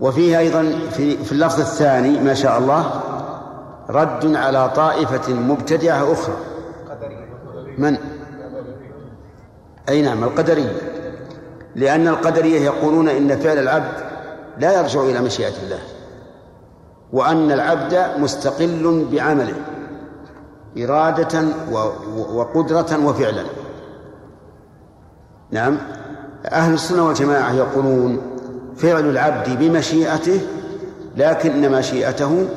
[0.00, 3.00] وفيه أيضا في, في اللفظ الثاني ما شاء الله
[3.88, 6.36] رد على طائفة مبتدعة أخرى.
[7.78, 7.96] من؟
[9.88, 10.72] أي نعم القدرية.
[11.74, 13.92] لأن القدرية يقولون إن فعل العبد
[14.58, 15.78] لا يرجع إلى مشيئة الله.
[17.12, 19.54] وأن العبد مستقل بعمله.
[20.78, 21.44] إرادة
[22.32, 23.44] وقدرة وفعلا.
[25.50, 25.78] نعم.
[26.52, 28.20] أهل السنة والجماعة يقولون
[28.76, 30.40] فعل العبد بمشيئته
[31.16, 32.48] لكن مشيئته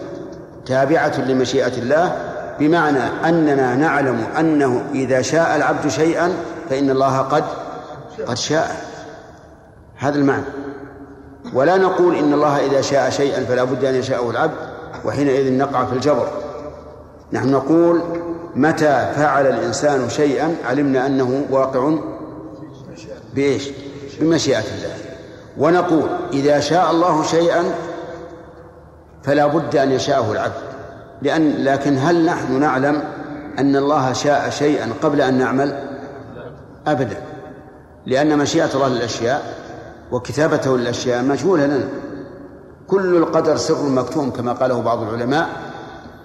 [0.66, 2.16] تابعة لمشيئة الله
[2.60, 6.34] بمعنى أننا نعلم أنه إذا شاء العبد شيئا
[6.70, 7.44] فإن الله قد
[8.28, 8.76] قد شاء.
[9.98, 10.44] هذا المعنى.
[11.53, 14.56] ولا نقول إن الله إذا شاء شيئا فلا بد أن يشاءه العبد
[15.06, 16.28] وحينئذ نقع في الجبر.
[17.34, 18.02] نحن نقول
[18.56, 21.94] متى فعل الإنسان شيئا علمنا أنه واقع
[23.36, 23.70] بإيش؟
[24.20, 24.96] بمشيئة الله.
[25.58, 27.64] ونقول إذا شاء الله شيئا
[29.24, 30.62] فلا بد أن يشاءه العبد.
[31.22, 33.04] لأن لكن هل نحن نعلم
[33.60, 35.90] أن الله شاء شيئا قبل أن نعمل؟
[36.88, 37.18] أبدا.
[38.06, 39.54] لأن مشيئة الله للأشياء
[40.12, 41.90] وكتابته للأشياء مجهولة لنا.
[42.88, 45.50] كل القدر سر مكتوم كما قاله بعض العلماء.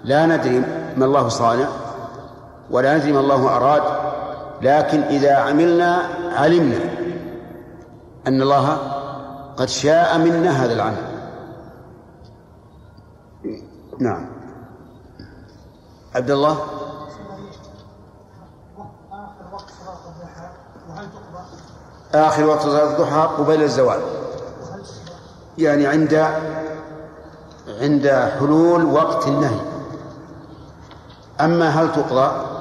[0.04, 0.62] لا ندري
[0.96, 1.68] ما الله صانع
[2.70, 4.03] ولا ندري ما الله أراد.
[4.62, 6.02] لكن إذا عملنا
[6.36, 6.78] علمنا
[8.26, 8.78] أن الله
[9.56, 11.14] قد شاء منا هذا العمل.
[13.98, 14.26] نعم.
[16.14, 16.58] عبد الله؟
[22.14, 24.00] آخر وقت صلاة الضحى قبيل الزوال.
[25.58, 26.14] يعني عند
[27.80, 29.60] عند حلول وقت النهي.
[31.40, 32.53] أما هل تقضى؟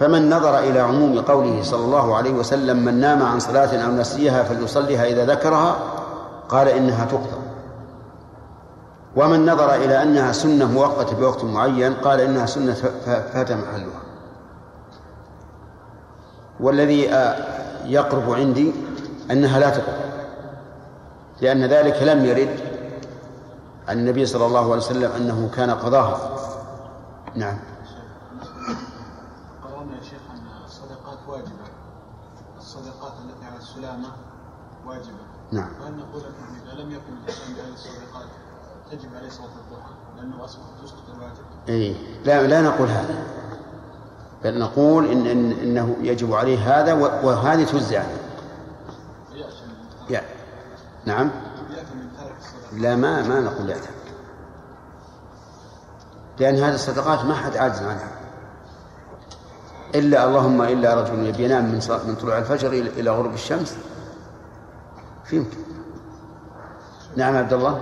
[0.00, 4.42] فمن نظر إلى عموم قوله صلى الله عليه وسلم من نام عن صلاة أو نسيها
[4.42, 5.76] فليصليها إذا ذكرها
[6.48, 7.40] قال إنها تقضى
[9.16, 12.72] ومن نظر إلى أنها سنة مؤقتة بوقت معين قال إنها سنة
[13.06, 14.00] فات محلها.
[16.60, 17.00] والذي
[17.84, 18.72] يقرب عندي
[19.30, 20.10] أنها لا تقضى
[21.40, 22.60] لأن ذلك لم يرد
[23.88, 26.36] عن النبي صلى الله عليه وسلم أنه كان قضاها.
[27.34, 27.58] نعم
[29.64, 31.66] قررنا يا شيخ أن الصدقات واجبة
[32.58, 34.08] الصدقات التي على السلامة
[34.86, 35.68] واجبة نعم.
[35.80, 36.22] وهل نقول
[36.64, 38.26] إذا لم يكن الإنسان بهذه الصدقات.
[38.90, 41.44] تجب عليه صلاة الضحى لأنه أسقط تسقط الواجب.
[41.68, 41.94] إيه.
[42.24, 43.24] لا لا نقول هذا.
[44.44, 48.18] بل نقول إن, إن إنه يجب عليه هذا وهذه تجزي عنه
[50.10, 50.26] يعني
[51.04, 51.30] نعم.
[52.72, 53.90] لا ما ما نقول يأثم
[56.38, 58.08] لأن هذه الصدقات ما حد عاجز عنها.
[59.94, 63.76] إلا اللهم إلا رجل يبي ينام من من طلوع الفجر إلى غروب الشمس.
[65.30, 65.56] فهمت.
[67.16, 67.80] نعم عبد الله.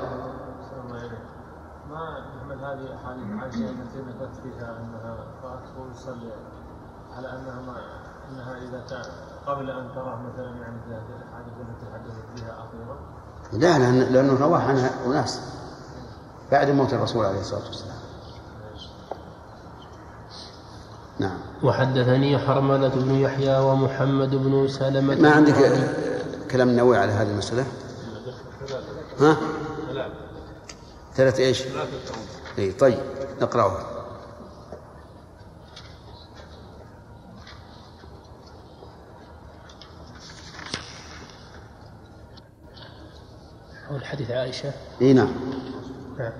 [1.91, 5.61] ما نحمل هذه الاحاديث عائشه التي ذكرت فيها أنها رات
[5.95, 6.33] يصلي
[7.17, 7.77] على انها ما
[8.31, 9.05] أنها إذا كان
[9.47, 12.99] قبل أن تراه مثلا يعني في هذه الأحاديث التي تحدثت بها أخيرا؟
[13.53, 15.41] لا لأن لأنه رواه عنها أناس
[16.53, 17.99] بعد موت الرسول عليه الصلاة والسلام.
[21.19, 21.39] نعم.
[21.63, 25.55] وحدثني حرملة بن يحيى ومحمد بن سلمة ما عندك؟
[26.51, 27.67] كلام نووي على هذه المسألة؟
[29.21, 29.37] ها؟
[31.15, 31.63] ثلاثة إيش؟
[32.59, 32.99] اي طيب
[33.41, 33.99] نقرأها
[43.89, 44.73] حول حديث عائشة؟
[45.03, 45.33] اي نعم.
[46.19, 46.33] نعم.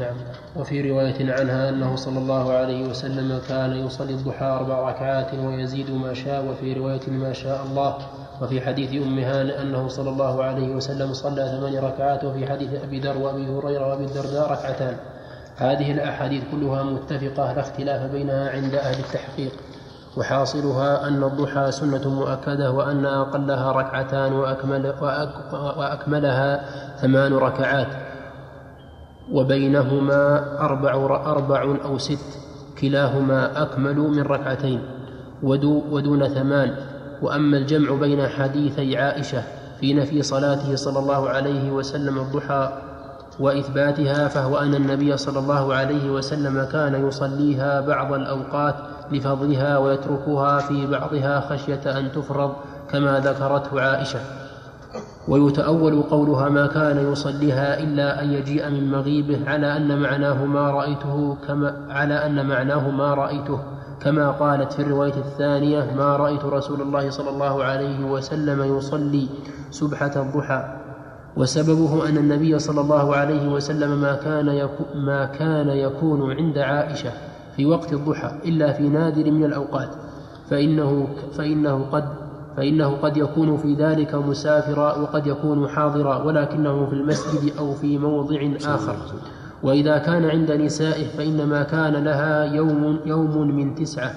[0.00, 0.16] نعم.
[0.56, 6.14] وفي رواية عنها أنه صلى الله عليه وسلم كان يصلي الضحى أربع ركعات ويزيد ما
[6.14, 7.98] شاء وفي رواية ما شاء الله.
[8.42, 13.00] وفي حديث أم هانئ أنه صلى الله عليه وسلم صلى ثمان ركعات وفي حديث أبي
[13.00, 14.96] ذر وأبي هريرة وأبي الدرداء ركعتان.
[15.56, 19.52] هذه الأحاديث كلها متفقة لا اختلاف بينها عند أهل التحقيق.
[20.16, 26.60] وحاصلها أن الضحى سنة مؤكدة وأن أقلها ركعتان وأكمل وأك وأكملها
[26.96, 28.09] ثمان ركعات.
[29.32, 30.94] وبينهما أربع
[31.26, 32.38] أربع أو ست
[32.80, 34.80] كلاهما أكمل من ركعتين
[35.42, 36.74] ودو ودون ثمان.
[37.22, 39.42] وأما الجمع بين حديثي عائشة
[39.80, 42.72] في نفي صلاته صلى الله عليه وسلم الضحى
[43.40, 48.74] وإثباتها فهو أن النبي صلى الله عليه وسلم كان يصليها بعض الأوقات
[49.12, 52.52] لفضلها ويتركها في بعضها خشية أن تفرض
[52.90, 54.20] كما ذكرته عائشة.
[55.30, 61.36] ويتأول قولها ما كان يصليها إلا أن يجيء من مغيبه على أن معناه ما رأيته
[61.46, 63.60] كما على أن معناه ما رأيته
[64.00, 69.28] كما قالت في الرواية الثانية ما رأيت رسول الله صلى الله عليه وسلم يصلي
[69.70, 70.76] سبحة الضحى.
[71.36, 77.10] وسببه أن النبي صلى الله عليه وسلم ما كان ما كان يكون عند عائشة
[77.56, 79.88] في وقت الضحى إلا في نادر من الأوقات.
[80.50, 82.04] فإنه فإنه قد
[82.56, 88.40] فإنه قد يكون في ذلك مسافرا وقد يكون حاضرا ولكنه في المسجد أو في موضع
[88.64, 88.96] آخر.
[89.62, 94.14] وإذا كان عند نسائه فإنما كان لها يوم يوم من تسعة.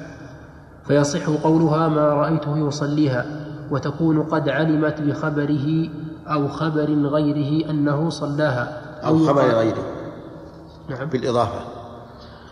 [0.87, 3.25] فيصح قولها ما رأيته يصليها
[3.71, 5.89] وتكون قد علمت بخبره
[6.27, 8.81] أو خبر غيره أنه صلاها.
[9.05, 9.83] أو خبر يقال- غيره.
[10.89, 11.05] نعم.
[11.09, 11.59] بالإضافة.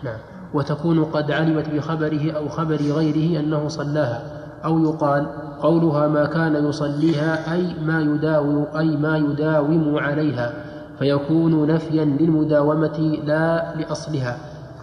[0.03, 0.17] نعم.
[0.53, 4.23] وتكون قد علمت بخبره أو خبر غيره أنه صلاها.
[4.65, 5.27] أو يقال
[5.61, 10.53] قولها ما كان يصليها أي ما يداوم أي ما يداوم عليها
[10.99, 14.37] فيكون نفيا للمداومة لا لأصلها.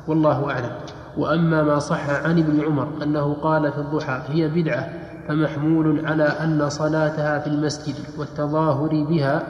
[0.06, 0.70] والله أعلم.
[1.16, 4.88] وأما ما صح عن ابن عمر أنه قال في الضحى هي بدعة
[5.28, 9.42] فمحمول على أن صلاتها في المسجد والتظاهر بها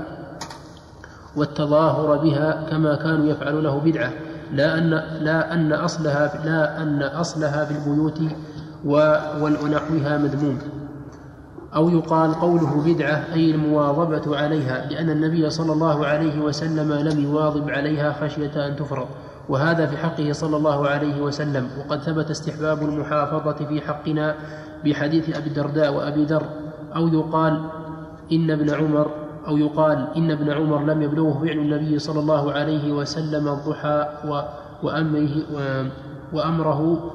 [1.36, 4.10] والتظاهر بها كما كانوا يفعلونه بدعة
[4.52, 4.90] لا أن
[5.20, 8.20] لا أن أصلها لا أن أصلها في البيوت
[9.40, 10.58] ونحوها مذموم.
[11.74, 17.70] أو يقال قوله بدعة أي المواظبة عليها لأن النبي صلى الله عليه وسلم لم يواظب
[17.70, 19.06] عليها خشية أن تفرض
[19.48, 21.68] وهذا في حقه صلى الله عليه وسلم.
[21.78, 24.34] وقد ثبت استحباب المحافظة في حقنا
[24.84, 26.42] بحديث أبي الدرداء وأبي ذر
[26.96, 27.60] أو يقال
[28.32, 29.10] إن ابن عمر
[29.48, 34.06] أو يقال إن ابن عمر لم يبلغه فعل النبي صلى الله عليه وسلم الضحى
[34.82, 35.36] وأمره
[36.32, 37.10] وأمره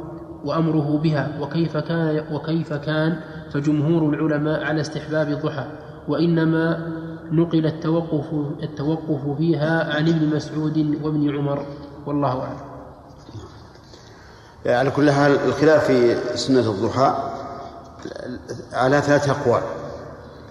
[0.45, 1.29] وأمره بها.
[1.41, 3.19] وكيف كان وكيف كان
[3.53, 5.65] فجمهور العلماء على استحباب الضحى
[6.07, 6.91] وإنما
[7.31, 8.25] نقل التوقف
[8.63, 11.65] التوقف فيها عن ابن مسعود وابن عمر
[12.05, 12.57] والله أعلم.
[14.65, 17.15] على كل حال الخلاف في سنة الضحى
[18.73, 19.61] على ثلاثة أقوال.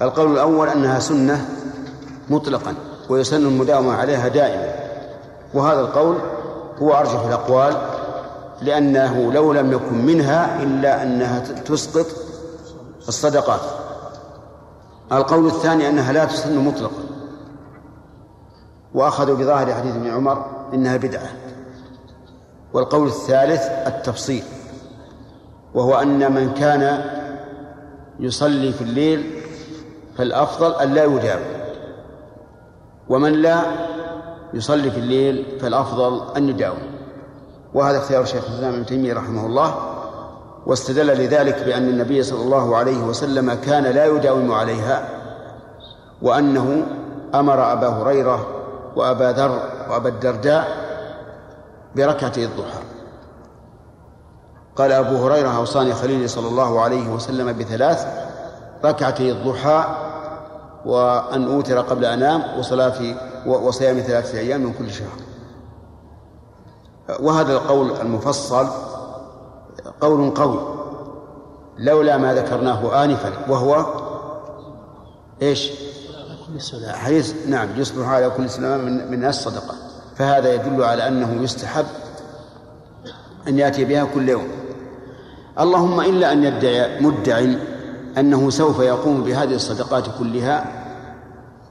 [0.02, 1.48] القول الأول أنها سنة
[2.30, 2.74] مطلقا
[3.08, 4.74] ويسن المداومة عليها دائما.
[5.54, 6.16] وهذا القول
[6.82, 7.76] هو أرجح الأقوال
[8.62, 12.06] لأنه لو لم يكن منها إلا أنها تسقط
[13.08, 13.60] الصدقات.
[15.12, 17.02] القول الثاني أنها لا تسن مطلقا.
[18.94, 21.28] وأخذوا بظاهر حديث ابن عمر إنها بدعة.
[22.72, 24.44] والقول الثالث التفصيل
[25.74, 27.04] وهو أن من كان
[28.20, 29.42] يصلي في الليل
[30.18, 31.42] فالأفضل أن لا يداوم
[33.08, 33.62] ومن لا
[34.54, 36.78] يصلي في الليل فالأفضل أن يداوم.
[37.74, 39.91] وهذا اختيار شيخ الإسلام ابن تيمية رحمه الله.
[40.66, 45.08] واستدل لذلك بأن النبي صلى الله عليه وسلم كان لا يداوم عليها
[46.22, 46.86] وأنه
[47.34, 48.46] أمر أبا هريرة
[48.96, 50.68] وأبا ذر وأبا الدرداء
[51.96, 52.82] بركعتي الضحى.
[54.76, 58.06] قال أبو هريرة أوصاني خليلي صلى الله عليه وسلم بثلاث
[58.84, 59.84] ركعتي الضحى
[60.86, 62.94] وأن أوتر قبل أنام وصلاة
[63.46, 65.18] وصيام ثلاثة أيام من كل شهر.
[67.20, 68.68] وهذا القول المفصل
[70.02, 70.60] قول قوي
[71.78, 73.86] لولا ما ذكرناه آنفا وهو
[75.42, 75.70] إيش؟
[76.88, 79.74] حديث نعم يصبح على كل سلام من من الصدقة.
[80.16, 81.84] فهذا يدل على أنه يستحب
[83.48, 84.48] أن يأتي بها كل يوم.
[85.60, 87.44] اللهم إلا أن يدعي مدع
[88.18, 90.64] أنه سوف يقوم بهذه الصدقات كلها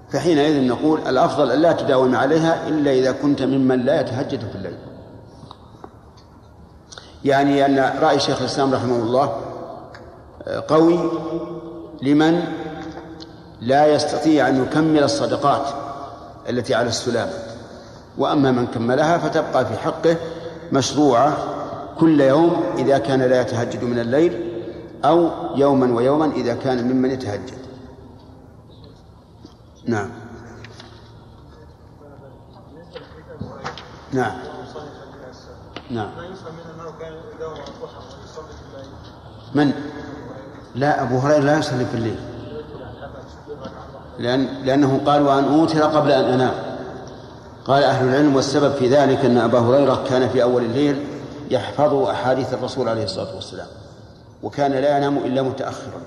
[0.10, 4.91] فحينئذ نقول الأفضل أن لا تداوم عليها إلا إذا كنت ممن لا يتهجد في الليل.
[7.26, 9.36] يعني أن رأي شيخ الإسلام رحمه الله
[10.68, 11.00] قوي
[12.02, 12.44] لمن
[13.62, 15.68] لا يستطيع أن يكمل الصدقات
[16.50, 17.30] التي على السلام.
[18.18, 20.16] وأما من كملها فتبقى في حقه
[20.72, 21.38] مشروعة
[22.00, 24.52] كل يوم إذا كان لا يتهجد من الليل
[25.06, 27.62] أو يوما ويوما إذا كان ممن يتهجد.
[29.86, 30.10] نعم.
[34.14, 34.36] نعم.
[35.92, 36.10] نعم.
[39.56, 39.72] من؟
[40.76, 42.20] لا أبو هريرة لا يصلي في الليل.
[44.20, 46.54] لأن لأنه قال وأن أوتر قبل أن أنام.
[47.66, 51.08] قال أهل العلم والسبب في ذلك أن أبا هريرة كان في أول الليل
[51.52, 53.68] يحفظ أحاديث الرسول عليه الصلاة والسلام
[54.44, 56.02] وكان لا ينام إلا متأخرا.